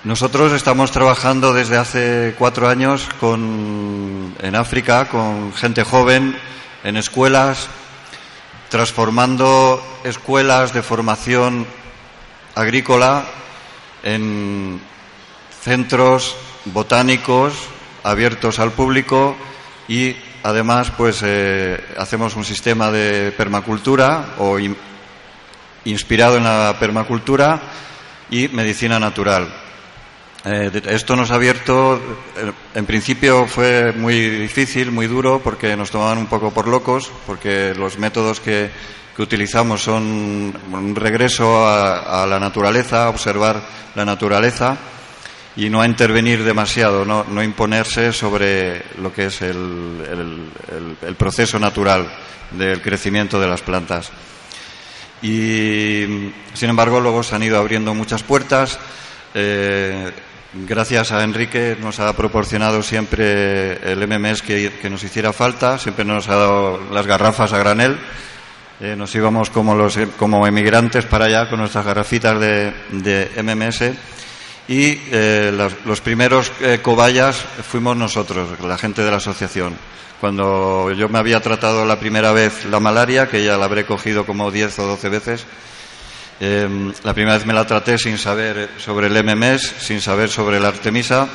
nosotros 0.04 0.52
estamos 0.52 0.90
trabajando 0.90 1.52
desde 1.52 1.76
hace 1.76 2.34
cuatro 2.38 2.68
años 2.68 3.08
con, 3.18 4.34
en 4.40 4.54
África 4.54 5.08
con 5.08 5.52
gente 5.52 5.82
joven 5.82 6.36
en 6.84 6.96
escuelas, 6.96 7.68
transformando 8.68 9.82
escuelas 10.04 10.72
de 10.72 10.82
formación 10.82 11.66
agrícola 12.58 13.24
en 14.02 14.80
centros 15.62 16.34
botánicos 16.64 17.54
abiertos 18.02 18.58
al 18.58 18.72
público 18.72 19.36
y 19.86 20.16
además 20.42 20.90
pues 20.90 21.22
eh, 21.24 21.80
hacemos 21.96 22.34
un 22.34 22.44
sistema 22.44 22.90
de 22.90 23.32
permacultura 23.36 24.34
o 24.38 24.58
in, 24.58 24.76
inspirado 25.84 26.36
en 26.36 26.44
la 26.44 26.76
permacultura 26.80 27.60
y 28.28 28.48
medicina 28.48 28.98
natural. 28.98 29.48
Eh, 30.44 30.70
esto 30.86 31.14
nos 31.14 31.30
ha 31.30 31.36
abierto, 31.36 31.96
eh, 32.36 32.52
en 32.74 32.86
principio 32.86 33.46
fue 33.46 33.92
muy 33.92 34.18
difícil, 34.30 34.90
muy 34.90 35.06
duro, 35.06 35.40
porque 35.42 35.76
nos 35.76 35.90
tomaban 35.90 36.18
un 36.18 36.26
poco 36.26 36.52
por 36.52 36.66
locos, 36.66 37.10
porque 37.26 37.74
los 37.74 37.98
métodos 37.98 38.40
que, 38.40 38.70
que 39.18 39.22
utilizamos 39.24 39.82
son 39.82 40.54
un 40.70 40.94
regreso 40.94 41.66
a, 41.66 42.24
la 42.24 42.38
naturaleza, 42.38 43.06
a 43.06 43.08
observar 43.08 43.60
la 43.96 44.04
naturaleza 44.04 44.76
y 45.56 45.68
no 45.68 45.80
a 45.80 45.86
intervenir 45.86 46.44
demasiado, 46.44 47.04
no, 47.04 47.42
imponerse 47.42 48.12
sobre 48.12 48.80
lo 49.02 49.12
que 49.12 49.26
es 49.26 49.42
el, 49.42 50.46
proceso 51.18 51.58
natural 51.58 52.08
del 52.52 52.80
crecimiento 52.80 53.40
de 53.40 53.48
las 53.48 53.60
plantas. 53.60 54.12
Y, 55.20 56.30
sin 56.54 56.70
embargo, 56.70 57.00
luego 57.00 57.24
se 57.24 57.34
han 57.34 57.42
ido 57.42 57.58
abriendo 57.58 57.94
muchas 57.94 58.22
puertas. 58.22 58.78
Eh, 59.34 60.12
gracias 60.52 61.10
a 61.10 61.24
Enrique 61.24 61.76
nos 61.80 61.98
ha 61.98 62.12
proporcionado 62.12 62.84
siempre 62.84 63.78
el 63.82 63.98
MMS 64.06 64.42
que, 64.42 64.88
nos 64.88 65.02
hiciera 65.02 65.32
falta, 65.32 65.76
siempre 65.76 66.04
nos 66.04 66.28
ha 66.28 66.36
dado 66.36 66.80
las 66.92 67.08
garrafas 67.08 67.52
a 67.52 67.58
granel. 67.58 67.98
Eh, 68.80 68.94
nos 68.96 69.12
íbamos 69.14 69.50
como, 69.50 69.74
los, 69.74 69.98
como 70.16 70.46
emigrantes 70.46 71.04
para 71.04 71.24
allá 71.24 71.48
con 71.48 71.58
nuestras 71.58 71.84
garrafitas 71.84 72.38
de, 72.38 73.28
MMS 73.42 73.82
y 74.68 75.00
eh, 75.10 75.52
los, 75.84 76.00
primeros 76.00 76.52
eh, 76.60 76.78
cobayas 76.80 77.36
fuimos 77.36 77.96
nosotros, 77.96 78.60
la 78.60 78.78
gente 78.78 79.02
de 79.02 79.10
la 79.10 79.16
asociación. 79.16 79.76
Cuando 80.20 80.92
yo 80.92 81.08
me 81.08 81.18
había 81.18 81.40
tratado 81.40 81.86
la 81.86 81.98
primera 81.98 82.32
vez 82.32 82.66
la 82.66 82.78
malaria, 82.78 83.28
que 83.28 83.44
ya 83.44 83.56
la 83.56 83.64
habré 83.64 83.84
cogido 83.86 84.26
como 84.26 84.50
10 84.50 84.78
o 84.80 84.86
12 84.86 85.08
veces, 85.08 85.46
eh, 86.40 86.92
la 87.02 87.14
primera 87.14 87.36
vez 87.36 87.46
me 87.46 87.54
la 87.54 87.66
traté 87.66 87.98
sin 87.98 88.18
saber 88.18 88.70
sobre 88.78 89.08
el 89.08 89.24
MMS, 89.24 89.74
sin 89.80 90.00
saber 90.00 90.28
sobre 90.28 90.60
la 90.60 90.68
Artemisa, 90.68 91.28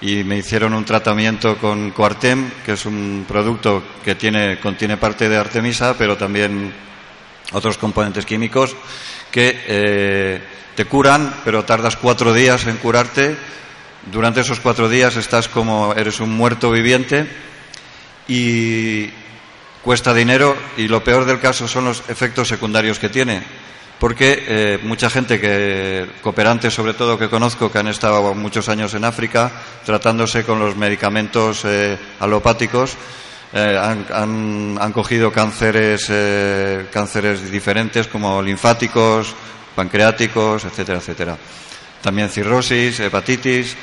y 0.00 0.24
me 0.24 0.38
hicieron 0.38 0.74
un 0.74 0.84
tratamiento 0.84 1.56
con 1.56 1.90
Coartem, 1.90 2.50
que 2.64 2.72
es 2.72 2.84
un 2.86 3.24
producto 3.26 3.82
que 4.04 4.14
tiene, 4.14 4.58
contiene 4.60 4.96
parte 4.96 5.28
de 5.28 5.36
Artemisa, 5.36 5.94
pero 5.96 6.16
también 6.16 6.72
otros 7.52 7.78
componentes 7.78 8.26
químicos 8.26 8.76
que 9.30 9.64
eh, 9.66 10.40
te 10.74 10.84
curan, 10.84 11.34
pero 11.44 11.64
tardas 11.64 11.96
cuatro 11.96 12.32
días 12.32 12.66
en 12.66 12.76
curarte. 12.76 13.36
Durante 14.10 14.40
esos 14.40 14.60
cuatro 14.60 14.88
días 14.88 15.16
estás 15.16 15.48
como 15.48 15.92
eres 15.94 16.20
un 16.20 16.30
muerto 16.30 16.70
viviente 16.70 17.26
y 18.28 19.08
cuesta 19.82 20.14
dinero 20.14 20.56
y 20.76 20.88
lo 20.88 21.02
peor 21.02 21.24
del 21.24 21.40
caso 21.40 21.66
son 21.66 21.86
los 21.86 22.02
efectos 22.08 22.48
secundarios 22.48 22.98
que 22.98 23.08
tiene. 23.08 23.42
Porque 23.98 24.44
eh, 24.46 24.78
mucha 24.82 25.08
gente 25.08 25.40
que, 25.40 26.06
cooperantes 26.20 26.74
sobre 26.74 26.92
todo 26.92 27.18
que 27.18 27.30
conozco, 27.30 27.72
que 27.72 27.78
han 27.78 27.88
estado 27.88 28.34
muchos 28.34 28.68
años 28.68 28.92
en 28.92 29.04
África, 29.04 29.50
tratándose 29.86 30.44
con 30.44 30.58
los 30.58 30.76
medicamentos 30.76 31.64
eh, 31.64 31.96
alopáticos, 32.20 32.96
eh, 33.54 33.78
han, 33.80 34.06
han, 34.12 34.78
han, 34.78 34.92
cogido 34.92 35.32
cánceres, 35.32 36.08
eh, 36.10 36.88
cánceres 36.92 37.50
diferentes 37.50 38.06
como 38.06 38.42
linfáticos, 38.42 39.34
pancreáticos, 39.74 40.66
etcétera, 40.66 40.98
etcétera. 40.98 41.38
También 42.02 42.28
cirrosis, 42.28 43.00
hepatitis, 43.00 43.76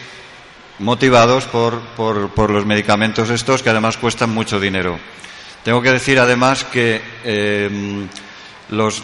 motivados 0.77 1.45
por, 1.45 1.79
por, 1.95 2.29
por, 2.35 2.51
los 2.51 2.67
medicamentos 2.67 3.31
estos 3.31 3.63
que 3.63 3.71
además 3.71 3.97
cuestan 3.97 4.29
mucho 4.29 4.59
dinero. 4.59 4.99
Tengo 5.63 5.81
que 5.81 5.91
decir 5.91 6.19
además 6.19 6.65
que 6.65 7.01
los, 8.69 9.01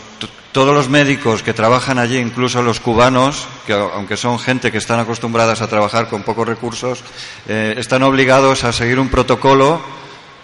todos 0.52 0.74
los 0.74 0.90
médicos 0.90 1.44
que 1.44 1.54
trabajan 1.54 2.00
allí, 2.00 2.18
incluso 2.18 2.62
los 2.62 2.80
cubanos, 2.80 3.48
que 3.68 3.74
aunque 3.74 4.18
son 4.18 4.40
gente 4.40 4.72
que 4.72 4.80
están 4.80 5.00
acostumbradas 5.00 5.62
a 5.62 5.68
trabajar 5.68 6.08
con 6.08 6.24
pocos 6.24 6.48
recursos, 6.48 7.04
eh, 7.48 7.76
están 7.78 8.04
obligados 8.04 8.64
a 8.64 8.74
seguir 8.74 9.00
un 9.00 9.10
protocolo, 9.10 9.82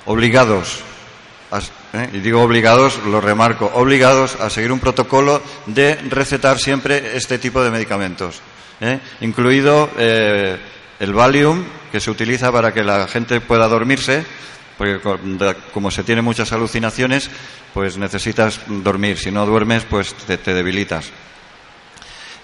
obligados, 0.06 0.82
¿eh? 1.94 2.10
y 2.14 2.20
digo 2.20 2.42
obligados, 2.44 3.00
lo 3.08 3.20
remarco, 3.20 3.72
obligados 3.74 4.36
a 4.40 4.50
seguir 4.50 4.72
un 4.72 4.80
protocolo 4.80 5.42
de 5.66 5.96
recetar 5.96 6.60
siempre 6.60 7.18
este 7.18 7.40
tipo 7.40 7.64
de 7.64 7.72
medicamentos, 7.72 8.42
¿eh? 8.82 9.00
incluido 9.22 9.90
el 9.98 11.14
Valium, 11.14 11.64
que 11.92 12.00
se 12.00 12.12
utiliza 12.12 12.52
para 12.52 12.74
que 12.74 12.84
la 12.84 13.08
gente 13.08 13.42
pueda 13.42 13.68
dormirse, 13.68 14.24
porque 14.78 15.00
como 15.74 15.92
se 15.92 16.04
tiene 16.04 16.22
muchas 16.22 16.52
alucinaciones, 16.52 17.30
pues 17.74 17.98
necesitas 17.98 18.60
dormir, 18.68 19.18
si 19.18 19.32
no 19.32 19.46
duermes, 19.46 19.84
pues 19.84 20.14
te, 20.14 20.38
debilitas. 20.38 21.12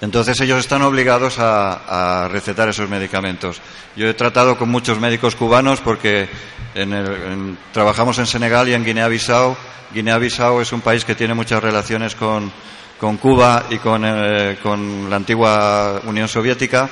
Entonces 0.02 0.40
ellos 0.42 0.60
están 0.60 0.82
obligados 0.82 1.36
a, 1.40 2.28
recetar 2.32 2.70
esos 2.70 2.90
medicamentos. 2.90 3.62
Yo 3.96 4.08
he 4.08 4.14
tratado 4.14 4.58
con 4.58 4.70
muchos 4.70 5.00
médicos 5.00 5.36
cubanos 5.36 5.82
porque 5.82 6.28
en 6.74 6.94
el, 6.94 7.58
trabajamos 7.72 8.18
en 8.18 8.26
Senegal 8.26 8.68
y 8.70 8.74
en 8.74 8.84
Guinea-Bissau. 8.84 9.56
Guinea-Bissau 9.94 10.62
es 10.62 10.72
un 10.72 10.82
país 10.82 11.06
que 11.06 11.16
tiene 11.16 11.34
muchas 11.34 11.62
relaciones 11.62 12.16
con, 12.16 12.52
con 13.00 13.18
Cuba 13.18 13.66
y 13.70 13.78
con, 13.78 14.04
eh, 14.06 14.58
con, 14.64 15.10
la 15.10 15.18
antigua 15.18 16.02
Unión 16.06 16.28
Soviética. 16.28 16.90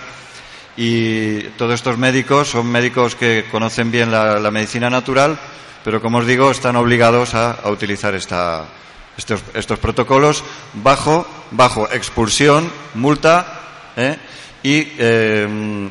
Y 0.81 1.41
todos 1.57 1.73
estos 1.73 1.97
médicos 1.97 2.47
son 2.47 2.71
médicos 2.71 3.13
que 3.13 3.43
conocen 3.51 3.91
bien 3.91 4.13
la, 4.13 4.49
medicina 4.49 4.89
natural, 4.89 5.37
pero 5.83 6.01
como 6.01 6.19
os 6.19 6.25
digo, 6.25 6.51
están 6.51 6.77
obligados 6.77 7.35
a, 7.35 7.67
utilizar 7.67 8.15
estos, 8.15 9.79
protocolos 9.81 10.41
bajo 10.75 11.27
bajo 11.51 11.91
expulsión, 11.91 12.71
multa 12.93 13.59
¿eh? 13.97 14.15
y 14.63 14.87
eh, 14.97 15.89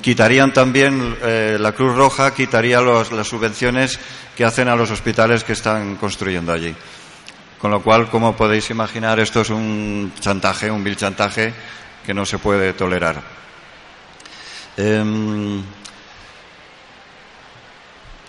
quitarían 0.00 0.54
también, 0.54 1.14
eh, 1.20 1.58
la 1.60 1.72
Cruz 1.72 1.94
Roja 1.94 2.32
quitaría 2.32 2.80
las 2.80 3.28
subvenciones 3.28 4.00
que 4.34 4.46
hacen 4.46 4.68
a 4.68 4.74
los 4.74 4.90
hospitales 4.90 5.44
que 5.44 5.52
están 5.52 5.96
construyendo 5.96 6.50
allí. 6.50 6.74
Con 7.58 7.70
lo 7.70 7.82
cual, 7.82 8.08
como 8.08 8.34
podéis 8.34 8.70
imaginar, 8.70 9.20
esto 9.20 9.42
es 9.42 9.50
un 9.50 10.14
chantaje, 10.18 10.70
un 10.70 10.82
vil 10.82 10.96
chantaje 10.96 11.52
que 12.06 12.14
no 12.14 12.24
se 12.24 12.38
puede 12.38 12.72
tolerar. 12.72 13.41
Em, 14.76 15.62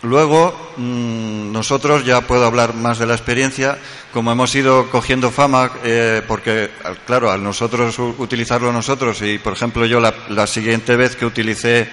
Luego, 0.04 0.54
mm, 0.76 1.54
nosotros, 1.54 2.04
ya 2.06 2.20
puedo 2.28 2.46
hablar 2.46 2.74
más 2.74 3.00
de 3.00 3.06
la 3.06 3.14
experiencia, 3.14 3.78
como 4.12 4.34
hemos 4.34 4.54
ido 4.54 4.90
cogiendo 4.92 5.32
fama, 5.32 5.72
eh, 5.82 6.22
porque, 6.28 6.72
claro, 7.08 7.32
al 7.32 7.42
nosotros 7.42 7.98
utilizarlo 8.00 8.74
nosotros, 8.74 9.22
y 9.22 9.38
por 9.38 9.54
ejemplo 9.54 9.86
yo 9.86 10.02
la, 10.02 10.46
siguiente 10.46 10.98
vez 10.98 11.16
que 11.16 11.26
utilicé 11.26 11.90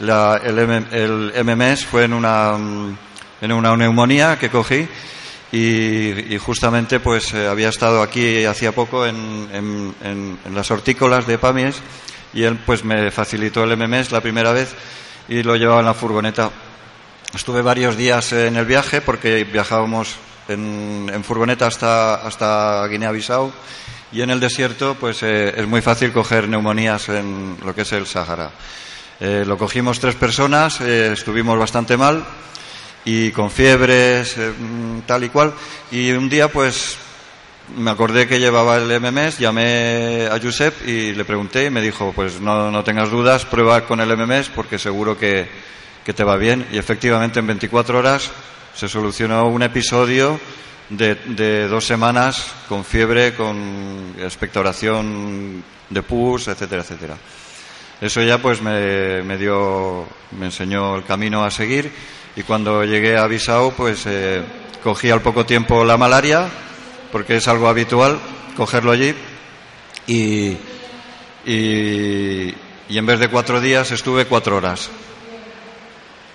el, 0.00 1.32
MMS 1.44 1.84
fue 1.84 2.04
en 2.04 2.14
una, 2.14 2.52
mm, 2.52 2.96
en 3.42 3.52
una 3.52 3.76
neumonía 3.76 4.38
que 4.38 4.48
cogí, 4.48 4.88
y, 5.52 6.38
justamente 6.38 6.98
pues 6.98 7.34
eh, 7.34 7.46
había 7.46 7.68
estado 7.68 8.00
aquí 8.00 8.46
hacía 8.46 8.72
poco 8.72 9.04
en, 9.04 9.48
en, 10.02 10.38
las 10.54 10.70
hortícolas 10.70 11.26
de 11.26 11.36
Pamies, 11.36 11.76
y 12.32 12.44
él 12.44 12.58
pues 12.64 12.84
me 12.84 13.10
facilitó 13.10 13.64
el 13.64 13.76
MMS 13.76 14.12
la 14.12 14.20
primera 14.20 14.52
vez 14.52 14.74
y 15.28 15.42
lo 15.42 15.56
llevaba 15.56 15.80
en 15.80 15.86
la 15.86 15.94
furgoneta 15.94 16.50
Estuve 17.32 17.62
varios 17.62 17.96
días 17.96 18.32
en 18.32 18.56
el 18.56 18.66
viaje 18.66 19.00
porque 19.00 19.44
viajábamos 19.44 20.16
en, 20.48 21.22
furgoneta 21.22 21.68
hasta, 21.68 22.14
hasta 22.26 22.84
Guinea-Bissau 22.88 23.52
y 24.10 24.22
en 24.22 24.30
el 24.30 24.40
desierto 24.40 24.96
pues 24.98 25.22
eh, 25.22 25.54
es 25.56 25.66
muy 25.68 25.80
fácil 25.80 26.12
coger 26.12 26.48
neumonías 26.48 27.08
en 27.08 27.56
lo 27.64 27.72
que 27.72 27.82
es 27.82 27.92
el 27.92 28.06
Sahara. 28.06 28.50
Eh, 29.20 29.44
lo 29.46 29.56
cogimos 29.56 30.00
tres 30.00 30.16
personas, 30.16 30.80
eh, 30.80 31.12
estuvimos 31.12 31.56
bastante 31.56 31.96
mal 31.96 32.24
y 33.04 33.30
con 33.30 33.52
fiebres, 33.52 34.34
tal 35.06 35.22
y 35.22 35.28
cual. 35.28 35.54
Y 35.92 36.10
un 36.10 36.28
día 36.28 36.48
pues 36.48 36.98
me 37.76 37.90
acordé 37.90 38.26
que 38.26 38.40
llevaba 38.40 38.76
el 38.76 39.00
MMS, 39.00 39.38
llamé 39.38 40.28
a 40.30 40.38
Josep 40.40 40.86
y 40.86 41.12
le 41.14 41.24
pregunté 41.24 41.66
y 41.66 41.70
me 41.70 41.80
dijo 41.80 42.12
pues 42.14 42.40
no, 42.40 42.70
no 42.70 42.84
tengas 42.84 43.10
dudas, 43.10 43.44
prueba 43.44 43.86
con 43.86 44.00
el 44.00 44.16
MMS 44.16 44.50
porque 44.50 44.78
seguro 44.78 45.16
que 45.16 45.48
que 46.04 46.14
te 46.14 46.24
va 46.24 46.36
bien. 46.36 46.66
Y 46.72 46.78
efectivamente 46.78 47.40
en 47.40 47.46
24 47.46 47.98
horas 47.98 48.30
se 48.74 48.88
solucionó 48.88 49.48
un 49.48 49.62
episodio 49.62 50.40
de, 50.88 51.68
dos 51.68 51.84
semanas 51.84 52.52
con 52.68 52.84
fiebre, 52.84 53.34
con 53.34 54.14
expectoración 54.18 55.62
de 55.88 56.02
pus, 56.02 56.48
etcétera, 56.48 56.82
etcétera. 56.82 57.16
Eso 58.00 58.22
ya 58.22 58.38
pues 58.38 58.62
me, 58.62 59.22
me 59.22 59.36
dio, 59.36 60.06
me 60.38 60.46
enseñó 60.46 60.96
el 60.96 61.04
camino 61.04 61.44
a 61.44 61.50
seguir 61.50 61.92
y 62.34 62.42
cuando 62.42 62.84
llegué 62.84 63.18
a 63.18 63.26
Bissau 63.26 63.72
pues 63.72 64.04
eh, 64.06 64.42
cogí 64.82 65.10
al 65.10 65.20
poco 65.20 65.44
tiempo 65.44 65.84
la 65.84 65.98
malaria 65.98 66.48
porque 67.12 67.36
es 67.36 67.48
algo 67.48 67.68
habitual 67.68 68.18
cogerlo 68.56 68.92
allí 68.92 69.14
y, 70.06 70.56
y, 71.44 72.54
y 72.88 72.98
en 72.98 73.06
vez 73.06 73.18
de 73.20 73.28
cuatro 73.28 73.60
días 73.60 73.90
estuve 73.90 74.26
cuatro 74.26 74.56
horas 74.56 74.90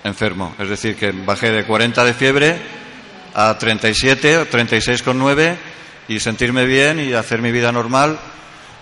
enfermo. 0.06 0.54
Es 0.58 0.68
decir, 0.68 0.96
que 0.96 1.12
bajé 1.12 1.50
de 1.50 1.64
40 1.64 2.04
de 2.04 2.14
fiebre 2.14 2.56
a 3.34 3.58
37 3.58 4.38
o 4.38 4.46
36,9 4.46 5.56
y 6.08 6.20
sentirme 6.20 6.64
bien 6.64 7.00
y 7.00 7.12
hacer 7.12 7.42
mi 7.42 7.52
vida 7.52 7.72
normal. 7.72 8.18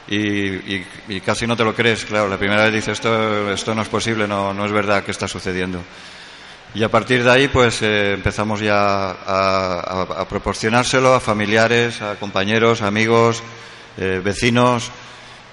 Y, 0.07 0.81
casi 1.25 1.47
no 1.47 1.57
te 1.57 1.65
lo 1.65 1.75
crees, 1.75 2.05
claro. 2.05 2.29
La 2.29 2.37
primera 2.37 2.65
vez 2.65 2.75
dices, 2.75 2.93
esto, 2.93 3.51
esto 3.51 3.75
no 3.75 3.83
es 3.83 3.89
posible, 3.89 4.29
no, 4.29 4.53
no 4.53 4.67
es 4.67 4.73
verdad 4.73 5.03
que 5.03 5.11
está 5.11 5.27
sucediendo. 5.27 5.83
Y 6.75 6.83
a 6.83 6.89
partir 6.89 7.23
de 7.23 7.31
ahí, 7.31 7.47
pues 7.47 7.83
eh, 7.83 8.15
empezamos 8.15 8.59
ya 8.59 9.11
a, 9.11 10.27
proporcionárselo 10.29 11.15
a 11.15 11.21
familiares, 11.21 12.03
a 12.03 12.17
compañeros, 12.17 12.83
amigos, 12.83 13.45
eh, 13.97 14.21
vecinos 14.23 14.91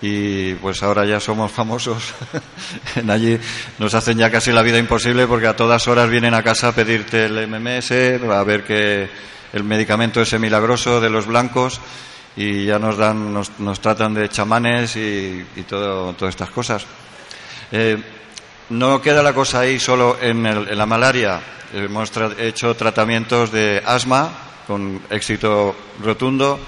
y 0.02 0.56
pues 0.56 0.82
ahora 0.82 1.06
ya 1.06 1.20
somos 1.20 1.52
famosos. 1.52 2.16
en 2.96 3.12
allí 3.12 3.38
nos 3.78 3.94
hacen 3.94 4.18
ya 4.18 4.32
casi 4.32 4.52
la 4.52 4.64
vida 4.64 4.80
imposible 4.80 5.28
porque 5.28 5.46
a 5.46 5.56
todas 5.56 5.88
horas 5.88 6.10
vienen 6.10 6.34
a 6.34 6.42
casa 6.42 6.70
a 6.70 6.72
pedirte 6.72 7.26
el 7.26 7.48
MMS, 7.48 7.92
a 8.28 8.44
ver 8.44 8.64
que 8.64 9.08
el 9.54 9.64
medicamento 9.64 10.22
ese 10.22 10.40
milagroso 10.40 11.00
de 11.00 11.12
los 11.12 11.28
blancos 11.28 11.80
y 12.36 12.66
ya 12.66 12.80
nos 12.80 12.98
dan, 12.98 13.32
nos, 13.32 13.60
nos 13.60 13.80
tratan 13.80 14.16
de 14.16 14.28
chamanes 14.28 14.96
y, 14.96 15.46
todo, 15.70 16.14
todas 16.14 16.34
estas 16.34 16.50
cosas. 16.50 16.84
Eh, 17.72 18.02
no 18.72 19.02
queda 19.02 19.22
la 19.22 19.34
cosa 19.34 19.60
ahí 19.60 19.80
solo 19.80 20.18
en, 20.20 20.46
en 20.46 20.78
la 20.78 20.86
malaria. 20.86 21.40
Hemos 21.74 22.12
hecho 22.40 22.76
tratamientos 22.76 23.52
de 23.52 23.82
asma 23.86 24.32
con 24.68 25.02
éxito 25.10 25.76
rotundo 26.04 26.60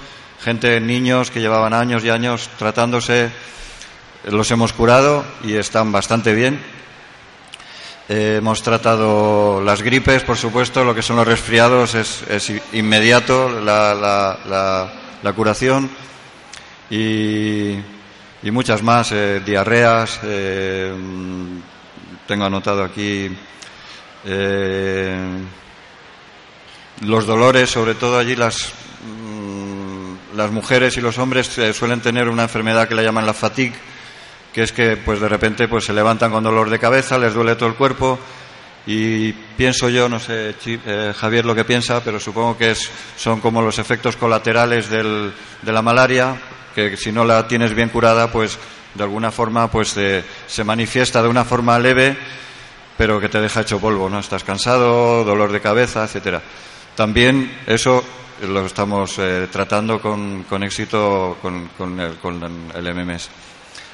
gente, 0.44 0.78
niños 0.78 1.30
que 1.30 1.40
llevaban 1.40 1.72
años 1.72 2.04
y 2.04 2.10
años 2.10 2.50
tratándose, 2.58 3.30
los 4.24 4.50
hemos 4.50 4.74
curado 4.74 5.24
y 5.42 5.54
están 5.54 5.90
bastante 5.90 6.34
bien. 6.34 6.60
Eh, 8.10 8.36
hemos 8.38 8.62
tratado 8.62 9.62
las 9.62 9.80
gripes, 9.80 10.22
por 10.22 10.36
supuesto, 10.36 10.84
lo 10.84 10.94
que 10.94 11.00
son 11.00 11.16
los 11.16 11.26
resfriados 11.26 11.94
es, 11.94 12.52
inmediato 12.74 13.48
la, 13.48 14.92
curación 15.34 15.88
y, 16.90 17.78
muchas 18.42 18.82
más, 18.82 19.12
eh, 19.12 19.40
diarreas, 19.40 20.20
eh, 20.24 20.92
tengo 22.26 22.44
anotado 22.44 22.82
aquí 22.84 23.30
los 27.02 27.26
dolores, 27.26 27.70
sobre 27.70 27.94
todo 27.94 28.18
allí 28.18 28.36
las 28.36 28.72
las 30.34 30.50
mujeres 30.50 30.96
y 30.96 31.00
los 31.00 31.18
hombres 31.18 31.56
eh, 31.58 31.72
suelen 31.72 32.00
tener 32.00 32.28
una 32.28 32.42
enfermedad 32.44 32.88
que 32.88 32.94
le 32.94 33.04
llaman 33.04 33.26
la 33.26 33.34
fatigue, 33.34 33.74
que 34.52 34.62
es 34.62 34.72
que 34.72 34.96
pues 34.96 35.20
de 35.20 35.28
repente 35.28 35.68
pues 35.68 35.84
se 35.84 35.92
levantan 35.92 36.32
con 36.32 36.44
dolor 36.44 36.70
de 36.70 36.78
cabeza, 36.78 37.18
les 37.18 37.34
duele 37.34 37.56
todo 37.56 37.68
el 37.68 37.76
cuerpo 37.76 38.18
y 38.86 39.32
pienso 39.32 39.88
yo, 39.88 40.08
no 40.08 40.18
sé 40.18 40.54
eh, 40.66 41.14
Javier 41.16 41.46
lo 41.46 41.54
que 41.54 41.64
piensa, 41.64 42.02
pero 42.02 42.20
supongo 42.20 42.58
que 42.58 42.72
es, 42.72 42.90
son 43.16 43.40
como 43.40 43.62
los 43.62 43.78
efectos 43.78 44.16
colaterales 44.16 44.90
del, 44.90 45.32
de 45.62 45.72
la 45.72 45.82
malaria, 45.82 46.36
que 46.74 46.96
si 46.96 47.12
no 47.12 47.24
la 47.24 47.46
tienes 47.48 47.74
bien 47.74 47.88
curada, 47.88 48.30
pues 48.30 48.58
de 48.94 49.02
alguna 49.02 49.30
forma 49.30 49.70
pues 49.70 49.96
se 50.46 50.64
manifiesta 50.64 51.22
de 51.22 51.28
una 51.28 51.44
forma 51.44 51.78
leve, 51.78 52.16
pero 52.96 53.20
que 53.20 53.28
te 53.28 53.40
deja 53.40 53.62
hecho 53.62 53.80
polvo, 53.80 54.08
¿no? 54.08 54.18
Estás 54.18 54.44
cansado, 54.44 55.24
dolor 55.24 55.52
de 55.52 55.60
cabeza, 55.60 56.04
etcétera. 56.04 56.42
También 56.94 57.50
eso 57.66 58.04
lo 58.42 58.66
estamos 58.66 59.18
eh, 59.18 59.48
tratando 59.50 60.00
con, 60.00 60.44
con 60.44 60.62
éxito 60.62 61.38
con, 61.40 61.68
con, 61.78 61.98
el, 62.00 62.16
con, 62.16 62.42
el, 62.74 62.94
MMS. 62.94 63.28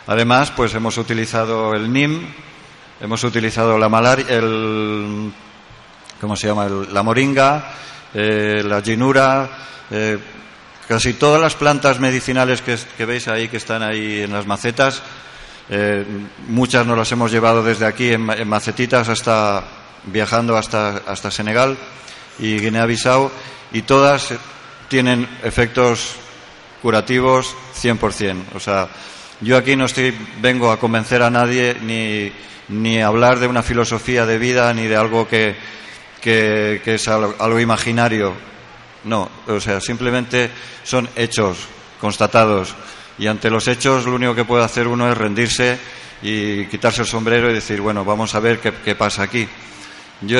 Además, 0.06 0.50
pues 0.50 0.74
hemos 0.74 0.96
utilizado 0.98 1.74
el 1.74 1.92
NIM, 1.92 2.26
hemos 3.00 3.22
utilizado 3.24 3.78
la 3.78 3.88
malaria, 3.88 4.26
el, 4.28 5.32
¿cómo 6.20 6.36
se 6.36 6.48
llama? 6.48 6.66
la 6.68 7.02
moringa, 7.02 7.72
eh, 8.14 8.62
la 8.64 8.82
ginura, 8.82 9.48
eh, 9.90 10.18
casi 10.90 11.12
todas 11.12 11.40
las 11.40 11.54
plantas 11.54 12.00
medicinales 12.00 12.62
que, 12.62 13.06
veis 13.06 13.28
ahí, 13.28 13.46
que 13.46 13.58
están 13.58 13.80
ahí 13.80 14.22
en 14.22 14.32
las 14.32 14.44
macetas, 14.44 15.00
muchas 16.48 16.84
nos 16.84 16.98
las 16.98 17.12
hemos 17.12 17.30
llevado 17.30 17.62
desde 17.62 17.86
aquí 17.86 18.12
en, 18.12 18.48
macetitas 18.48 19.08
hasta 19.08 19.62
viajando 20.06 20.56
hasta, 20.56 20.96
hasta 21.06 21.30
Senegal 21.30 21.78
y 22.40 22.58
Guinea-Bissau 22.58 23.30
y 23.70 23.82
todas 23.82 24.34
tienen 24.88 25.28
efectos 25.44 26.16
curativos 26.82 27.54
100%. 27.80 28.56
O 28.56 28.58
sea, 28.58 28.88
yo 29.40 29.56
aquí 29.56 29.76
no 29.76 29.84
estoy, 29.84 30.12
vengo 30.40 30.72
a 30.72 30.80
convencer 30.80 31.22
a 31.22 31.30
nadie 31.30 31.76
ni, 31.82 32.32
ni 32.68 33.00
hablar 33.00 33.38
de 33.38 33.46
una 33.46 33.62
filosofía 33.62 34.26
de 34.26 34.38
vida 34.38 34.74
ni 34.74 34.88
de 34.88 34.96
algo 34.96 35.28
que, 35.28 35.54
que, 36.20 36.82
es 36.84 37.06
algo, 37.06 37.60
imaginario. 37.60 38.49
No, 39.04 39.30
o 39.46 39.60
sea, 39.60 39.80
simplemente 39.80 40.50
son 40.84 41.08
hechos 41.16 41.58
constatados 42.00 42.74
y 43.18 43.26
ante 43.26 43.50
los 43.50 43.68
hechos 43.68 44.06
lo 44.06 44.14
único 44.14 44.34
que 44.34 44.44
puede 44.44 44.64
hacer 44.64 44.88
uno 44.88 45.10
es 45.10 45.16
rendirse 45.16 45.78
y 46.22 46.66
quitarse 46.66 47.02
el 47.02 47.06
sombrero 47.06 47.50
y 47.50 47.54
decir, 47.54 47.80
bueno, 47.80 48.04
vamos 48.04 48.34
a 48.34 48.40
ver 48.40 48.60
qué, 48.60 48.94
pasa 48.94 49.22
aquí. 49.22 49.48
Yo 50.22 50.38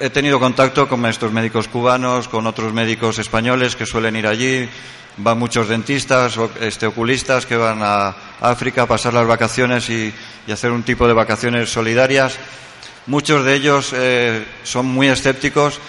he 0.00 0.10
tenido 0.10 0.40
contacto 0.40 0.88
con 0.88 1.04
estos 1.06 1.32
médicos 1.32 1.68
cubanos, 1.68 2.28
con 2.28 2.46
otros 2.46 2.72
médicos 2.72 3.18
españoles 3.18 3.76
que 3.76 3.86
suelen 3.86 4.16
ir 4.16 4.26
allí, 4.26 4.68
van 5.16 5.38
muchos 5.38 5.68
dentistas, 5.68 6.38
este, 6.60 6.86
oculistas 6.86 7.46
que 7.46 7.56
van 7.56 7.80
a 7.82 8.14
África 8.40 8.82
a 8.82 8.86
pasar 8.86 9.14
las 9.14 9.26
vacaciones 9.26 9.88
y, 9.90 10.12
hacer 10.50 10.72
un 10.72 10.82
tipo 10.82 11.06
de 11.06 11.12
vacaciones 11.12 11.70
solidarias. 11.70 12.36
Muchos 13.06 13.44
de 13.44 13.54
ellos 13.54 13.92
eh, 13.94 14.44
son 14.64 14.86
muy 14.86 15.08
escépticos, 15.08 15.80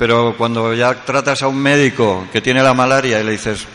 pero 0.00 0.34
cuando 0.34 0.72
ya 0.72 0.94
tratas 0.94 1.42
a 1.42 1.48
un 1.48 1.58
médico 1.58 2.26
que 2.32 2.40
tiene 2.40 2.62
la 2.62 2.72
malaria 2.72 3.20
y 3.20 3.22
le 3.22 3.32
dices, 3.32 3.66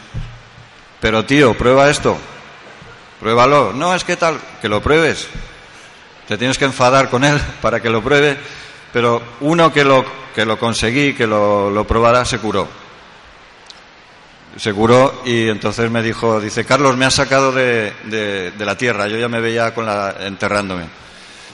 pero 1.00 1.24
tío, 1.24 1.56
prueba 1.56 1.88
esto, 1.88 2.18
pruébalo. 3.20 3.74
No, 3.74 3.94
es 3.94 4.04
que 4.04 4.18
tal, 4.18 4.40
que 4.60 4.68
lo 4.68 4.82
pruebes. 4.82 5.28
Te 6.28 6.36
tienes 6.36 6.58
que 6.58 6.66
enfadar 6.66 7.12
con 7.12 7.24
él 7.24 7.40
para 7.62 7.80
que 7.80 7.92
lo 7.92 8.02
pruebe, 8.02 8.40
pero 8.92 9.22
uno 9.42 9.72
que 9.72 9.84
lo, 9.84 10.04
que 10.34 10.48
lo 10.48 10.58
conseguí, 10.58 11.14
que 11.14 11.28
lo, 11.28 11.70
lo 11.70 11.86
probara, 11.86 12.26
se 12.26 12.40
curó. 12.40 12.68
Se 14.58 14.74
curó 14.74 15.22
y 15.26 15.48
entonces 15.48 15.92
me 15.92 16.02
dijo, 16.02 16.42
dice, 16.42 16.66
Carlos, 16.66 16.98
me 16.98 17.06
has 17.06 17.14
sacado 17.14 17.52
de, 17.52 17.94
de, 18.06 18.50
de 18.50 18.66
la 18.66 18.76
tierra, 18.76 19.06
yo 19.08 19.20
ya 19.20 19.30
me 19.30 19.42
veía 19.42 19.76
con 19.76 19.86
la, 19.86 20.16
enterrándome. 20.22 20.86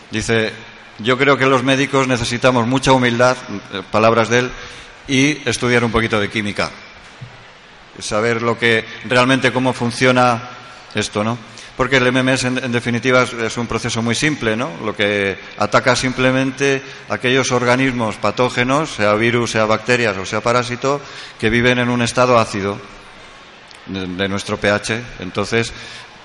Dice, 0.09 0.70
yo 1.04 1.18
creo 1.18 1.38
que 1.38 1.45
los 1.45 1.64
médicos 1.64 2.08
necesitamos 2.08 2.68
mucha 2.68 2.91
humildad, 2.91 3.38
eh, 3.74 3.82
palabras 3.91 4.30
de 4.30 4.39
él, 4.39 4.52
y 5.08 5.38
estudiar 5.49 5.84
un 5.84 5.91
poquito 5.91 6.20
de 6.20 6.30
química. 6.30 6.70
Saber 7.99 8.41
lo 8.41 8.58
que 8.58 8.86
realmente 9.06 9.52
cómo 9.52 9.74
funciona 9.74 10.49
esto, 10.95 11.24
¿no? 11.24 11.38
Porque 11.76 11.97
el 11.97 12.12
MMS, 12.12 12.43
en, 12.43 12.72
definitiva, 12.72 13.24
es, 13.24 13.58
un 13.58 13.66
proceso 13.66 14.02
muy 14.02 14.14
simple, 14.14 14.56
¿no? 14.56 14.70
Lo 14.84 14.95
que 14.95 15.38
ataca 15.58 15.95
simplemente 15.95 16.82
aquellos 17.10 17.52
organismos 17.52 18.18
patógenos, 18.18 18.91
sea 18.91 19.14
virus, 19.16 19.52
sea 19.52 19.66
bacterias 19.66 20.18
o 20.18 20.26
sea 20.26 20.41
parásito, 20.41 21.02
que 21.39 21.49
viven 21.49 21.80
en 21.80 21.89
un 21.89 22.02
estado 22.02 22.38
ácido 22.38 22.78
de 23.88 24.30
nuestro 24.30 24.58
pH. 24.58 25.02
Entonces, 25.20 25.74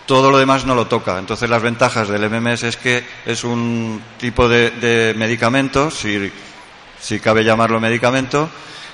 todo 0.06 0.30
lo 0.30 0.38
demás 0.38 0.64
no 0.64 0.74
lo 0.74 0.86
toca. 0.86 1.18
Entonces, 1.18 1.50
las 1.50 1.62
ventajas 1.62 2.08
del 2.08 2.30
MMS 2.30 2.62
es 2.62 2.76
que 2.76 3.04
es 3.24 3.44
un 3.44 4.02
tipo 4.18 4.48
de, 4.48 4.70
de 4.70 5.14
medicamento, 5.14 5.90
si, 5.90 6.30
si 7.00 7.20
cabe 7.20 7.44
llamarlo 7.44 7.80
medicamento, 7.80 8.48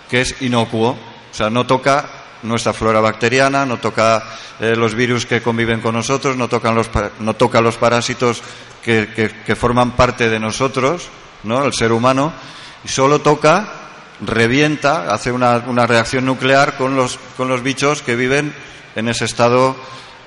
que 0.08 0.22
es 0.22 0.42
inocuo. 0.42 0.90
O 0.90 1.34
sea, 1.34 1.50
no 1.50 1.66
toca 1.66 2.22
nuestra 2.42 2.72
flora 2.72 3.00
bacteriana, 3.00 3.64
no 3.64 3.78
toca 3.78 4.22
eh, 4.60 4.74
los 4.76 4.94
virus 4.94 5.26
que 5.26 5.42
conviven 5.42 5.80
con 5.80 5.94
nosotros, 5.94 6.36
no, 6.36 6.48
tocan 6.48 6.74
los, 6.74 6.90
no 7.20 7.34
toca 7.34 7.60
los 7.60 7.76
parásitos 7.76 8.42
que, 8.82 9.08
que, 9.14 9.30
que, 9.44 9.56
forman 9.56 9.92
parte 9.92 10.28
de 10.28 10.40
nosotros, 10.40 11.08
¿no? 11.44 11.64
el 11.64 11.72
ser 11.72 11.92
humano, 11.92 12.32
y 12.84 12.88
solo 12.88 13.20
toca, 13.20 13.68
revienta, 14.20 15.12
hace 15.14 15.30
una, 15.30 15.58
una 15.66 15.86
reacción 15.86 16.24
nuclear 16.24 16.76
con 16.76 16.96
los, 16.96 17.18
con 17.36 17.48
los 17.48 17.62
bichos 17.62 18.02
que 18.02 18.16
viven 18.16 18.52
en 18.96 19.08
ese 19.08 19.24
estado 19.24 19.76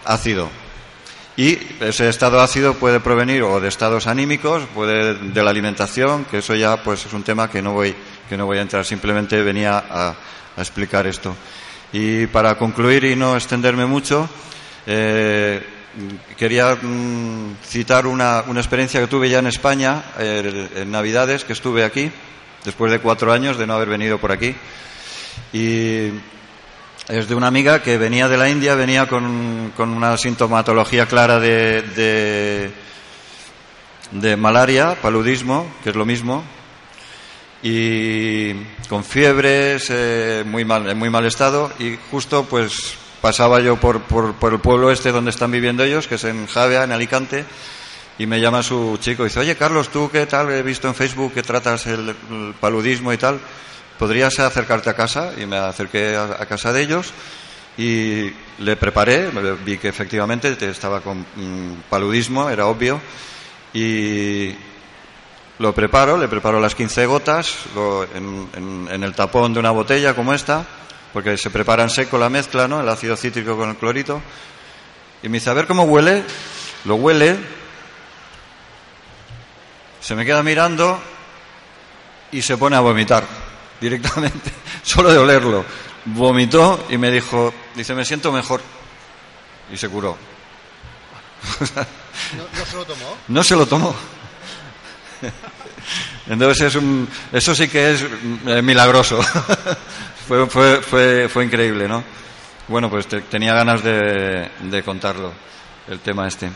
ácido. 0.06 0.50
Y 1.38 1.60
ese 1.82 2.08
estado 2.08 2.40
ácido 2.40 2.76
puede 2.76 3.02
provenir 3.02 3.44
o 3.44 3.60
de 3.60 3.68
estados 3.68 4.08
anímicos, 4.08 4.64
puede 4.74 5.16
de 5.16 5.44
la 5.44 5.50
alimentación, 5.50 6.24
que 6.26 6.38
eso 6.38 6.56
ya 6.56 6.82
pues 6.82 7.06
es 7.06 7.14
un 7.14 7.24
tema 7.24 7.50
que 7.50 7.62
no 7.62 7.74
voy, 7.74 7.94
que 8.30 8.38
no 8.38 8.46
voy 8.46 8.58
a 8.58 8.62
entrar, 8.62 8.86
simplemente 8.86 9.42
venía 9.44 9.78
a, 9.78 10.16
a 10.56 10.62
explicar 10.62 11.06
esto. 11.08 11.36
Y 11.92 12.28
para 12.28 12.58
concluir 12.58 13.04
y 13.04 13.16
no 13.16 13.36
extenderme 13.36 13.86
mucho, 13.86 14.30
eh, 14.88 15.62
quería 16.38 16.76
mm, 16.76 17.58
citar 17.64 18.08
una, 18.08 18.44
una, 18.48 18.60
experiencia 18.60 19.00
que 19.00 19.08
tuve 19.08 19.30
ya 19.30 19.40
en 19.40 19.48
España, 19.48 20.04
eh, 20.20 20.70
en 20.76 20.92
Navidades, 20.92 21.44
que 21.44 21.54
estuve 21.54 21.84
aquí, 21.84 22.12
después 22.64 22.92
de 22.92 23.00
cuatro 23.00 23.32
años 23.32 23.58
de 23.58 23.68
no 23.68 23.74
haber 23.74 23.90
venido 23.90 24.18
por 24.20 24.32
aquí. 24.32 24.56
Y 25.54 26.10
es 27.08 27.28
de 27.28 27.36
una 27.36 27.48
amiga 27.48 27.84
que 27.84 27.98
venía 27.98 28.28
de 28.28 28.38
la 28.38 28.50
India, 28.50 28.76
venía 28.76 29.08
con, 29.08 29.72
con 29.78 29.90
una 29.90 30.18
sintomatología 30.18 31.06
clara 31.06 31.40
de, 31.40 32.72
de, 34.12 34.38
malaria, 34.38 34.98
paludismo, 35.02 35.72
que 35.84 35.92
es 35.92 35.96
lo 35.96 36.06
mismo, 36.06 36.44
y 37.62 38.54
con 38.90 39.04
fiebres, 39.04 39.88
eh, 39.90 40.44
muy 40.46 40.66
mal, 40.66 40.90
en 40.90 40.98
muy 40.98 41.10
mal 41.10 41.26
estado, 41.26 41.72
y 41.80 41.98
justo 42.10 42.46
pues 42.46 42.96
pasaba 43.22 43.60
yo 43.60 43.76
por, 43.78 44.02
por, 44.02 44.34
por, 44.36 44.54
el 44.54 44.60
pueblo 44.60 44.92
este 44.92 45.12
donde 45.12 45.30
están 45.30 45.52
viviendo 45.52 45.84
ellos, 45.84 46.08
que 46.08 46.16
es 46.16 46.24
en 46.24 46.48
Javea, 46.48 46.86
en 46.86 46.92
Alicante, 46.92 47.46
y 48.18 48.26
me 48.26 48.40
llama 48.40 48.64
su 48.64 48.98
chico 49.00 49.24
y 49.24 49.26
dice, 49.28 49.42
oye 49.42 49.56
Carlos, 49.56 49.90
¿tú 49.90 50.10
qué 50.12 50.26
tal? 50.26 50.52
He 50.52 50.64
visto 50.64 50.88
en 50.88 50.96
Facebook 50.96 51.34
que 51.34 51.44
tratas 51.44 51.86
el 51.86 52.16
paludismo 52.60 53.14
y 53.14 53.18
tal, 53.18 53.40
¿podrías 53.98 54.40
acercarte 54.40 54.90
a 54.90 54.94
casa? 54.96 55.34
Y 55.38 55.46
me 55.46 55.58
acerqué 55.58 56.16
a, 56.16 56.46
casa 56.46 56.74
de 56.74 56.82
ellos 56.82 57.12
y 57.78 58.32
le 58.60 58.76
preparé, 58.78 59.30
vi 59.66 59.78
que 59.78 59.90
efectivamente 59.90 60.56
estaba 60.70 61.02
con 61.02 61.20
mm, 61.20 61.84
paludismo, 61.90 62.50
era 62.50 62.68
obvio, 62.68 63.02
y 63.74 64.56
lo 65.60 65.74
preparo, 65.74 66.18
le 66.18 66.28
preparo 66.28 66.60
las 66.60 66.76
15 66.76 67.06
gotas 67.06 67.56
en, 68.14 69.04
el 69.04 69.14
tapón 69.14 69.54
de 69.54 69.60
una 69.60 69.72
botella 69.72 70.14
como 70.14 70.34
esta, 70.34 70.66
porque 71.12 71.38
se 71.38 71.50
prepara 71.50 71.84
en 71.84 71.90
seco 71.90 72.18
la 72.18 72.30
mezcla, 72.30 72.68
¿no? 72.68 72.82
El 72.82 72.90
ácido 72.90 73.16
cítrico 73.16 73.58
con 73.58 73.70
el 73.70 73.76
clorito. 73.76 74.22
Y 75.24 75.30
me 75.30 75.38
dice, 75.38 75.50
a 75.50 75.54
ver 75.54 75.66
cómo 75.66 75.84
huele. 75.84 76.24
Lo 76.84 76.96
huele. 76.96 77.38
Se 80.02 80.14
me 80.14 80.26
queda 80.26 80.44
mirando 80.44 81.00
y 82.32 82.42
se 82.42 82.58
pone 82.58 82.76
a 82.76 82.82
vomitar 82.82 83.45
directamente, 83.80 84.52
solo 84.84 85.12
de 85.12 85.18
olerlo. 85.18 85.66
Vomitó 86.06 86.86
y 86.90 86.98
me 86.98 87.10
dijo, 87.10 87.54
dice, 87.76 87.96
me 87.96 88.06
siento 88.06 88.32
mejor. 88.32 88.62
Y 89.72 89.78
se 89.78 89.90
curó. 89.90 90.18
¿No, 92.38 92.60
¿No, 92.60 92.66
se 92.66 92.76
lo 92.76 92.86
tomó? 92.86 93.18
No 93.28 93.44
se 93.44 93.56
lo 93.56 93.66
tomó. 93.66 93.96
Entonces 96.28 96.68
es 96.68 96.76
un, 96.76 97.08
eso 97.32 97.54
sí 97.54 97.68
que 97.68 97.94
es 97.94 98.06
eh, 98.48 98.62
milagroso. 98.62 99.22
fue, 100.28 100.48
fue, 100.48 100.82
fue, 100.82 101.30
fue, 101.30 101.46
increíble, 101.46 101.88
¿no? 101.88 102.04
Bueno, 102.68 102.90
pues 102.90 103.08
te, 103.08 103.22
tenía 103.22 103.54
ganas 103.54 103.84
de, 103.84 104.50
de, 104.60 104.84
contarlo, 104.84 105.32
el 105.88 106.00
tema 106.00 106.28
este. 106.28 106.50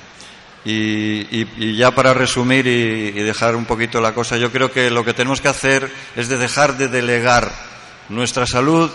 Y, 0.66 1.76
ya 1.76 1.92
para 1.92 2.14
resumir 2.14 2.68
y, 2.68 3.20
y, 3.20 3.24
dejar 3.24 3.56
un 3.56 3.66
poquito 3.66 4.02
la 4.02 4.14
cosa, 4.14 4.38
yo 4.38 4.52
creo 4.52 4.72
que 4.72 4.90
lo 4.90 5.06
que 5.06 5.14
tenemos 5.14 5.42
que 5.42 5.48
hacer 5.48 5.90
es 6.16 6.28
de 6.28 6.38
dejar 6.38 6.78
de 6.78 6.90
delegar 6.90 7.52
nuestra 8.10 8.46
salud 8.46 8.92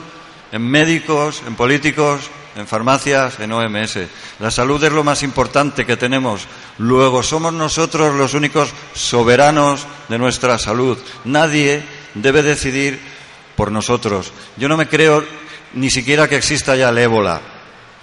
en 0.53 0.63
médicos, 0.63 1.43
en 1.47 1.55
políticos, 1.57 2.31
en 2.57 2.67
farmacias, 2.67 3.41
en 3.41 3.53
OMS. 3.53 3.99
La 4.39 4.51
salud 4.51 4.83
es 4.83 4.93
lo 4.93 5.05
más 5.05 5.23
importante 5.23 5.87
que 5.87 5.97
tenemos. 5.97 6.47
Luego 6.79 7.23
somos 7.23 7.53
nosotros 7.53 8.15
los 8.15 8.35
únicos 8.35 8.73
soberanos 8.95 9.87
de 10.09 10.19
nuestra 10.19 10.59
salud. 10.59 10.99
Nadie 11.25 11.83
debe 12.15 12.43
decidir 12.43 13.01
por 13.57 13.73
nosotros. 13.73 14.33
Yo 14.57 14.69
no 14.69 14.77
me 14.77 14.89
creo 14.89 15.25
ni 15.75 15.91
siquiera 15.91 16.29
que 16.29 16.37
exista 16.37 16.77
ya 16.77 16.91
el 16.91 16.99
ébola. 16.99 17.54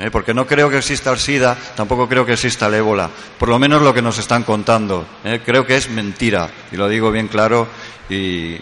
¿Eh? 0.01 0.11
porque 0.11 0.33
no 0.33 0.47
creo 0.47 0.69
que 0.69 0.77
exista 0.77 1.11
el 1.11 1.19
SIDA, 1.19 1.55
tampoco 1.75 2.09
creo 2.09 2.25
que 2.25 2.33
exista 2.33 2.67
el 2.67 2.73
ébola. 2.73 3.09
Por 3.37 3.49
lo 3.49 3.59
menos 3.59 3.81
lo 3.81 3.93
que 3.93 4.01
nos 4.01 4.17
están 4.17 4.43
contando. 4.43 5.05
¿eh? 5.23 5.41
creo 5.45 5.65
que 5.65 5.77
es 5.77 5.89
mentira. 5.89 6.49
Y 6.71 6.75
lo 6.75 6.89
digo 6.89 7.11
bien 7.11 7.27
claro 7.27 7.67
y, 8.09 8.59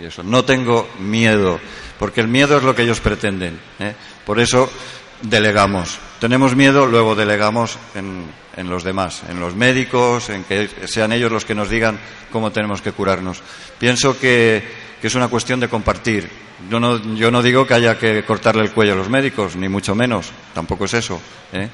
eso. 0.00 0.22
No 0.22 0.44
tengo 0.44 0.88
miedo, 0.98 1.58
porque 1.98 2.20
el 2.20 2.28
miedo 2.28 2.58
es 2.58 2.64
lo 2.64 2.74
que 2.74 2.82
ellos 2.82 3.00
pretenden. 3.00 3.58
¿eh? 3.78 3.94
Por 4.26 4.40
eso 4.40 4.70
delegamos. 5.22 5.98
Tenemos 6.20 6.56
miedo, 6.56 6.86
luego 6.86 7.14
delegamos 7.14 7.78
en, 7.94 8.26
en, 8.56 8.68
los 8.68 8.82
demás, 8.82 9.22
en 9.28 9.40
los 9.40 9.54
médicos, 9.54 10.30
en 10.30 10.44
que 10.44 10.68
sean 10.86 11.12
ellos 11.12 11.30
los 11.30 11.44
que 11.44 11.54
nos 11.54 11.70
digan 11.70 11.98
cómo 12.32 12.50
tenemos 12.50 12.82
que 12.82 12.92
curarnos. 12.92 13.42
Pienso 13.78 14.18
que, 14.18 14.87
que 15.00 15.06
es 15.06 15.14
una 15.14 15.28
cuestión 15.28 15.60
de 15.60 15.68
compartir. 15.68 16.28
Yo 16.70 16.80
no, 16.80 16.98
yo 17.14 17.30
no, 17.30 17.42
digo 17.42 17.66
que 17.66 17.74
haya 17.74 17.98
que 17.98 18.24
cortarle 18.24 18.62
el 18.62 18.72
cuello 18.72 18.94
a 18.94 18.96
los 18.96 19.08
médicos, 19.08 19.56
ni 19.56 19.68
mucho 19.68 19.94
menos. 19.94 20.30
Tampoco 20.54 20.86
es 20.86 20.94
eso. 20.94 21.20
¿eh? 21.52 21.68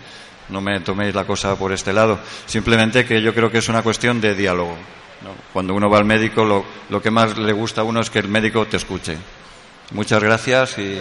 No 0.50 0.60
me 0.60 0.80
toméis 0.80 1.14
la 1.14 1.24
cosa 1.24 1.56
por 1.56 1.72
este 1.72 1.92
lado. 1.92 2.18
Simplemente 2.46 3.04
que 3.04 3.22
yo 3.22 3.34
creo 3.34 3.50
que 3.50 3.58
es 3.58 3.68
una 3.68 3.82
cuestión 3.82 4.20
de 4.20 4.34
diálogo. 4.34 4.76
Cuando 5.52 5.74
uno 5.74 5.88
va 5.88 5.98
al 5.98 6.04
médico, 6.04 6.44
lo, 6.44 6.64
lo 6.90 7.00
que 7.00 7.10
más 7.10 7.38
le 7.38 7.52
gusta 7.52 7.80
a 7.80 7.84
uno 7.84 8.00
es 8.00 8.10
que 8.10 8.18
el 8.18 8.28
médico 8.28 8.66
te 8.66 8.76
escuche. 8.76 9.16
Muchas 9.92 10.22
gracias 10.22 10.78
y. 10.78 11.00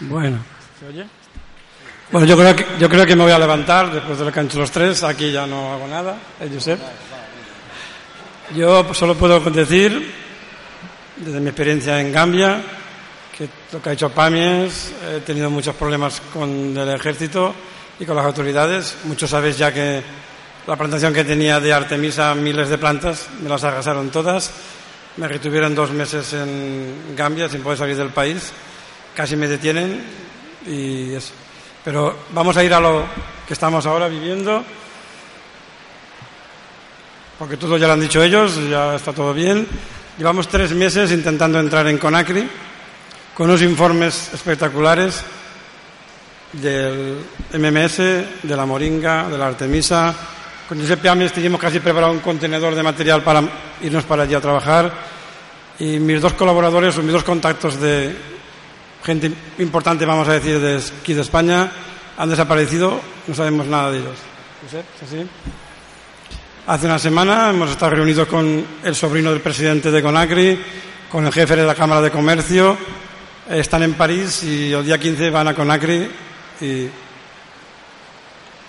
Bueno, 0.00 0.38
¿se 0.78 0.86
oye? 0.86 1.06
Bueno, 2.12 2.26
yo 2.26 2.36
creo, 2.36 2.54
que, 2.54 2.66
yo 2.78 2.88
creo 2.88 3.06
que 3.06 3.16
me 3.16 3.24
voy 3.24 3.32
a 3.32 3.38
levantar 3.38 3.90
después 3.90 4.18
de 4.18 4.26
lo 4.26 4.32
que 4.32 4.40
han 4.40 4.46
hecho 4.46 4.58
los 4.58 4.70
tres. 4.70 5.02
Aquí 5.02 5.32
ya 5.32 5.46
no 5.46 5.72
hago 5.72 5.86
nada, 5.88 6.16
¿eh, 6.40 6.50
Josep? 6.52 6.78
Yo 8.54 8.94
solo 8.94 9.14
puedo 9.16 9.40
decir, 9.40 10.12
desde 11.16 11.40
mi 11.40 11.48
experiencia 11.48 12.00
en 12.00 12.12
Gambia, 12.12 12.60
que 13.36 13.48
lo 13.72 13.82
que 13.82 13.88
ha 13.88 13.92
hecho 13.92 14.10
Pamies, 14.10 14.92
he 15.10 15.20
tenido 15.20 15.50
muchos 15.50 15.74
problemas 15.74 16.20
con 16.32 16.76
el 16.76 16.88
ejército 16.90 17.54
y 17.98 18.04
con 18.04 18.16
las 18.16 18.26
autoridades. 18.26 18.98
Muchos 19.04 19.30
sabéis 19.30 19.56
ya 19.56 19.72
que 19.72 20.02
la 20.66 20.76
plantación 20.76 21.14
que 21.14 21.24
tenía 21.24 21.58
de 21.58 21.72
Artemisa, 21.72 22.34
miles 22.34 22.68
de 22.68 22.76
plantas, 22.76 23.28
me 23.42 23.48
las 23.48 23.64
arrasaron 23.64 24.10
todas. 24.10 24.52
Me 25.16 25.26
retuvieron 25.26 25.74
dos 25.74 25.90
meses 25.90 26.34
en 26.34 27.16
Gambia 27.16 27.48
sin 27.48 27.62
poder 27.62 27.78
salir 27.78 27.96
del 27.96 28.10
país 28.10 28.52
casi 29.16 29.34
me 29.34 29.48
detienen 29.48 29.98
y 30.66 31.14
eso. 31.14 31.32
Pero 31.82 32.18
vamos 32.30 32.56
a 32.56 32.62
ir 32.62 32.74
a 32.74 32.80
lo 32.80 33.04
que 33.46 33.54
estamos 33.54 33.86
ahora 33.86 34.08
viviendo, 34.08 34.62
porque 37.38 37.56
todo 37.56 37.78
ya 37.78 37.86
lo 37.86 37.94
han 37.94 38.00
dicho 38.00 38.22
ellos, 38.22 38.60
ya 38.68 38.94
está 38.94 39.12
todo 39.12 39.32
bien. 39.32 39.66
Llevamos 40.18 40.48
tres 40.48 40.72
meses 40.72 41.12
intentando 41.12 41.58
entrar 41.58 41.86
en 41.86 41.98
Conacri 41.98 42.46
con 43.34 43.48
unos 43.48 43.62
informes 43.62 44.30
espectaculares 44.34 45.22
del 46.52 47.18
MMS, 47.54 47.96
de 48.42 48.56
la 48.56 48.66
Moringa, 48.66 49.28
de 49.28 49.38
la 49.38 49.46
Artemisa. 49.46 50.14
Con 50.68 50.78
Giuseppe 50.78 51.08
Ames 51.08 51.32
teníamos 51.32 51.60
casi 51.60 51.80
preparado 51.80 52.12
un 52.12 52.20
contenedor 52.20 52.74
de 52.74 52.82
material 52.82 53.22
para 53.22 53.42
irnos 53.82 54.04
para 54.04 54.24
allí 54.24 54.34
a 54.34 54.40
trabajar. 54.40 54.92
Y 55.78 55.98
mis 55.98 56.20
dos 56.20 56.32
colaboradores, 56.32 56.96
mis 56.98 57.12
dos 57.12 57.24
contactos 57.24 57.78
de 57.78 58.35
gente 59.06 59.30
importante, 59.58 60.04
vamos 60.04 60.26
a 60.26 60.32
decir, 60.32 60.58
de 60.58 60.82
aquí 61.00 61.14
de 61.14 61.22
España, 61.22 61.70
han 62.18 62.28
desaparecido, 62.28 63.00
no 63.28 63.34
sabemos 63.34 63.66
nada 63.68 63.92
de 63.92 63.98
ellos. 63.98 64.18
Hace 66.66 66.86
una 66.86 66.98
semana 66.98 67.50
hemos 67.50 67.70
estado 67.70 67.92
reunidos 67.92 68.26
con 68.26 68.66
el 68.82 68.94
sobrino 68.96 69.30
del 69.30 69.40
presidente 69.40 69.92
de 69.92 70.02
Conacri, 70.02 70.60
con 71.08 71.24
el 71.24 71.32
jefe 71.32 71.54
de 71.54 71.64
la 71.64 71.76
Cámara 71.76 72.02
de 72.02 72.10
Comercio, 72.10 72.76
están 73.48 73.84
en 73.84 73.94
París 73.94 74.42
y 74.42 74.72
el 74.72 74.84
día 74.84 74.98
15 74.98 75.30
van 75.30 75.46
a 75.46 75.54
Conacri 75.54 76.10
y 76.60 76.88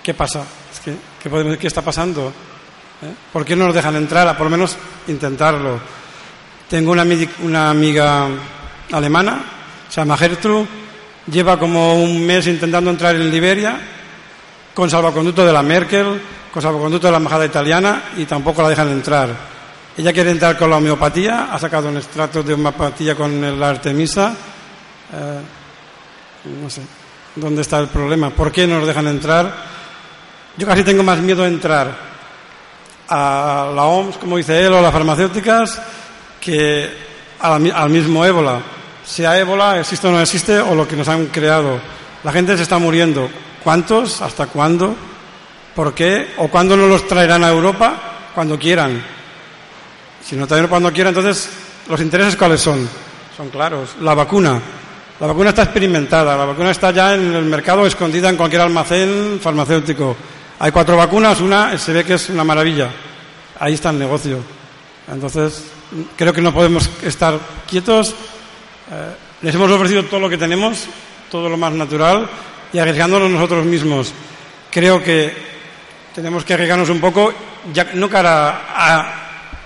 ¿qué 0.03 0.13
pasa? 0.13 0.43
¿qué, 0.85 1.57
¿Qué 1.57 1.67
está 1.67 1.81
pasando? 1.81 2.31
¿Eh? 3.01 3.11
¿Por 3.33 3.43
qué 3.43 3.55
no 3.55 3.65
nos 3.65 3.73
dejan 3.73 3.95
entrar? 3.95 4.27
A 4.27 4.37
por 4.37 4.45
lo 4.45 4.51
menos 4.51 4.77
intentarlo. 5.07 5.79
Tengo 6.69 6.91
una, 6.91 7.05
una 7.41 7.71
amiga 7.71 8.27
alemana, 8.91 9.56
se 9.89 10.17
Gertrude, 10.17 10.67
lleva 11.31 11.59
como 11.59 12.01
un 12.01 12.25
mes 12.25 12.47
intentando 12.47 12.89
entrar 12.89 13.15
en 13.15 13.29
Liberia 13.29 13.79
con 14.73 14.89
salvoconducto 14.89 15.45
de 15.45 15.53
la 15.53 15.63
Merkel, 15.63 16.21
con 16.53 16.61
salvoconducto 16.61 17.07
de 17.07 17.11
la 17.11 17.17
embajada 17.17 17.45
italiana 17.45 18.03
y 18.17 18.25
tampoco 18.25 18.61
la 18.61 18.69
dejan 18.69 18.89
entrar. 18.89 19.29
Ella 19.97 20.13
quiere 20.13 20.31
entrar 20.31 20.57
con 20.57 20.69
la 20.69 20.77
homeopatía, 20.77 21.49
ha 21.51 21.57
sacado 21.57 21.89
un 21.89 21.97
extracto 21.97 22.43
de 22.43 22.53
homeopatía 22.53 23.15
con 23.15 23.59
la 23.59 23.69
Artemisa. 23.69 24.35
Eh, 25.13 25.39
no 26.61 26.69
sé 26.69 26.81
dónde 27.35 27.61
está 27.61 27.79
el 27.79 27.87
problema. 27.87 28.29
¿Por 28.29 28.51
qué 28.51 28.67
no 28.67 28.79
nos 28.79 28.87
dejan 28.87 29.07
entrar? 29.07 29.53
Yo 30.57 30.65
casi 30.67 30.83
tengo 30.83 31.03
más 31.03 31.19
miedo 31.19 31.43
de 31.43 31.49
entrar 31.49 31.95
a 33.09 33.71
la 33.73 33.83
OMS, 33.83 34.17
como 34.17 34.37
dice 34.37 34.65
él, 34.65 34.73
o 34.73 34.79
a 34.79 34.81
las 34.81 34.91
farmacéuticas, 34.91 35.79
que 36.41 36.89
al, 37.39 37.89
mismo 37.89 38.25
ébola. 38.25 38.59
Sea 39.07 39.39
ébola, 39.39 39.79
existe 39.79 40.05
o 40.07 40.11
no 40.11 40.19
existe, 40.19 40.59
o 40.59 40.75
lo 40.75 40.85
que 40.85 40.97
nos 40.97 41.07
han 41.07 41.27
creado. 41.27 41.79
La 42.25 42.31
gente 42.33 42.57
se 42.57 42.63
está 42.63 42.77
muriendo. 42.77 43.29
¿Cuántos? 43.63 44.21
¿Hasta 44.21 44.47
cuándo? 44.47 44.95
¿Por 45.73 45.93
qué? 45.93 46.33
¿O 46.37 46.49
cuándo 46.49 46.75
no 46.75 46.87
los 46.87 47.07
traerán 47.07 47.43
a 47.45 47.49
Europa? 47.49 47.95
Cuando 48.35 48.59
quieran. 48.59 49.01
Si 50.23 50.35
no 50.35 50.45
traen 50.45 50.67
cuando 50.67 50.91
quieran, 50.91 51.15
entonces, 51.15 51.49
¿los 51.87 52.01
intereses 52.01 52.35
cuáles 52.35 52.59
son? 52.59 52.87
Son 53.35 53.49
claros. 53.49 53.95
La 54.01 54.13
vacuna. 54.13 54.59
La 55.21 55.27
vacuna 55.27 55.49
está 55.49 55.63
experimentada. 55.63 56.35
La 56.35 56.43
vacuna 56.45 56.71
está 56.71 56.91
ya 56.91 57.15
en 57.15 57.33
el 57.33 57.45
mercado, 57.45 57.87
escondida 57.87 58.29
en 58.29 58.35
cualquier 58.35 58.61
almacén 58.61 59.39
farmacéutico. 59.41 60.17
Hay 60.59 60.71
cuatro 60.71 60.97
vacunas, 60.97 61.39
una 61.39 61.77
se 61.77 61.93
ve 61.93 62.03
que 62.03 62.15
es 62.15 62.29
una 62.29 62.43
maravilla. 62.43 62.89
Ahí 63.57 63.75
está 63.75 63.91
el 63.91 63.99
negocio. 63.99 64.39
Entonces, 65.09 65.63
creo 66.17 66.33
que 66.33 66.41
no 66.41 66.53
podemos 66.53 66.89
estar 67.03 67.39
quietos. 67.69 68.13
Eh, 68.89 69.15
les 69.41 69.53
hemos 69.53 69.69
ofrecido 69.69 70.03
todo 70.05 70.21
lo 70.21 70.29
que 70.29 70.37
tenemos, 70.37 70.87
todo 71.29 71.49
lo 71.49 71.57
más 71.57 71.73
natural, 71.73 72.27
y 72.71 72.79
arriesgándonos 72.79 73.29
nosotros 73.29 73.65
mismos. 73.65 74.13
Creo 74.71 75.03
que 75.03 75.33
tenemos 76.15 76.45
que 76.45 76.53
arriesgarnos 76.53 76.89
un 76.89 77.01
poco, 77.01 77.33
no 77.95 78.09
cara 78.09 78.63
a 78.69 79.13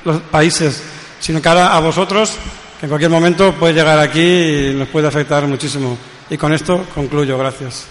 los 0.03 0.22
países, 0.22 0.84
sino 1.19 1.41
cara 1.41 1.76
a 1.76 1.80
vosotros, 1.80 2.36
que 2.80 2.88
en 2.88 2.89
cualquier 2.89 3.11
momento 3.11 3.53
puede 3.53 3.76
llegar 3.76 3.99
aquí 3.99 4.19
y 4.19 4.74
nos 4.74 4.88
puede 4.88 5.07
afectar 5.07 5.45
muchísimo. 5.45 5.97
Y 6.30 6.38
con 6.38 6.53
esto 6.53 6.86
concluyo. 6.95 7.38
Gracias. 7.38 7.86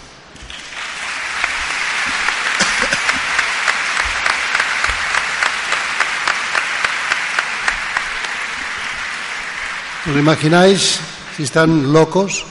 ¿Os 10.11 10.17
imagináis 10.17 10.99
están 11.43 11.93
locos? 11.93 12.45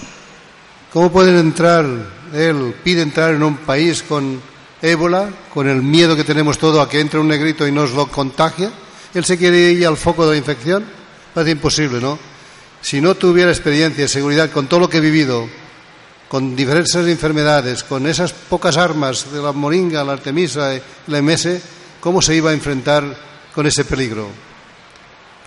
¿Cómo 0.91 1.11
pueden 1.11 1.37
entrar, 1.37 1.85
él 2.33 2.75
pide 2.83 3.01
entrar 3.01 3.33
en 3.33 3.43
un 3.43 3.57
país 3.57 4.01
con 4.01 4.41
ébola, 4.81 5.29
con 5.53 5.67
el 5.67 5.81
miedo 5.81 6.15
que 6.15 6.23
tenemos 6.23 6.57
todo 6.57 6.81
a 6.81 6.89
que 6.89 6.99
entre 6.99 7.19
un 7.19 7.27
negrito 7.27 7.67
y 7.67 7.71
nos 7.71 7.91
lo 7.91 8.07
contagie? 8.07 8.69
¿Él 9.13 9.25
se 9.25 9.37
quiere 9.37 9.71
ir 9.71 9.85
al 9.85 9.97
foco 9.97 10.25
de 10.25 10.31
la 10.31 10.37
infección? 10.37 10.83
Parece 11.33 11.51
imposible, 11.51 11.99
¿no? 11.99 12.17
Si 12.81 13.01
no 13.01 13.15
tuviera 13.15 13.51
experiencia 13.51 14.05
y 14.05 14.07
seguridad 14.07 14.49
con 14.49 14.67
todo 14.67 14.79
lo 14.79 14.89
que 14.89 14.97
he 14.97 15.01
vivido, 15.01 15.47
con 16.27 16.55
diferentes 16.55 16.95
enfermedades, 16.95 17.83
con 17.83 18.07
esas 18.07 18.33
pocas 18.33 18.77
armas 18.77 19.31
de 19.31 19.41
la 19.41 19.51
moringa, 19.51 20.03
la 20.03 20.13
artemisa 20.13 20.73
la 21.07 21.21
MS, 21.21 21.49
¿cómo 21.99 22.21
se 22.21 22.35
iba 22.35 22.51
a 22.51 22.53
enfrentar 22.53 23.03
con 23.53 23.65
ese 23.65 23.83
peligro? 23.83 24.48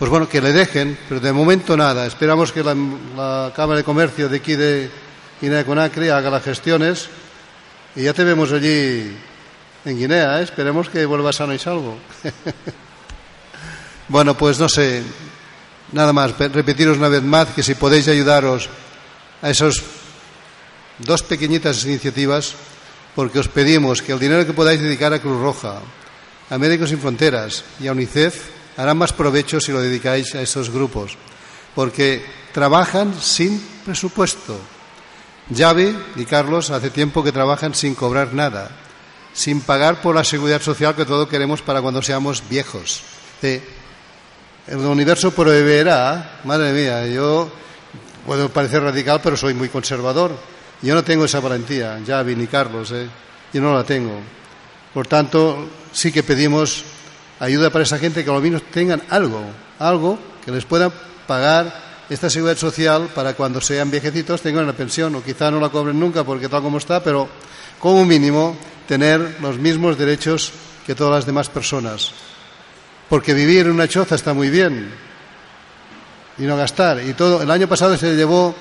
Pues 0.03 0.11
bueno, 0.11 0.28
que 0.28 0.40
le 0.40 0.53
dejen, 0.53 0.98
pero 1.09 1.20
de 1.20 1.32
momento 1.32 1.76
nada. 1.76 2.05
Esperamos 2.07 2.50
que 2.50 2.64
la, 2.64 3.53
Cámara 3.55 3.76
de 3.76 3.84
Comercio 3.84 4.28
de 4.28 4.38
aquí 4.38 4.57
de 4.57 4.90
Guinea 5.40 5.64
Conakry 5.64 6.09
haga 6.09 6.28
las 6.28 6.42
gestiones 6.42 7.09
y 7.94 8.03
ya 8.03 8.12
te 8.12 8.24
vemos 8.24 8.50
allí 8.50 9.16
en 9.84 9.96
Guinea, 9.96 10.40
¿eh? 10.40 10.42
esperemos 10.42 10.88
que 10.88 11.07
vuelva 11.07 11.32
sano 11.32 11.55
y 11.55 11.59
salvo. 11.61 11.98
bueno, 14.09 14.36
pues 14.36 14.59
no 14.59 14.68
sé, 14.68 15.05
nada 15.92 16.12
más, 16.12 16.36
repetiros 16.36 16.98
una 16.98 17.07
vez 17.07 17.22
más 17.22 17.50
que 17.50 17.62
si 17.62 17.76
podéis 17.76 18.09
ayudaros 18.09 18.68
a 19.40 19.50
esas 19.50 19.84
dos 20.98 21.22
pequeñitas 21.22 21.84
iniciativas, 21.84 22.57
porque 23.14 23.38
os 23.38 23.46
pedimos 23.46 24.03
que 24.03 24.11
el 24.11 24.18
dinero 24.18 24.44
que 24.44 24.53
podáis 24.53 24.80
dedicar 24.80 25.12
a 25.12 25.20
Cruz 25.20 25.40
Roja, 25.40 25.78
a 26.50 26.59
Médicos 26.59 26.88
Sin 26.88 26.98
Fronteras 26.98 27.62
y 27.78 27.86
a 27.86 27.92
UNICEF, 27.92 28.62
harán 28.77 28.99
más 28.99 29.12
provecho 29.12 29.61
si 29.61 29.73
lo 29.73 29.81
dedicáis 29.81 30.35
a 30.35 30.43
esos 30.43 30.70
grupos, 30.70 31.16
porque 31.75 32.25
trabajan 32.53 33.14
sin 33.20 33.61
presupuesto. 33.85 34.59
Llave 35.51 35.95
y 36.16 36.25
Carlos 36.25 36.70
hace 36.70 36.91
tiempo 36.91 37.23
que 37.23 37.33
trabajan 37.33 37.75
sin 37.75 37.95
cobrar 37.95 38.33
nada, 38.33 38.70
sin 39.33 39.61
pagar 39.61 40.01
por 40.01 40.14
la 40.14 40.25
seguridad 40.25 40.62
social 40.62 40.95
que 40.95 41.05
todos 41.05 41.29
queremos 41.29 41.62
para 41.62 41.83
cuando 41.83 42.03
seamos 42.03 42.43
viejos. 42.49 43.03
el 43.43 44.79
universo 44.79 45.33
proveerá, 45.33 46.41
madre 46.45 46.73
mía, 46.73 47.07
yo 47.07 47.51
puedo 48.25 48.49
parecer 48.49 48.83
radical, 48.83 49.20
pero 49.23 49.37
soy 49.37 49.55
muy 49.55 49.68
conservador. 49.68 50.37
Yo 50.81 50.95
no 50.95 51.05
tengo 51.05 51.25
esa 51.25 51.41
valentía, 51.41 52.01
Javi 52.05 52.35
ni 52.35 52.47
Carlos, 52.47 52.91
¿eh? 52.93 53.09
yo 53.53 53.61
no 53.61 53.75
la 53.75 53.85
tengo. 53.85 54.20
Por 54.93 55.07
tanto, 55.07 55.68
sí 55.93 56.11
que 56.11 56.23
pedimos 56.23 56.85
ayuda 57.43 57.70
para 57.70 57.82
esa 57.82 57.99
gente 57.99 58.24
que 58.24 58.30
al 58.30 58.40
menos 58.40 58.62
tengan 58.70 59.03
algo, 59.11 59.43
algo 59.80 60.18
que 60.45 60.53
les 60.53 60.64
pueda 60.64 60.90
pagar 61.26 61.74
esta 62.09 62.30
seguridad 62.30 62.57
social 62.57 63.11
para 63.14 63.34
cuando 63.34 63.61
sean 63.61 63.90
viejecitos 63.90 64.43
tengan 64.43 64.66
la 64.66 64.74
pensión 64.74 65.14
o 65.16 65.24
quizá 65.24 65.51
no 65.51 65.59
la 65.59 65.68
cobren 65.68 65.99
nunca 65.99 66.22
porque 66.22 66.49
tal 66.49 66.62
como 66.62 66.78
está, 66.78 67.03
pero 67.03 67.28
como 67.80 68.05
mínimo 68.05 68.57
tener 68.86 69.38
los 69.40 69.59
mismos 69.59 69.99
derechos 69.99 70.53
que 70.86 70.95
todas 70.95 71.14
las 71.14 71.26
demás 71.26 71.49
personas. 71.49 72.12
Porque 73.09 73.34
vivir 73.34 73.66
en 73.66 73.72
una 73.72 73.88
choza 73.88 74.14
está 74.14 74.34
muy 74.34 74.49
bien 74.49 74.95
y 76.38 76.43
no 76.43 76.57
gastar. 76.57 77.03
Y 77.03 77.12
todo, 77.14 77.43
el 77.43 77.51
año 77.51 77.66
pasado 77.66 77.97
se 77.97 78.14
llevó 78.14 78.55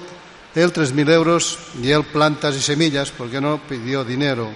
él 0.56 0.74
3.000 0.74 1.12
euros 1.12 1.60
y 1.82 1.92
él 1.92 2.04
plantas 2.04 2.56
y 2.56 2.62
semillas 2.62 3.12
porque 3.12 3.40
no 3.40 3.62
pidió 3.62 4.04
dinero. 4.04 4.50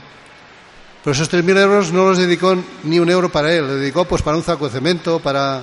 Pero 1.06 1.14
esos 1.14 1.32
3.000 1.32 1.60
euros 1.60 1.94
no 1.94 2.10
los 2.10 2.18
dedicó 2.18 2.58
ni 2.84 2.98
un 2.98 3.12
euro 3.12 3.32
para 3.32 3.54
él, 3.54 3.68
le 3.68 3.74
dedicó 3.76 4.06
pues 4.06 4.24
para 4.24 4.38
un 4.38 4.44
saco 4.44 4.66
de 4.66 4.72
cemento, 4.72 5.20
para, 5.20 5.62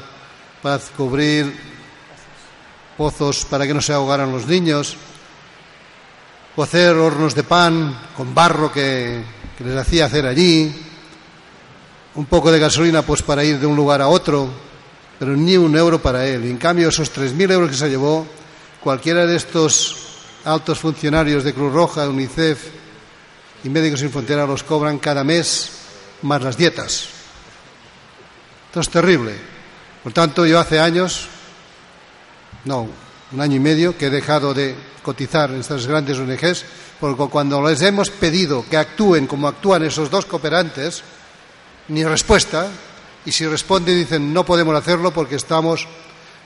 para 0.62 0.78
cubrir 0.96 1.52
pozos 2.96 3.44
para 3.46 3.66
que 3.66 3.74
no 3.74 3.80
se 3.80 3.92
ahogaran 3.92 4.30
los 4.30 4.46
niños, 4.46 4.96
o 6.54 6.62
hacer 6.62 6.94
hornos 6.94 7.34
de 7.34 7.42
pan 7.42 7.92
con 8.16 8.32
barro 8.32 8.70
que, 8.70 9.24
les 9.58 9.76
hacía 9.76 10.04
hacer 10.06 10.26
allí, 10.26 10.72
un 12.14 12.26
poco 12.26 12.52
de 12.52 12.60
gasolina 12.60 13.02
pues 13.02 13.22
para 13.22 13.42
ir 13.42 13.58
de 13.58 13.66
un 13.66 13.74
lugar 13.74 14.00
a 14.00 14.06
otro, 14.06 14.48
pero 15.18 15.36
ni 15.36 15.56
un 15.56 15.76
euro 15.76 16.00
para 16.00 16.24
él. 16.24 16.44
Y 16.44 16.50
en 16.50 16.56
cambio 16.56 16.88
esos 16.88 17.12
3.000 17.12 17.50
euros 17.50 17.70
que 17.70 17.76
se 17.76 17.90
llevó, 17.90 18.24
cualquiera 18.80 19.26
de 19.26 19.34
estos 19.34 19.96
altos 20.44 20.78
funcionarios 20.78 21.42
de 21.42 21.52
Cruz 21.52 21.72
Roja, 21.72 22.08
UNICEF, 22.08 22.81
y 23.64 23.68
Médicos 23.68 24.00
Sin 24.00 24.10
Fronteras 24.10 24.48
los 24.48 24.62
cobran 24.62 24.98
cada 24.98 25.24
mes 25.24 25.70
más 26.22 26.42
las 26.42 26.56
dietas. 26.56 27.08
Esto 28.66 28.80
es 28.80 28.88
terrible. 28.88 29.34
Por 30.02 30.12
tanto, 30.12 30.46
yo 30.46 30.58
hace 30.58 30.80
años, 30.80 31.28
no, 32.64 32.88
un 33.32 33.40
año 33.40 33.56
y 33.56 33.60
medio 33.60 33.96
que 33.96 34.06
he 34.06 34.10
dejado 34.10 34.54
de 34.54 34.74
cotizar 35.02 35.50
en 35.50 35.60
estas 35.60 35.86
grandes 35.86 36.18
ONGs, 36.18 36.64
porque 37.00 37.28
cuando 37.28 37.62
les 37.68 37.82
hemos 37.82 38.10
pedido 38.10 38.64
que 38.68 38.76
actúen 38.76 39.26
como 39.26 39.48
actúan 39.48 39.84
esos 39.84 40.10
dos 40.10 40.26
cooperantes, 40.26 41.02
ni 41.88 42.04
respuesta, 42.04 42.68
y 43.24 43.32
si 43.32 43.46
responden 43.46 43.96
dicen 43.96 44.32
no 44.32 44.44
podemos 44.44 44.74
hacerlo 44.74 45.12
porque 45.12 45.36
estamos 45.36 45.86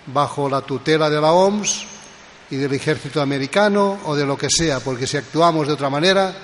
bajo 0.07 0.49
la 0.49 0.61
tutela 0.61 1.09
de 1.09 1.21
la 1.21 1.33
OMS 1.33 1.87
y 2.51 2.57
del 2.57 2.73
ejército 2.75 3.21
americano 3.21 3.99
o 4.05 4.15
de 4.15 4.27
lo 4.27 4.37
que 4.37 4.49
sea, 4.51 4.81
porque 4.81 5.07
si 5.07 5.17
actuamos 5.17 5.67
de 5.67 5.73
otra 5.73 5.91
manera 5.91 6.35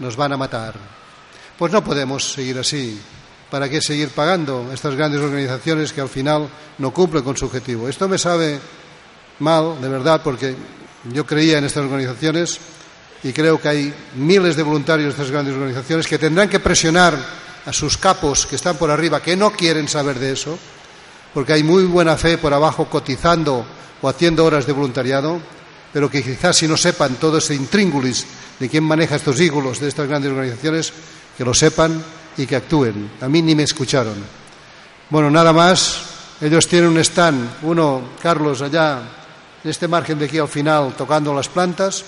nos 0.00 0.16
van 0.16 0.32
a 0.32 0.36
matar. 0.36 0.74
Pues 1.56 1.72
no 1.72 1.84
podemos 1.84 2.32
seguir 2.32 2.58
así. 2.58 3.00
¿Para 3.50 3.68
qué 3.68 3.80
seguir 3.80 4.10
pagando 4.10 4.70
estas 4.72 4.94
grandes 4.94 5.20
organizaciones 5.20 5.92
que 5.92 6.00
al 6.00 6.08
final 6.08 6.48
no 6.78 6.92
cumplen 6.92 7.22
con 7.22 7.36
su 7.36 7.46
objetivo? 7.46 7.88
Esto 7.88 8.08
me 8.08 8.18
sabe 8.18 8.58
mal, 9.40 9.80
de 9.80 9.88
verdad, 9.88 10.20
porque 10.22 10.54
yo 11.12 11.26
creía 11.26 11.58
en 11.58 11.64
estas 11.64 11.84
organizaciones 11.84 12.58
y 13.22 13.32
creo 13.32 13.60
que 13.60 13.68
hay 13.68 13.94
miles 14.14 14.56
de 14.56 14.62
voluntarios 14.62 15.08
de 15.08 15.10
estas 15.10 15.30
grandes 15.30 15.54
organizaciones 15.54 16.06
que 16.06 16.18
tendrán 16.18 16.48
que 16.48 16.60
presionar 16.60 17.18
a 17.66 17.72
sus 17.72 17.98
capos 17.98 18.46
que 18.46 18.56
están 18.56 18.76
por 18.76 18.90
arriba, 18.90 19.20
que 19.20 19.36
no 19.36 19.50
quieren 19.50 19.88
saber 19.88 20.18
de 20.18 20.32
eso, 20.32 20.58
porque 21.34 21.52
hay 21.52 21.62
muy 21.62 21.84
buena 21.84 22.16
fe 22.16 22.38
por 22.38 22.54
abajo 22.54 22.86
cotizando 22.86 23.64
o 24.00 24.08
haciendo 24.08 24.44
horas 24.44 24.66
de 24.66 24.72
voluntariado, 24.72 25.40
pero 25.92 26.10
que 26.10 26.22
quizás 26.22 26.56
si 26.56 26.68
no 26.68 26.76
sepan 26.76 27.16
todo 27.16 27.38
ese 27.38 27.54
intríngulis 27.54 28.26
de 28.58 28.68
quién 28.68 28.84
maneja 28.84 29.16
estos 29.16 29.40
ígolos 29.40 29.80
de 29.80 29.88
estas 29.88 30.08
grandes 30.08 30.30
organizaciones, 30.30 30.92
que 31.36 31.44
lo 31.44 31.54
sepan 31.54 32.02
y 32.36 32.46
que 32.46 32.56
actúen. 32.56 33.10
A 33.20 33.28
mí 33.28 33.42
ni 33.42 33.54
me 33.54 33.64
escucharon. 33.64 34.16
Bueno, 35.08 35.30
nada 35.30 35.52
más. 35.52 36.06
Ellos 36.40 36.66
tienen 36.66 36.88
un 36.88 36.98
stand, 36.98 37.58
uno, 37.64 38.12
Carlos, 38.22 38.62
allá 38.62 39.02
en 39.62 39.70
este 39.70 39.86
margen 39.86 40.18
de 40.18 40.24
aquí 40.24 40.38
al 40.38 40.48
final, 40.48 40.94
tocando 40.96 41.34
las 41.34 41.48
plantas, 41.48 42.02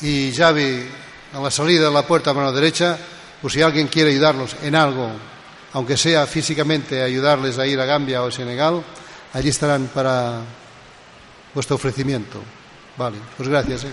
y 0.00 0.32
Javi 0.32 0.86
a 1.32 1.40
la 1.40 1.50
salida 1.50 1.86
de 1.86 1.90
la 1.90 2.06
puerta 2.06 2.30
a 2.30 2.34
mano 2.34 2.52
derecha, 2.52 2.96
pues 3.42 3.54
si 3.54 3.62
alguien 3.62 3.88
quiere 3.88 4.10
ayudarlos 4.10 4.54
en 4.62 4.76
algo, 4.76 5.10
aunque 5.72 5.96
sea 5.96 6.26
físicamente 6.26 7.02
ayudarles 7.02 7.58
a 7.58 7.66
ir 7.66 7.80
a 7.80 7.84
Gambia 7.84 8.22
o 8.22 8.30
Senegal, 8.30 8.84
allí 9.32 9.48
estarán 9.48 9.90
para 9.92 10.42
vuestro 11.54 11.76
ofrecimiento. 11.76 12.40
Vale, 12.96 13.18
pues 13.36 13.48
gracias. 13.48 13.84
¿eh? 13.84 13.92